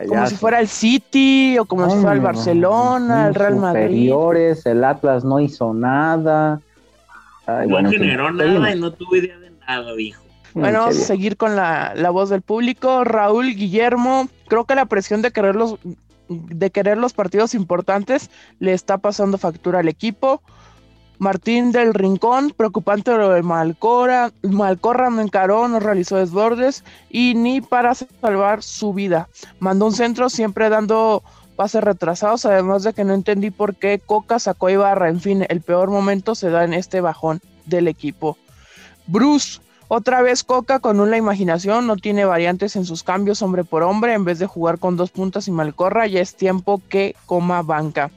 Como 0.08 0.26
si 0.26 0.36
fuera 0.36 0.60
el 0.60 0.68
City 0.68 1.60
o 1.60 1.66
como 1.66 1.92
si 1.92 1.98
fuera 1.98 2.14
el 2.14 2.22
Barcelona, 2.22 3.28
el 3.28 3.36
Real 3.36 3.58
Madrid. 3.58 3.84
Superiores, 3.84 4.66
el 4.66 4.84
Atlas 4.84 5.24
no 5.24 5.40
hizo 5.40 5.76
nada. 5.76 6.60
no 7.46 7.92
generó 7.92 8.32
nada 8.32 8.76
y 8.76 8.80
no 8.80 8.92
tuve 8.92 9.20
idea 9.20 9.38
de 9.38 9.52
nada, 9.52 9.94
dijo. 9.94 10.24
Bueno, 10.54 10.80
vamos 10.80 10.98
a 10.98 11.02
seguir 11.02 11.38
con 11.38 11.56
la, 11.56 11.94
voz 12.12 12.30
del 12.30 12.42
público. 12.42 13.04
Raúl 13.04 13.56
Guillermo, 13.56 14.28
creo 14.48 14.66
que 14.66 14.76
la 14.76 14.86
presión 14.86 15.22
de 15.22 15.32
querer 15.32 15.56
los 15.56 15.76
de 16.30 16.70
querer 16.70 17.00
los 17.00 17.14
partidos 17.14 17.56
importantes 17.56 18.30
le 18.60 18.74
está 18.74 19.00
pasando 19.00 19.40
factura 19.40 19.80
al 19.80 19.88
equipo. 19.88 20.44
Martín 21.18 21.72
del 21.72 21.94
Rincón, 21.94 22.54
preocupante 22.56 23.12
lo 23.18 23.32
de 23.32 23.42
Malcora, 23.42 24.32
Malcorra 24.42 25.10
no 25.10 25.22
encaró, 25.22 25.68
no 25.68 25.80
realizó 25.80 26.16
desbordes 26.16 26.86
y 27.10 27.34
ni 27.36 27.60
para 27.60 27.94
salvar 27.94 28.64
su 28.64 28.94
vida. 28.94 29.28
Mandó 29.60 29.88
un 29.88 29.92
centro 29.92 30.30
siempre 30.30 30.70
dando 30.70 31.24
pases 31.58 31.84
retrasados, 31.84 32.46
además 32.46 32.84
de 32.84 32.94
que 32.94 33.04
no 33.04 33.14
entendí 33.14 33.52
por 33.52 33.76
qué 33.76 34.00
Coca 34.00 34.40
sacó 34.40 34.68
a 34.68 34.72
Ibarra. 34.72 35.10
En 35.10 35.20
fin, 35.20 35.46
el 35.50 35.60
peor 35.60 35.90
momento 35.90 36.36
se 36.36 36.50
da 36.50 36.64
en 36.64 36.74
este 36.74 37.02
bajón 37.02 37.42
del 37.66 37.90
equipo. 37.90 38.38
Bruce, 39.08 39.60
otra 39.92 40.22
vez 40.22 40.44
Coca 40.44 40.78
con 40.78 41.00
una 41.00 41.18
imaginación, 41.18 41.88
no 41.88 41.98
tiene 41.98 42.24
variantes 42.24 42.76
en 42.76 42.86
sus 42.86 43.02
cambios 43.02 43.42
hombre 43.42 43.64
por 43.64 43.82
hombre, 43.82 44.14
en 44.14 44.24
vez 44.24 44.38
de 44.38 44.46
jugar 44.46 44.78
con 44.78 44.96
dos 44.98 45.10
puntas 45.10 45.48
y 45.48 45.52
Malcorra, 45.52 46.06
ya 46.06 46.22
es 46.22 46.36
tiempo 46.36 46.80
que 46.90 47.16
coma 47.26 47.64
banca. 47.64 48.12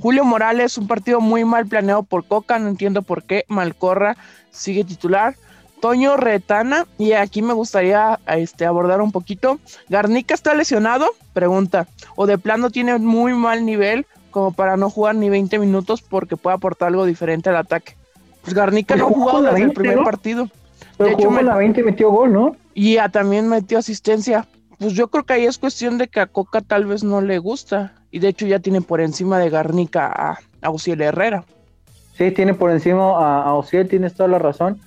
Julio 0.00 0.24
Morales, 0.24 0.78
un 0.78 0.86
partido 0.86 1.20
muy 1.20 1.44
mal 1.44 1.66
planeado 1.66 2.02
por 2.02 2.24
Coca, 2.24 2.58
no 2.58 2.68
entiendo 2.68 3.02
por 3.02 3.24
qué 3.24 3.44
Malcorra 3.46 4.16
sigue 4.50 4.84
titular. 4.84 5.36
Toño 5.82 6.16
Retana, 6.16 6.86
y 6.96 7.12
aquí 7.12 7.42
me 7.42 7.52
gustaría 7.52 8.18
este, 8.26 8.64
abordar 8.64 9.02
un 9.02 9.12
poquito. 9.12 9.60
¿Garnica 9.90 10.32
está 10.32 10.54
lesionado? 10.54 11.10
Pregunta. 11.34 11.86
¿O 12.16 12.26
de 12.26 12.38
plano 12.38 12.70
tiene 12.70 12.96
muy 12.98 13.34
mal 13.34 13.66
nivel 13.66 14.06
como 14.30 14.52
para 14.52 14.78
no 14.78 14.88
jugar 14.88 15.14
ni 15.14 15.28
20 15.28 15.58
minutos 15.58 16.00
porque 16.00 16.38
puede 16.38 16.56
aportar 16.56 16.88
algo 16.88 17.04
diferente 17.04 17.50
al 17.50 17.56
ataque? 17.56 17.96
Pues 18.42 18.54
Garnica 18.54 18.96
no 18.96 19.06
ha 19.06 19.08
jugado 19.08 19.42
desde 19.42 19.62
el 19.62 19.72
primer 19.72 20.02
partido. 20.02 20.48
Pero 20.98 21.16
jugó 21.16 21.40
la 21.40 21.56
20 21.56 21.80
y 21.80 21.84
metió 21.84 22.10
gol, 22.10 22.32
¿no? 22.32 22.56
Y 22.74 22.96
también 23.12 23.48
metió 23.48 23.78
asistencia. 23.78 24.46
Pues 24.78 24.92
yo 24.92 25.08
creo 25.08 25.24
que 25.24 25.32
ahí 25.32 25.44
es 25.46 25.58
cuestión 25.58 25.96
de 25.96 26.08
que 26.08 26.20
a 26.20 26.26
Coca 26.26 26.60
tal 26.60 26.84
vez 26.84 27.02
no 27.02 27.20
le 27.20 27.38
gusta. 27.38 27.94
Y 28.10 28.18
de 28.18 28.28
hecho 28.28 28.46
ya 28.46 28.58
tiene 28.58 28.80
por 28.80 29.00
encima 29.00 29.38
de 29.38 29.50
Garnica 29.50 30.06
a, 30.06 30.38
a 30.62 30.72
Herrera. 30.86 31.44
Sí, 32.16 32.30
tiene 32.32 32.52
por 32.54 32.70
encima 32.70 33.12
a, 33.16 33.50
a 33.50 33.84
tienes 33.88 34.14
toda 34.14 34.28
la 34.28 34.38
razón. 34.38 34.80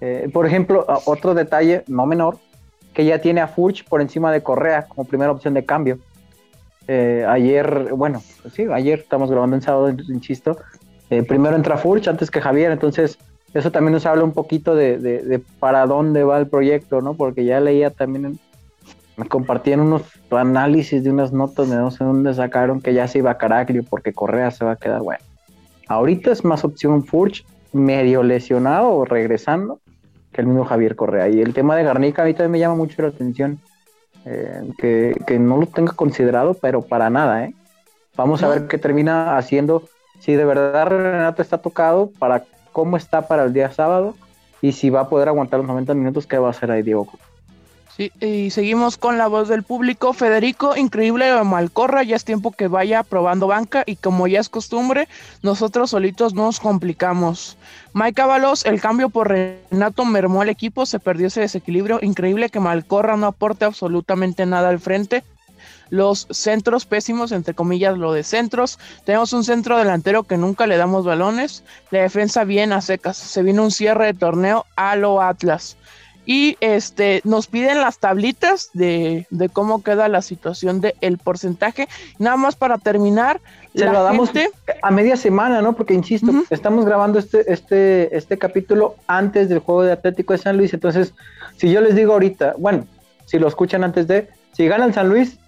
Eh, 0.00 0.28
por 0.32 0.46
ejemplo, 0.46 0.86
otro 1.06 1.32
detalle, 1.32 1.82
no 1.86 2.04
menor, 2.04 2.36
que 2.92 3.06
ya 3.06 3.20
tiene 3.20 3.40
a 3.40 3.48
Furch 3.48 3.84
por 3.84 4.02
encima 4.02 4.30
de 4.30 4.42
Correa 4.42 4.86
como 4.86 5.06
primera 5.06 5.32
opción 5.32 5.54
de 5.54 5.64
cambio. 5.64 5.98
Eh, 6.86 7.24
ayer, 7.26 7.90
bueno, 7.94 8.22
sí, 8.52 8.66
ayer 8.70 8.98
estamos 9.00 9.30
grabando 9.30 9.56
en 9.56 9.62
sábado, 9.62 9.88
insisto. 10.08 10.58
Eh, 11.08 11.22
primero 11.22 11.56
entra 11.56 11.78
Furch 11.78 12.08
antes 12.08 12.30
que 12.30 12.40
Javier, 12.40 12.70
entonces 12.70 13.18
eso 13.54 13.70
también 13.70 13.92
nos 13.92 14.04
habla 14.04 14.24
un 14.24 14.32
poquito 14.32 14.74
de, 14.74 15.40
para 15.60 15.86
dónde 15.86 16.24
va 16.24 16.38
el 16.38 16.48
proyecto, 16.48 17.00
¿no? 17.00 17.14
Porque 17.14 17.44
ya 17.44 17.60
leía 17.60 17.90
también, 17.90 18.38
me 19.16 19.26
compartían 19.26 19.80
unos 19.80 20.02
análisis 20.30 21.04
de 21.04 21.10
unas 21.10 21.32
notas 21.32 21.70
de 21.70 21.76
no 21.76 21.92
sé 21.92 22.02
dónde 22.02 22.34
sacaron 22.34 22.80
que 22.80 22.92
ya 22.92 23.06
se 23.06 23.18
iba 23.18 23.30
a 23.30 23.38
Caraglio 23.38 23.84
porque 23.88 24.12
Correa 24.12 24.50
se 24.50 24.64
va 24.64 24.72
a 24.72 24.76
quedar, 24.76 25.02
bueno. 25.02 25.24
Ahorita 25.86 26.32
es 26.32 26.44
más 26.44 26.64
opción 26.64 27.04
Furch, 27.04 27.46
medio 27.72 28.24
lesionado 28.24 28.90
o 28.90 29.04
regresando, 29.04 29.78
que 30.32 30.40
el 30.40 30.48
mismo 30.48 30.64
Javier 30.64 30.96
Correa. 30.96 31.28
Y 31.28 31.40
el 31.40 31.54
tema 31.54 31.76
de 31.76 31.84
Garnica 31.84 32.22
a 32.22 32.24
mí 32.24 32.34
también 32.34 32.50
me 32.50 32.58
llama 32.58 32.74
mucho 32.74 33.02
la 33.02 33.08
atención, 33.08 33.60
eh, 34.24 34.62
que, 34.78 35.14
que, 35.26 35.38
no 35.38 35.58
lo 35.58 35.66
tenga 35.66 35.92
considerado, 35.92 36.54
pero 36.54 36.82
para 36.82 37.08
nada, 37.08 37.44
¿eh? 37.44 37.54
Vamos 38.16 38.42
a 38.42 38.48
ver 38.48 38.66
qué 38.66 38.78
termina 38.78 39.36
haciendo. 39.36 39.84
Si 40.18 40.34
de 40.34 40.44
verdad 40.44 40.86
Renato 40.86 41.42
está 41.42 41.58
tocado 41.58 42.10
para 42.18 42.44
cómo 42.74 42.98
está 42.98 43.28
para 43.28 43.44
el 43.44 43.54
día 43.54 43.70
sábado 43.72 44.14
y 44.60 44.72
si 44.72 44.90
va 44.90 45.00
a 45.00 45.08
poder 45.08 45.28
aguantar 45.28 45.60
los 45.60 45.68
90 45.68 45.94
minutos 45.94 46.26
que 46.26 46.36
va 46.36 46.48
a 46.48 46.50
hacer 46.50 46.70
ahí 46.70 46.82
Diego. 46.82 47.08
Sí, 47.96 48.10
y 48.20 48.50
seguimos 48.50 48.96
con 48.96 49.18
la 49.18 49.28
voz 49.28 49.48
del 49.48 49.62
público. 49.62 50.12
Federico, 50.12 50.74
increíble 50.76 51.32
Malcorra, 51.44 52.02
ya 52.02 52.16
es 52.16 52.24
tiempo 52.24 52.50
que 52.50 52.66
vaya 52.66 53.04
probando 53.04 53.46
banca 53.46 53.84
y 53.86 53.94
como 53.94 54.26
ya 54.26 54.40
es 54.40 54.48
costumbre, 54.48 55.06
nosotros 55.42 55.90
solitos 55.90 56.34
nos 56.34 56.58
complicamos. 56.58 57.56
Mike 57.92 58.20
Avalos, 58.20 58.66
el 58.66 58.80
cambio 58.80 59.10
por 59.10 59.28
Renato 59.28 60.04
mermó 60.04 60.42
al 60.42 60.48
equipo, 60.48 60.86
se 60.86 60.98
perdió 60.98 61.28
ese 61.28 61.42
desequilibrio. 61.42 62.00
Increíble 62.02 62.48
que 62.48 62.58
Malcorra 62.58 63.16
no 63.16 63.28
aporte 63.28 63.64
absolutamente 63.64 64.44
nada 64.44 64.70
al 64.70 64.80
frente. 64.80 65.22
Los 65.94 66.26
centros 66.30 66.86
pésimos, 66.86 67.30
entre 67.30 67.54
comillas, 67.54 67.96
lo 67.96 68.12
de 68.12 68.24
centros. 68.24 68.80
Tenemos 69.04 69.32
un 69.32 69.44
centro 69.44 69.78
delantero 69.78 70.24
que 70.24 70.36
nunca 70.36 70.66
le 70.66 70.76
damos 70.76 71.04
balones. 71.04 71.62
La 71.92 72.00
defensa 72.00 72.42
bien 72.42 72.72
a 72.72 72.80
secas. 72.80 73.16
Se 73.16 73.44
vino 73.44 73.62
un 73.62 73.70
cierre 73.70 74.06
de 74.06 74.14
torneo 74.14 74.66
a 74.74 74.96
lo 74.96 75.22
Atlas 75.22 75.76
y 76.26 76.56
este 76.60 77.20
nos 77.24 77.46
piden 77.46 77.80
las 77.80 77.98
tablitas 77.98 78.70
de, 78.72 79.26
cómo 79.52 79.82
queda 79.82 80.08
la 80.08 80.22
situación 80.22 80.80
del 80.80 80.94
el 81.00 81.18
porcentaje. 81.18 81.86
Nada 82.18 82.36
más 82.36 82.56
para 82.56 82.78
terminar, 82.78 83.40
se 83.74 83.84
lo 83.84 84.02
damos 84.02 84.30
a 84.82 84.90
media 84.90 85.16
semana, 85.16 85.62
¿no? 85.62 85.74
Porque 85.74 85.94
insisto, 85.94 86.32
estamos 86.50 86.84
grabando 86.84 87.18
este, 87.20 87.52
este, 87.52 88.16
este 88.16 88.36
capítulo 88.36 88.96
antes 89.06 89.48
del 89.48 89.58
juego 89.60 89.82
de 89.84 89.92
Atlético 89.92 90.32
de 90.32 90.38
San 90.38 90.56
Luis. 90.56 90.74
Entonces, 90.74 91.14
si 91.56 91.70
yo 91.70 91.80
les 91.80 91.94
digo 91.94 92.14
ahorita, 92.14 92.54
bueno, 92.58 92.86
si 93.26 93.38
lo 93.38 93.46
escuchan 93.46 93.84
antes 93.84 94.08
de, 94.08 94.28
si 94.52 94.66
gana 94.66 94.86
el 94.86 94.94
San 94.94 95.08
Luis, 95.08 95.38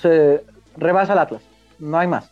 se 0.00 0.44
rebasa 0.76 1.12
el 1.12 1.18
Atlas. 1.18 1.42
No 1.78 1.98
hay 1.98 2.08
más. 2.08 2.30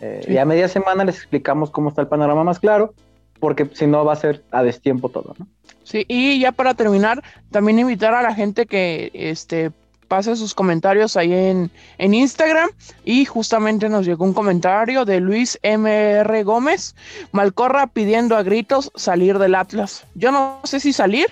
Eh, 0.00 0.24
y 0.28 0.36
a 0.38 0.44
media 0.44 0.68
semana 0.68 1.04
les 1.04 1.16
explicamos 1.16 1.70
cómo 1.70 1.90
está 1.90 2.00
el 2.02 2.08
panorama 2.08 2.42
más 2.42 2.58
claro, 2.58 2.94
porque 3.38 3.68
si 3.74 3.86
no 3.86 4.04
va 4.04 4.14
a 4.14 4.16
ser 4.16 4.42
a 4.50 4.62
destiempo 4.62 5.10
todo, 5.10 5.34
¿no? 5.38 5.46
Sí, 5.84 6.04
y 6.08 6.38
ya 6.38 6.52
para 6.52 6.74
terminar, 6.74 7.22
también 7.50 7.78
invitar 7.78 8.14
a 8.14 8.22
la 8.22 8.34
gente 8.34 8.66
que 8.66 9.10
este 9.12 9.72
pase 10.10 10.34
sus 10.34 10.54
comentarios 10.54 11.16
ahí 11.16 11.32
en, 11.32 11.70
en 11.98 12.14
Instagram. 12.14 12.68
Y 13.04 13.24
justamente 13.24 13.88
nos 13.88 14.04
llegó 14.04 14.24
un 14.24 14.34
comentario 14.34 15.04
de 15.04 15.20
Luis 15.20 15.58
MR 15.62 16.42
Gómez. 16.42 16.96
Malcorra 17.32 17.86
pidiendo 17.86 18.36
a 18.36 18.42
gritos 18.42 18.90
salir 18.96 19.38
del 19.38 19.54
Atlas. 19.54 20.04
Yo 20.16 20.32
no 20.32 20.60
sé 20.64 20.80
si 20.80 20.92
salir, 20.92 21.28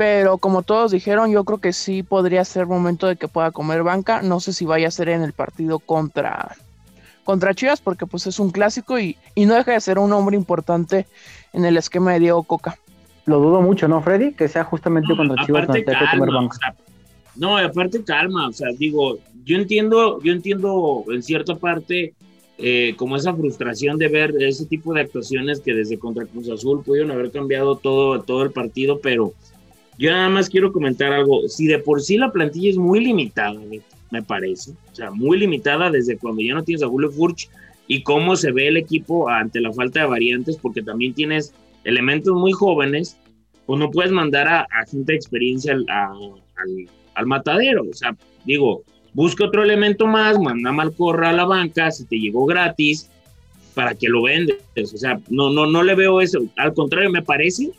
pero 0.00 0.38
como 0.38 0.62
todos 0.62 0.92
dijeron, 0.92 1.30
yo 1.30 1.44
creo 1.44 1.58
que 1.58 1.74
sí 1.74 2.02
podría 2.02 2.42
ser 2.46 2.64
momento 2.64 3.06
de 3.06 3.16
que 3.16 3.28
pueda 3.28 3.50
comer 3.50 3.82
banca. 3.82 4.22
No 4.22 4.40
sé 4.40 4.54
si 4.54 4.64
vaya 4.64 4.88
a 4.88 4.90
ser 4.90 5.10
en 5.10 5.20
el 5.20 5.34
partido 5.34 5.78
contra, 5.78 6.56
contra 7.22 7.54
Chivas, 7.54 7.82
porque 7.82 8.06
pues 8.06 8.26
es 8.26 8.40
un 8.40 8.50
clásico 8.50 8.98
y, 8.98 9.18
y 9.34 9.44
no 9.44 9.52
deja 9.56 9.72
de 9.72 9.80
ser 9.82 9.98
un 9.98 10.10
hombre 10.14 10.38
importante 10.38 11.06
en 11.52 11.66
el 11.66 11.76
esquema 11.76 12.14
de 12.14 12.20
Diego 12.20 12.42
Coca 12.44 12.78
lo 13.26 13.40
dudo 13.40 13.60
mucho, 13.60 13.88
¿no, 13.88 14.00
Freddy? 14.00 14.32
Que 14.32 14.48
sea 14.48 14.64
justamente 14.64 15.14
contra 15.14 15.44
Chivas 15.44 15.66
donde 15.66 15.84
que 15.84 15.92
comer 15.92 16.30
banca. 16.32 16.74
no, 17.36 17.58
aparte 17.58 18.02
calma, 18.02 18.48
o 18.48 18.52
sea, 18.54 18.68
digo, 18.78 19.18
yo 19.44 19.58
entiendo, 19.58 20.18
yo 20.22 20.32
entiendo 20.32 21.04
en 21.10 21.22
cierta 21.22 21.56
parte 21.56 22.14
eh, 22.56 22.94
como 22.96 23.16
esa 23.16 23.34
frustración 23.34 23.98
de 23.98 24.08
ver 24.08 24.34
ese 24.40 24.64
tipo 24.64 24.94
de 24.94 25.02
actuaciones 25.02 25.60
que 25.60 25.74
desde 25.74 25.98
contra 25.98 26.24
Cruz 26.24 26.48
Azul 26.48 26.82
pudieron 26.82 27.10
haber 27.10 27.30
cambiado 27.30 27.76
todo, 27.76 28.22
todo 28.22 28.42
el 28.42 28.50
partido, 28.50 28.98
pero 29.02 29.34
yo 30.00 30.10
nada 30.10 30.30
más 30.30 30.48
quiero 30.48 30.72
comentar 30.72 31.12
algo. 31.12 31.46
Si 31.46 31.66
de 31.66 31.78
por 31.78 32.00
sí 32.00 32.16
la 32.16 32.32
plantilla 32.32 32.70
es 32.70 32.78
muy 32.78 33.04
limitada, 33.04 33.60
me 34.10 34.22
parece, 34.22 34.72
o 34.90 34.94
sea, 34.94 35.10
muy 35.10 35.38
limitada 35.38 35.90
desde 35.90 36.16
cuando 36.16 36.40
ya 36.40 36.54
no 36.54 36.64
tienes 36.64 36.82
a 36.82 36.88
Julio 36.88 37.10
Furch 37.10 37.50
y 37.86 38.02
cómo 38.02 38.34
se 38.34 38.50
ve 38.50 38.68
el 38.68 38.78
equipo 38.78 39.28
ante 39.28 39.60
la 39.60 39.70
falta 39.74 40.00
de 40.00 40.06
variantes, 40.06 40.56
porque 40.56 40.82
también 40.82 41.12
tienes 41.12 41.52
elementos 41.84 42.34
muy 42.34 42.52
jóvenes, 42.52 43.18
pues 43.66 43.78
no 43.78 43.90
puedes 43.90 44.10
mandar 44.10 44.48
a, 44.48 44.66
gente 44.90 45.12
de 45.12 45.16
experiencia 45.16 45.74
al, 45.74 47.26
matadero. 47.26 47.82
O 47.82 47.92
sea, 47.92 48.16
digo, 48.46 48.82
busca 49.12 49.44
otro 49.44 49.62
elemento 49.62 50.06
más, 50.06 50.38
manda 50.38 50.72
Malcorra 50.72 51.28
a 51.28 51.34
la 51.34 51.44
banca, 51.44 51.90
si 51.90 52.06
te 52.06 52.18
llegó 52.18 52.46
gratis, 52.46 53.10
para 53.74 53.94
que 53.94 54.08
lo 54.08 54.22
vendes. 54.22 54.56
O 54.94 54.96
sea, 54.96 55.20
no, 55.28 55.50
no, 55.50 55.66
no 55.66 55.82
le 55.82 55.94
veo 55.94 56.22
eso. 56.22 56.38
Al 56.56 56.72
contrario, 56.72 57.10
me 57.10 57.20
parece 57.20 57.70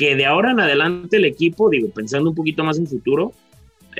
que 0.00 0.16
de 0.16 0.24
ahora 0.24 0.52
en 0.52 0.60
adelante 0.60 1.18
el 1.18 1.26
equipo, 1.26 1.68
digo, 1.68 1.90
pensando 1.90 2.30
un 2.30 2.34
poquito 2.34 2.64
más 2.64 2.78
en 2.78 2.86
futuro, 2.86 3.34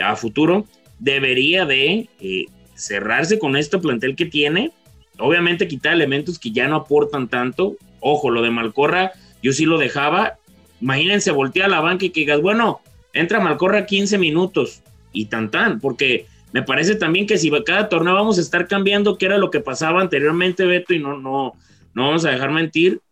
a 0.02 0.16
futuro, 0.16 0.64
debería 0.98 1.66
de 1.66 2.08
eh, 2.20 2.46
cerrarse 2.74 3.38
con 3.38 3.54
este 3.54 3.76
plantel 3.78 4.16
que 4.16 4.24
tiene. 4.24 4.72
Obviamente 5.18 5.68
quitar 5.68 5.92
elementos 5.92 6.38
que 6.38 6.52
ya 6.52 6.68
no 6.68 6.76
aportan 6.76 7.28
tanto. 7.28 7.76
Ojo, 8.00 8.30
lo 8.30 8.40
de 8.40 8.50
Malcorra 8.50 9.12
yo 9.42 9.52
sí 9.52 9.66
lo 9.66 9.76
dejaba. 9.76 10.38
Imagínense, 10.80 11.32
voltea 11.32 11.66
a 11.66 11.68
la 11.68 11.80
banca 11.80 12.06
y 12.06 12.10
que 12.10 12.20
digas, 12.20 12.40
bueno, 12.40 12.80
entra 13.12 13.38
Malcorra 13.38 13.84
15 13.84 14.16
minutos 14.16 14.82
y 15.12 15.26
tan 15.26 15.50
tan, 15.50 15.80
porque 15.80 16.24
me 16.52 16.62
parece 16.62 16.94
también 16.94 17.26
que 17.26 17.36
si 17.36 17.50
cada 17.66 17.90
torneo 17.90 18.14
vamos 18.14 18.38
a 18.38 18.40
estar 18.40 18.68
cambiando, 18.68 19.18
que 19.18 19.26
era 19.26 19.36
lo 19.36 19.50
que 19.50 19.60
pasaba 19.60 20.00
anteriormente, 20.00 20.64
Beto, 20.64 20.94
y 20.94 20.98
no, 20.98 21.18
no, 21.18 21.52
no 21.92 22.06
vamos 22.06 22.24
a 22.24 22.30
dejar 22.30 22.52
mentir. 22.52 23.02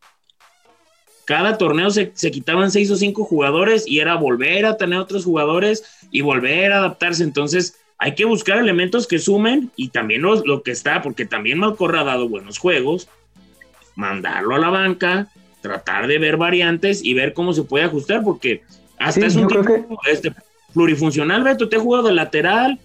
Cada 1.28 1.58
torneo 1.58 1.90
se, 1.90 2.10
quitaban 2.30 2.70
seis 2.70 2.90
o 2.90 2.96
cinco 2.96 3.22
jugadores 3.22 3.86
y 3.86 3.98
era 3.98 4.14
volver 4.14 4.64
a 4.64 4.78
tener 4.78 4.98
otros 4.98 5.26
jugadores 5.26 5.84
y 6.10 6.22
volver 6.22 6.72
a 6.72 6.78
adaptarse. 6.78 7.22
Entonces, 7.22 7.76
hay 7.98 8.14
que 8.14 8.24
buscar 8.24 8.56
elementos 8.56 9.06
que 9.06 9.18
sumen 9.18 9.70
y 9.76 9.88
también 9.88 10.22
lo, 10.22 10.42
lo 10.46 10.62
que 10.62 10.70
está, 10.70 11.02
porque 11.02 11.26
también 11.26 11.58
Malcorra 11.58 12.00
ha 12.00 12.04
dado 12.04 12.30
buenos 12.30 12.56
juegos, 12.56 13.08
mandarlo 13.94 14.54
a 14.54 14.58
la 14.58 14.70
banca, 14.70 15.28
tratar 15.60 16.06
de 16.06 16.18
ver 16.18 16.38
variantes 16.38 17.04
y 17.04 17.12
ver 17.12 17.34
cómo 17.34 17.52
se 17.52 17.64
puede 17.64 17.84
ajustar, 17.84 18.24
porque 18.24 18.62
hasta 18.98 19.26
es 19.26 19.36
un 19.36 19.48
tipo 19.48 20.00
este, 20.10 20.32
plurifuncional, 20.72 21.44
Beto, 21.44 21.68
te 21.68 21.76
ha 21.76 21.80
jugado 21.80 22.08
de 22.08 22.14
lateral, 22.14 22.80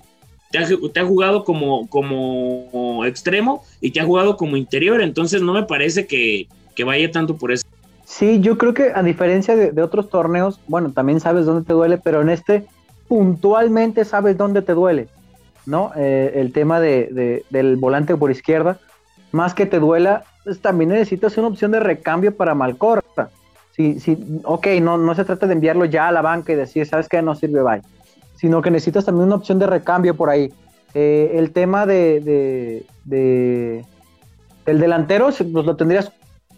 te 0.52 0.58
ha, 1.00 1.06
jugado 1.06 1.46
como, 1.46 1.88
como 1.88 3.06
extremo 3.06 3.64
y 3.80 3.91
te 3.91 4.02
ha 4.02 4.06
jugado 4.06 4.36
como 4.36 4.58
interior, 4.58 5.02
entonces 5.02 5.41
no 5.41 5.54
me 5.54 5.64
parece 5.64 6.08
que, 6.08 6.50
vaya 6.84 7.10
tanto 7.10 7.38
por 7.38 7.54
eso. 7.54 7.66
Sí, 8.06 8.41
yo 8.41 8.58
creo 8.58 8.74
que 8.74 8.91
a 8.93 9.01
diferencia 9.01 9.56
de, 9.56 9.82
otros 9.82 10.10
torneos, 10.10 10.60
bueno, 10.68 10.91
también 10.91 11.20
sabes 11.20 11.45
dónde 11.45 11.66
te 11.66 11.74
duele, 11.74 11.97
pero 11.97 12.22
en 12.22 12.30
este 12.30 12.66
puntualmente 13.08 14.06
sabes 14.06 14.38
dónde 14.38 14.62
te 14.62 14.74
duele, 14.74 15.08
¿no? 15.66 15.91
Eh, 15.95 16.34
el 16.36 16.51
tema 16.51 16.80
de, 16.80 17.43
del 17.49 17.76
volante 17.78 18.16
por 18.16 18.32
izquierda, 18.32 18.80
más 19.32 19.54
que 19.54 19.66
te 19.66 19.80
duela, 19.80 20.24
pues, 20.43 20.60
también 20.62 20.89
necesitas 20.89 21.38
una 21.38 21.47
opción 21.47 21.72
de 21.72 21.80
recambio 21.80 22.36
para 22.36 22.56
Malcorra. 22.56 23.30
Si, 23.72 23.99
si, 23.99 24.41
ok, 24.43 24.68
no, 24.82 24.97
no 24.97 25.16
se 25.16 25.26
trata 25.26 25.47
de 25.47 25.54
enviarlo 25.54 25.86
ya 25.86 26.08
a 26.08 26.12
la 26.12 26.22
banca 26.22 26.54
y 26.54 26.56
decir, 26.56 26.86
¿sabes 26.86 27.10
qué? 27.10 27.22
No 27.22 27.34
sirve, 27.34 27.62
bye. 27.62 27.82
Sino 28.36 28.62
que 28.62 28.70
necesitas 28.70 29.06
también 29.06 29.28
una 29.28 29.36
opción 29.36 29.58
de 29.58 29.68
recambio 29.68 30.16
por 30.16 30.30
ahí. 30.30 30.54
Eh, 30.93 31.32
el 31.36 31.51
tema 31.51 31.88
de, 31.88 32.86
de, 33.06 33.86
el 34.66 34.80
delantero, 34.80 35.26
pues 35.26 35.66
lo 35.66 35.76
tendrías 35.76 36.12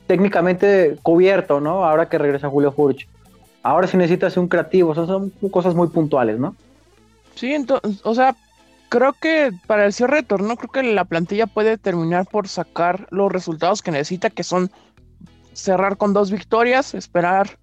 técnicamente 0.08 0.98
cubierto, 1.02 1.60
¿no? 1.60 1.86
Ahora 1.86 2.10
que 2.10 2.18
regresa 2.18 2.50
Julio 2.50 2.72
Furch. 2.72 3.08
Ahora 3.64 3.88
sí 3.88 3.98
necesitas 3.98 4.38
un 4.38 4.48
creativo, 4.48 4.94
son 4.94 5.32
cosas 5.52 5.74
muy 5.74 5.88
puntuales, 5.88 6.40
¿no? 6.40 6.56
Sí, 7.36 7.54
entonces, 7.54 8.00
o 8.04 8.14
sea, 8.14 8.36
creo 8.90 9.14
que 9.14 9.52
para 9.68 9.86
el 9.86 9.94
cierre 9.94 10.18
de 10.18 10.24
torneo, 10.24 10.56
creo 10.56 10.72
que 10.72 10.84
la 10.84 11.06
plantilla 11.06 11.48
puede 11.48 11.78
terminar 11.78 12.28
por 12.28 12.48
sacar 12.48 13.08
los 13.10 13.32
resultados 13.32 13.82
que 13.82 13.92
necesita, 13.92 14.30
que 14.30 14.44
son 14.44 14.72
cerrar 15.54 15.98
con 15.98 16.14
dos 16.14 16.32
victorias, 16.32 16.94
esperar 16.94 17.58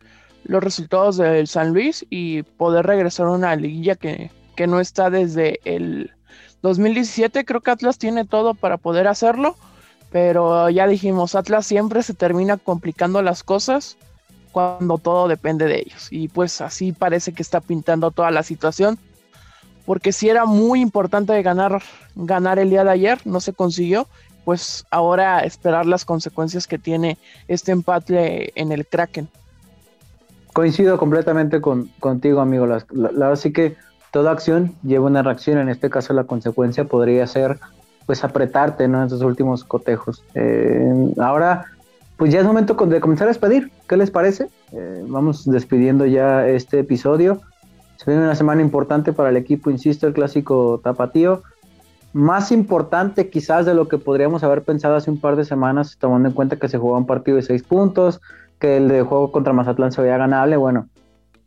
los 0.44 0.62
resultados 0.62 1.18
del 1.18 1.46
San 1.46 1.72
Luis 1.72 2.04
y 2.10 2.42
poder 2.42 2.86
regresar 2.86 3.26
a 3.26 3.32
una 3.32 3.54
liguilla 3.54 3.94
que, 3.94 4.30
que 4.56 4.66
no 4.66 4.80
está 4.80 5.08
desde 5.08 5.60
el 5.64 6.10
2017. 6.62 7.44
Creo 7.44 7.60
que 7.60 7.70
Atlas 7.70 7.98
tiene 7.98 8.24
todo 8.24 8.54
para 8.54 8.76
poder 8.76 9.06
hacerlo, 9.06 9.56
pero 10.12 10.70
ya 10.70 10.86
dijimos, 10.86 11.34
Atlas 11.34 11.66
siempre 11.66 12.02
se 12.02 12.14
termina 12.14 12.58
complicando 12.58 13.22
las 13.22 13.42
cosas 13.42 13.96
cuando 14.52 14.98
todo 14.98 15.26
depende 15.26 15.66
de 15.66 15.78
ellos. 15.80 16.08
Y 16.10 16.28
pues 16.28 16.60
así 16.60 16.92
parece 16.92 17.32
que 17.32 17.42
está 17.42 17.60
pintando 17.60 18.10
toda 18.10 18.30
la 18.30 18.42
situación 18.42 18.98
porque 19.84 20.12
si 20.12 20.28
era 20.28 20.44
muy 20.44 20.80
importante 20.80 21.40
ganar, 21.42 21.82
ganar 22.14 22.58
el 22.58 22.70
día 22.70 22.84
de 22.84 22.90
ayer, 22.90 23.18
no 23.24 23.40
se 23.40 23.52
consiguió, 23.52 24.06
pues 24.44 24.84
ahora 24.90 25.40
esperar 25.40 25.86
las 25.86 26.04
consecuencias 26.04 26.66
que 26.66 26.78
tiene 26.78 27.18
este 27.48 27.72
empate 27.72 28.52
en 28.60 28.72
el 28.72 28.86
Kraken. 28.86 29.28
Coincido 30.52 30.98
completamente 30.98 31.60
con, 31.60 31.88
contigo, 31.98 32.40
amigo. 32.40 32.66
La, 32.66 32.84
verdad 32.90 33.36
sí 33.36 33.52
que 33.52 33.76
toda 34.10 34.32
acción 34.32 34.74
lleva 34.82 35.06
una 35.06 35.22
reacción. 35.22 35.58
En 35.58 35.68
este 35.68 35.88
caso, 35.88 36.12
la 36.12 36.24
consecuencia 36.24 36.84
podría 36.84 37.26
ser 37.26 37.58
pues 38.06 38.24
apretarte 38.24 38.88
¿no? 38.88 39.00
en 39.00 39.06
esos 39.06 39.22
últimos 39.22 39.64
cotejos. 39.64 40.24
Eh, 40.34 41.12
ahora, 41.18 41.66
pues 42.16 42.32
ya 42.32 42.40
es 42.40 42.46
momento 42.46 42.74
de 42.74 43.00
comenzar 43.00 43.26
a 43.26 43.30
despedir. 43.30 43.70
¿Qué 43.88 43.96
les 43.96 44.10
parece? 44.10 44.48
Eh, 44.72 45.04
vamos 45.06 45.44
despidiendo 45.44 46.06
ya 46.06 46.46
este 46.46 46.80
episodio. 46.80 47.40
Se 47.96 48.10
viene 48.10 48.24
una 48.24 48.34
semana 48.34 48.62
importante 48.62 49.12
para 49.12 49.30
el 49.30 49.36
equipo, 49.36 49.70
insisto, 49.70 50.06
el 50.06 50.12
clásico 50.12 50.80
tapatío. 50.82 51.42
Más 52.12 52.52
importante 52.52 53.30
quizás 53.30 53.64
de 53.64 53.74
lo 53.74 53.88
que 53.88 53.96
podríamos 53.96 54.42
haber 54.44 54.62
pensado 54.62 54.96
hace 54.96 55.10
un 55.10 55.20
par 55.20 55.36
de 55.36 55.44
semanas, 55.44 55.96
tomando 55.98 56.28
en 56.28 56.34
cuenta 56.34 56.56
que 56.56 56.68
se 56.68 56.78
jugó 56.78 56.98
un 56.98 57.06
partido 57.06 57.36
de 57.36 57.42
seis 57.42 57.62
puntos, 57.62 58.20
que 58.58 58.76
el 58.76 58.88
de 58.88 59.02
juego 59.02 59.32
contra 59.32 59.52
Mazatlán 59.52 59.92
se 59.92 60.02
veía 60.02 60.18
ganable. 60.18 60.56
Bueno, 60.56 60.88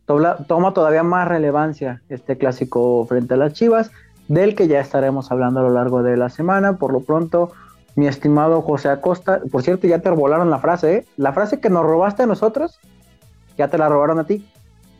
toma 0.06 0.72
todavía 0.72 1.02
más 1.02 1.28
relevancia 1.28 2.02
este 2.08 2.36
clásico 2.38 3.04
frente 3.06 3.34
a 3.34 3.36
las 3.36 3.52
Chivas, 3.52 3.90
del 4.28 4.54
que 4.54 4.68
ya 4.68 4.80
estaremos 4.80 5.30
hablando 5.30 5.60
a 5.60 5.62
lo 5.64 5.70
largo 5.70 6.02
de 6.02 6.16
la 6.16 6.28
semana. 6.28 6.76
Por 6.76 6.92
lo 6.92 7.00
pronto, 7.00 7.52
mi 7.94 8.06
estimado 8.06 8.62
José 8.62 8.88
Acosta, 8.88 9.40
por 9.50 9.62
cierto, 9.62 9.86
ya 9.86 10.00
te 10.00 10.10
volaron 10.10 10.50
la 10.50 10.58
frase, 10.58 10.96
¿eh? 10.96 11.04
La 11.16 11.32
frase 11.32 11.60
que 11.60 11.70
nos 11.70 11.84
robaste 11.84 12.24
a 12.24 12.26
nosotros, 12.26 12.78
ya 13.56 13.68
te 13.68 13.78
la 13.78 13.88
robaron 13.88 14.18
a 14.18 14.24
ti. 14.24 14.46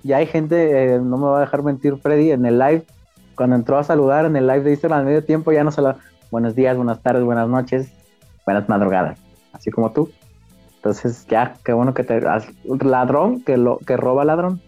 Ya 0.03 0.19
hay 0.19 0.27
gente, 0.27 0.95
eh, 0.95 0.99
no 1.01 1.19
me 1.19 1.27
va 1.27 1.39
a 1.39 1.41
dejar 1.41 1.63
mentir 1.63 1.97
Freddy, 1.99 2.31
en 2.31 2.47
el 2.47 2.59
live, 2.59 2.87
cuando 3.35 3.57
entró 3.57 3.77
a 3.79 3.85
saludar 3.85 4.25
en 4.25 4.37
el 4.37 4.47
live 4.47 4.61
de 4.61 4.71
Instagram 4.71 5.01
al 5.01 5.07
medio 5.07 5.25
tiempo, 5.25 5.53
ya 5.53 5.65
no 5.65 5.71
se 5.71 5.83
la... 5.83 5.97
Buenos 6.31 6.55
días, 6.55 6.77
buenas 6.77 7.03
tardes, 7.03 7.23
buenas 7.23 7.49
noches, 7.49 7.93
buenas 8.45 8.69
madrugadas, 8.69 9.19
así 9.53 9.71
como 9.71 9.93
tú. 9.93 10.11
Entonces, 10.77 11.27
ya, 11.27 11.55
qué 11.65 11.73
bueno 11.73 11.95
que 11.95 12.03
te... 12.03 12.21
Ladrón, 12.81 13.43
que, 13.43 13.57
lo, 13.57 13.79
que 13.79 13.97
roba 13.97 14.25
ladrón, 14.25 14.61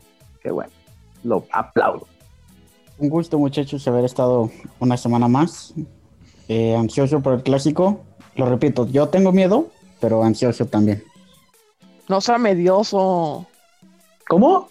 qué 0.42 0.50
bueno, 0.50 0.70
lo 1.24 1.44
aplaudo. 1.52 2.06
Un 2.98 3.08
gusto, 3.08 3.38
muchachos, 3.38 3.86
haber 3.86 4.04
estado 4.04 4.50
una 4.80 4.96
semana 4.96 5.28
más. 5.28 5.72
Eh, 6.48 6.74
ansioso 6.74 7.20
por 7.20 7.34
el 7.34 7.42
clásico. 7.42 8.04
Lo 8.34 8.46
repito, 8.46 8.88
yo 8.88 9.08
tengo 9.08 9.32
miedo, 9.32 9.68
pero 10.00 10.24
ansioso 10.24 10.66
también. 10.66 11.04
No 12.08 12.20
sea 12.20 12.38
medioso. 12.38 13.46
¿Cómo? 14.28 14.68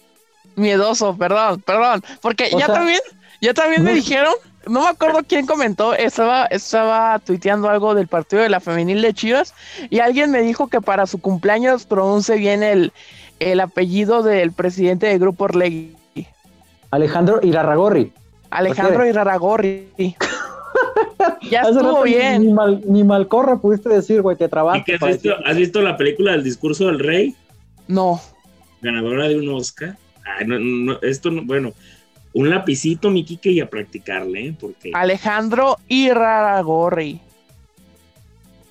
Miedoso, 0.55 1.15
perdón, 1.15 1.61
perdón. 1.61 2.03
Porque 2.21 2.49
ya 2.57 2.67
también, 2.67 2.99
ya 3.41 3.53
también 3.53 3.83
me 3.83 3.93
dijeron, 3.93 4.33
no 4.65 4.81
me 4.81 4.87
acuerdo 4.87 5.19
quién 5.27 5.45
comentó, 5.45 5.93
estaba, 5.93 6.45
estaba 6.45 7.19
tuiteando 7.19 7.69
algo 7.69 7.95
del 7.95 8.07
partido 8.07 8.41
de 8.41 8.49
la 8.49 8.59
femenil 8.59 9.01
de 9.01 9.13
Chivas 9.13 9.53
y 9.89 9.99
alguien 9.99 10.31
me 10.31 10.41
dijo 10.41 10.67
que 10.67 10.81
para 10.81 11.05
su 11.05 11.19
cumpleaños 11.19 11.85
pronuncie 11.85 12.35
bien 12.35 12.63
el, 12.63 12.91
el 13.39 13.59
apellido 13.59 14.23
del 14.23 14.51
presidente 14.51 15.07
del 15.07 15.19
grupo 15.19 15.45
Orlegui. 15.45 15.96
Alejandro 16.91 17.39
Irarragorri. 17.43 18.11
Alejandro 18.49 19.05
Irarragorri. 19.05 19.87
ya 21.49 21.61
estuvo 21.61 22.03
bien. 22.03 22.43
Ni, 22.43 22.53
mal, 22.53 22.81
ni 22.85 23.03
malcorra 23.03 23.57
pudiste 23.57 23.89
decir, 23.89 24.21
güey, 24.21 24.37
te 24.37 24.47
trabajas. 24.47 24.83
Has 25.45 25.57
visto, 25.57 25.81
la 25.81 25.97
película 25.97 26.31
del 26.31 26.43
discurso 26.43 26.87
del 26.87 26.99
rey? 26.99 27.35
No. 27.87 28.21
Ganadora 28.81 29.27
de 29.27 29.37
un 29.37 29.49
Oscar. 29.49 29.97
no, 30.45 30.59
no, 30.59 30.99
esto, 31.01 31.31
no, 31.31 31.43
bueno, 31.43 31.73
un 32.33 32.49
lapicito, 32.49 33.09
mi 33.09 33.25
Kike, 33.25 33.51
y 33.51 33.59
a 33.59 33.69
practicarle, 33.69 34.47
¿eh? 34.47 34.55
Porque... 34.59 34.91
Alejandro 34.93 35.77
Irarragorri. 35.87 37.19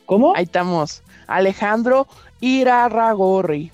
¿Cómo? 0.07 0.35
Ahí 0.37 0.45
estamos. 0.45 1.03
Alejandro 1.27 2.07
Irarragorri. 2.41 3.73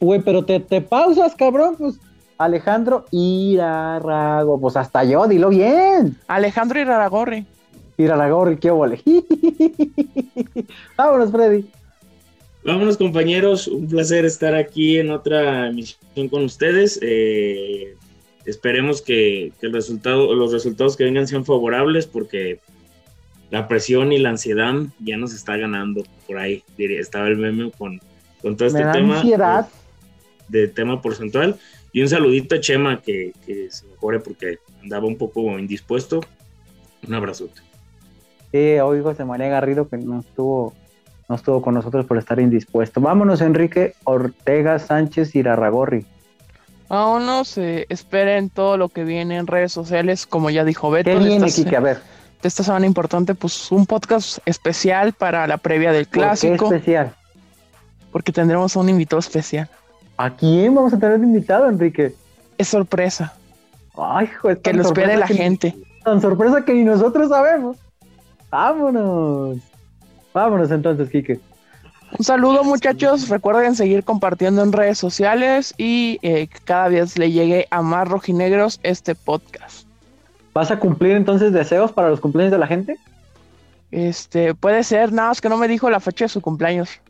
Güey, 0.00 0.20
pero 0.22 0.44
te, 0.44 0.60
te 0.60 0.80
pausas, 0.80 1.34
cabrón, 1.34 1.74
pues 1.76 1.98
Alejandro 2.38 3.04
Irarrago. 3.10 4.60
Pues 4.60 4.76
hasta 4.76 5.04
yo, 5.04 5.26
dilo 5.26 5.50
bien. 5.50 6.16
Alejandro 6.28 6.80
Iraragorri. 6.80 7.44
Iraragorri, 7.96 8.56
qué 8.58 8.70
vole. 8.70 9.02
Vámonos, 10.96 11.32
Freddy. 11.32 11.68
Vámonos, 12.64 12.96
compañeros. 12.96 13.66
Un 13.66 13.88
placer 13.88 14.24
estar 14.24 14.54
aquí 14.54 14.98
en 14.98 15.10
otra 15.10 15.68
emisión 15.68 16.28
con 16.30 16.44
ustedes. 16.44 16.98
Eh, 17.02 17.96
esperemos 18.44 19.02
que, 19.02 19.52
el 19.60 19.72
resultado, 19.72 20.32
los 20.34 20.52
resultados 20.52 20.96
que 20.96 21.04
vengan 21.04 21.26
sean 21.26 21.44
favorables 21.44 22.06
porque 22.06 22.60
la 23.50 23.66
presión 23.66 24.12
y 24.12 24.18
la 24.18 24.30
ansiedad 24.30 24.74
ya 25.00 25.16
nos 25.16 25.34
está 25.34 25.56
ganando 25.56 26.04
por 26.26 26.38
ahí. 26.38 26.62
Estaba 26.78 27.26
el 27.26 27.36
meme 27.36 27.72
con, 27.76 28.00
con 28.42 28.56
todo 28.56 28.68
este 28.68 28.84
tema. 28.92 29.16
Ansiedad. 29.16 29.68
de 30.48 30.68
tema 30.68 31.02
porcentual. 31.02 31.58
Y 31.92 32.02
un 32.02 32.08
saludito 32.08 32.54
a 32.54 32.60
Chema 32.60 33.00
que, 33.00 33.32
se 33.70 33.86
mejore 33.86 34.20
porque 34.20 34.58
andaba 34.82 35.06
un 35.06 35.16
poco 35.16 35.58
indispuesto. 35.58 36.20
Un 37.06 37.14
abrazote. 37.14 37.60
Sí, 38.52 38.78
hoy 38.78 39.02
José 39.02 39.24
María 39.24 39.48
Garrido 39.48 39.88
que 39.88 39.98
no 39.98 40.20
estuvo, 40.20 40.74
no 41.28 41.36
estuvo 41.36 41.62
con 41.62 41.74
nosotros 41.74 42.06
por 42.06 42.18
estar 42.18 42.40
indispuesto. 42.40 43.00
Vámonos, 43.00 43.40
Enrique 43.40 43.94
Ortega 44.04 44.78
Sánchez 44.78 45.34
Irarragorri. 45.34 46.04
Vámonos, 46.88 47.58
eh, 47.58 47.86
esperen 47.90 48.48
todo 48.48 48.78
lo 48.78 48.88
que 48.88 49.04
viene 49.04 49.36
en 49.36 49.46
redes 49.46 49.72
sociales, 49.72 50.26
como 50.26 50.48
ya 50.48 50.64
dijo 50.64 50.90
Beto. 50.90 51.10
¿Qué 51.10 51.18
viene, 51.18 51.50
Kike? 51.50 51.76
A 51.76 51.80
ver. 51.80 51.98
De 52.42 52.48
esta 52.48 52.62
semana 52.62 52.86
importante, 52.86 53.34
pues 53.34 53.70
un 53.72 53.84
podcast 53.84 54.38
especial 54.46 55.12
para 55.12 55.46
la 55.46 55.58
previa 55.58 55.92
del 55.92 56.08
clásico. 56.08 56.56
¿Por 56.56 56.68
qué 56.70 56.76
especial? 56.76 57.14
Porque 58.12 58.32
tendremos 58.32 58.76
un 58.76 58.88
invitado 58.88 59.18
especial. 59.18 59.68
¿A 60.18 60.30
quién 60.30 60.74
vamos 60.74 60.92
a 60.92 60.98
tener 60.98 61.20
invitado, 61.20 61.68
Enrique? 61.68 62.12
Es 62.58 62.68
sorpresa. 62.68 63.34
Ay, 63.96 64.26
joder, 64.26 64.58
que 64.58 64.72
lo 64.72 64.82
espere 64.82 65.16
la 65.16 65.28
gente. 65.28 65.76
Tan 66.04 66.20
sorpresa 66.20 66.64
que 66.64 66.74
ni 66.74 66.82
nosotros 66.82 67.28
sabemos. 67.28 67.76
Vámonos. 68.50 69.58
Vámonos 70.34 70.70
entonces, 70.72 71.08
Quique. 71.08 71.40
Un 72.18 72.24
saludo 72.24 72.64
muchachos, 72.64 73.28
recuerden 73.28 73.76
seguir 73.76 74.02
compartiendo 74.02 74.62
en 74.62 74.72
redes 74.72 74.98
sociales 74.98 75.72
y 75.76 76.18
eh, 76.22 76.48
que 76.48 76.58
cada 76.64 76.88
vez 76.88 77.16
le 77.16 77.30
llegue 77.30 77.68
a 77.70 77.82
más 77.82 78.08
rojinegros 78.08 78.80
este 78.82 79.14
podcast. 79.14 79.86
¿Vas 80.52 80.70
a 80.72 80.80
cumplir 80.80 81.12
entonces 81.12 81.52
deseos 81.52 81.92
para 81.92 82.08
los 82.08 82.20
cumpleaños 82.20 82.50
de 82.50 82.58
la 82.58 82.66
gente? 82.66 82.96
Este, 83.92 84.54
puede 84.54 84.82
ser, 84.82 85.12
nada 85.12 85.28
más 85.28 85.40
que 85.40 85.48
no 85.48 85.58
me 85.58 85.68
dijo 85.68 85.88
la 85.90 86.00
fecha 86.00 86.24
de 86.24 86.30
su 86.30 86.40
cumpleaños. 86.40 87.00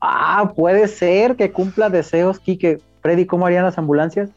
Ah, 0.00 0.52
puede 0.54 0.88
ser 0.88 1.36
que 1.36 1.50
cumpla 1.50 1.90
deseos, 1.90 2.38
Kike. 2.38 2.78
Freddy, 3.02 3.26
¿cómo 3.26 3.46
harían 3.46 3.64
las 3.64 3.78
ambulancias? 3.78 4.30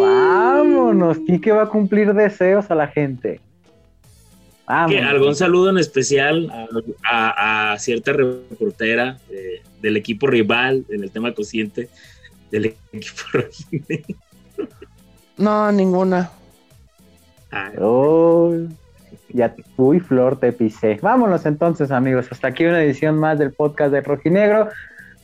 Vámonos, 0.00 1.18
Kike 1.26 1.52
va 1.52 1.62
a 1.62 1.68
cumplir 1.68 2.12
deseos 2.14 2.70
a 2.70 2.74
la 2.74 2.86
gente. 2.86 3.40
¿Algún 4.66 5.34
saludo 5.34 5.70
en 5.70 5.78
especial 5.78 6.50
a, 7.04 7.76
cierta 7.78 8.12
reportera 8.12 9.18
del 9.80 9.96
equipo 9.96 10.26
rival 10.26 10.84
en 10.88 11.02
el 11.02 11.10
tema 11.10 11.34
consciente 11.34 11.88
del 12.50 12.76
equipo 12.92 13.22
No, 15.36 15.72
ninguna. 15.72 16.30
Oh. 17.78 18.54
Ya, 19.34 19.54
uy, 19.76 20.00
Flor, 20.00 20.38
te 20.38 20.52
pisé. 20.52 20.98
Vámonos 21.00 21.46
entonces, 21.46 21.90
amigos. 21.90 22.28
Hasta 22.30 22.48
aquí 22.48 22.64
una 22.64 22.82
edición 22.82 23.18
más 23.18 23.38
del 23.38 23.52
podcast 23.52 23.92
de 23.92 24.00
Rojinegro. 24.00 24.68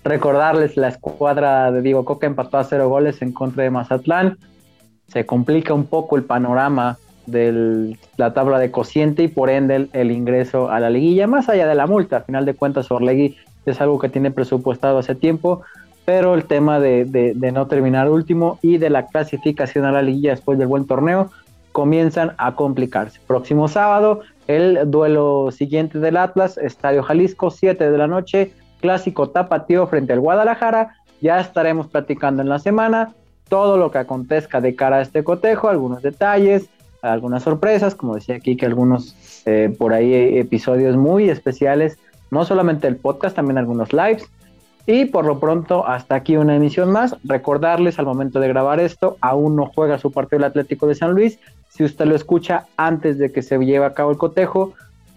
Recordarles 0.05 0.77
la 0.77 0.89
escuadra 0.89 1.71
de 1.71 1.83
Diego 1.83 2.05
Coca 2.05 2.27
empató 2.27 2.59
a 2.59 2.65
cero 2.65 2.89
goles 2.89 3.21
en 3.21 3.33
contra 3.33 3.65
de 3.65 3.71
Mazatlán. 3.71 4.39
Se 5.09 5.27
complica 5.27 5.75
un 5.75 5.87
poco 5.87 6.17
el 6.17 6.25
panorama 6.25 6.99
de 7.27 7.97
la 8.17 8.33
tabla 8.33 8.59
de 8.59 8.71
cociente 8.71 9.25
y 9.25 9.29
por 9.29 9.51
ende 9.51 9.89
el, 9.93 10.11
ingreso 10.11 10.71
a 10.71 10.81
la 10.81 10.89
liguilla, 10.89 11.27
más 11.27 11.49
allá 11.51 11.67
de 11.67 11.75
la 11.75 11.87
multa. 11.87 12.19
Al 12.19 12.25
final 12.25 12.47
de 12.47 12.55
cuentas, 12.55 12.91
Orlegui 12.91 13.37
es 13.67 13.81
algo 13.83 13.99
que 13.99 14.09
tiene 14.09 14.31
presupuestado 14.31 14.99
hace 14.99 15.15
tiempo, 15.15 15.61
pero 16.07 16.35
el 16.35 16.45
tema 16.45 16.81
de, 16.81 17.05
de 17.05 17.53
no 17.53 17.67
terminar 17.67 18.09
último 18.09 18.59
y 18.63 18.79
de 18.79 18.89
la 18.89 19.07
clasificación 19.07 19.85
a 19.85 19.93
la 19.93 20.01
liguilla 20.01 20.31
después 20.31 20.59
del 20.59 20.69
buen 20.69 20.87
torneo 20.87 21.31
comienzan 21.79 22.33
a 22.39 22.57
complicarse. 22.57 23.21
Próximo 23.25 23.69
sábado, 23.69 24.23
el 24.49 24.91
duelo 24.91 25.53
siguiente 25.53 26.01
del 26.01 26.17
Atlas, 26.17 26.59
Estadio 26.59 27.05
Jalisco, 27.05 27.53
7 27.53 27.93
de 27.93 27.97
la 27.97 28.09
noche, 28.09 28.51
clásico 28.81 29.29
tapatío 29.29 29.87
frente 29.87 30.13
al 30.13 30.19
Guadalajara. 30.19 30.97
Ya 31.21 31.39
estaremos 31.39 31.87
platicando 31.87 32.43
en 32.43 32.49
la 32.49 32.59
semana 32.59 33.15
todo 33.49 33.77
lo 33.77 33.93
que 33.93 33.99
acontezca 33.99 34.61
de 34.61 34.75
cara 34.75 34.97
a 34.97 35.03
este 35.03 35.23
cotejo, 35.23 35.69
algunos 35.69 36.03
detalles, 36.03 36.69
algunas 37.01 37.45
sorpresas, 37.45 37.95
como 37.95 38.17
decía 38.17 38.35
aquí, 38.35 38.57
que 38.57 38.67
algunos 38.67 39.15
eh, 39.47 39.73
por 39.79 39.93
ahí 39.93 40.37
episodios 40.37 40.97
muy 40.97 41.31
especiales, 41.31 41.97
no 42.33 42.45
solamente 42.45 42.89
el 42.89 42.97
podcast, 42.97 43.37
también 43.37 43.57
algunos 43.57 43.93
lives. 43.93 44.29
Y 44.85 45.05
por 45.05 45.27
lo 45.27 45.39
pronto, 45.39 45.87
hasta 45.87 46.17
aquí 46.17 46.37
una 46.39 46.57
emisión 46.57 46.91
más. 46.91 47.15
Recordarles 47.23 48.01
al 48.01 48.07
momento 48.07 48.41
de 48.41 48.49
grabar 48.49 48.81
esto, 48.81 49.17
aún 49.21 49.55
no 49.55 49.67
juega 49.67 49.99
su 49.99 50.11
partido 50.11 50.39
el 50.39 50.45
Atlético 50.45 50.87
de 50.87 50.95
San 50.95 51.13
Luis, 51.13 51.39
si 51.79 51.85
usted 51.85 52.07
lo 52.07 52.17
escucha 52.17 52.67
antes 52.77 53.19
de 53.19 53.31
que 53.31 53.41
se 53.41 53.57
lleve 53.57 53.87
a 53.87 53.95
cabo 53.95 54.11
el 54.11 54.19
cotejo, 54.19 54.75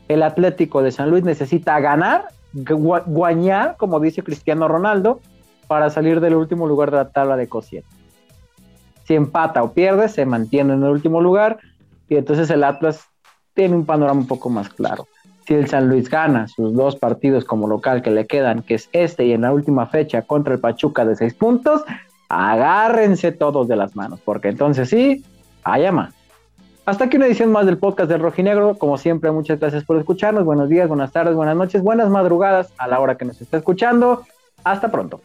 el 0.07 0.21
Atlético 0.21 0.83
de 0.83 0.91
San 0.91 1.09
Luis 1.09 1.23
necesita 1.23 1.79
ganar, 1.79 2.27
guañar, 2.53 3.77
como 3.77 3.99
dice 3.99 4.21
Cristiano 4.21 4.67
Ronaldo, 4.67 5.21
para 5.65 5.89
salir 5.89 6.19
del 6.19 6.35
último 6.35 6.67
lugar 6.67 6.91
de 6.91 6.97
la 6.97 7.09
tabla 7.09 7.35
de 7.35 7.49
cociente. 7.49 7.89
Si 9.05 9.15
empata 9.15 9.63
o 9.63 9.73
pierde, 9.73 10.07
se 10.07 10.23
mantiene 10.27 10.73
en 10.73 10.83
el 10.83 10.91
último 10.91 11.19
lugar 11.19 11.57
y 12.07 12.17
entonces 12.17 12.47
el 12.51 12.63
Atlas 12.63 13.07
tiene 13.55 13.75
un 13.75 13.87
panorama 13.87 14.19
un 14.19 14.27
poco 14.27 14.51
más 14.51 14.69
claro. 14.69 15.07
Si 15.47 15.55
el 15.55 15.67
San 15.67 15.89
Luis 15.89 16.11
gana 16.11 16.47
sus 16.47 16.75
dos 16.75 16.95
partidos 16.95 17.43
como 17.43 17.67
local 17.67 18.03
que 18.03 18.11
le 18.11 18.27
quedan, 18.27 18.61
que 18.61 18.75
es 18.75 18.87
este 18.91 19.25
y 19.25 19.31
en 19.31 19.41
la 19.41 19.51
última 19.51 19.87
fecha 19.87 20.21
contra 20.21 20.53
el 20.53 20.59
Pachuca 20.59 21.05
de 21.05 21.15
seis 21.15 21.33
puntos, 21.33 21.81
agárrense 22.29 23.31
todos 23.31 23.67
de 23.67 23.77
las 23.77 23.95
manos, 23.95 24.19
porque 24.23 24.49
entonces 24.49 24.89
sí, 24.89 25.25
haya 25.63 25.91
más. 25.91 26.20
Hasta 26.85 27.05
aquí 27.05 27.17
una 27.17 27.27
edición 27.27 27.51
más 27.51 27.67
del 27.67 27.77
podcast 27.77 28.09
del 28.09 28.21
Rojinegro. 28.21 28.75
Como 28.77 28.97
siempre, 28.97 29.31
muchas 29.31 29.59
gracias 29.59 29.83
por 29.83 29.97
escucharnos. 29.97 30.45
Buenos 30.45 30.67
días, 30.67 30.87
buenas 30.87 31.11
tardes, 31.11 31.35
buenas 31.35 31.55
noches, 31.55 31.83
buenas 31.83 32.09
madrugadas 32.09 32.73
a 32.77 32.87
la 32.87 32.99
hora 32.99 33.17
que 33.17 33.25
nos 33.25 33.39
está 33.39 33.57
escuchando. 33.57 34.23
Hasta 34.63 34.91
pronto. 34.91 35.21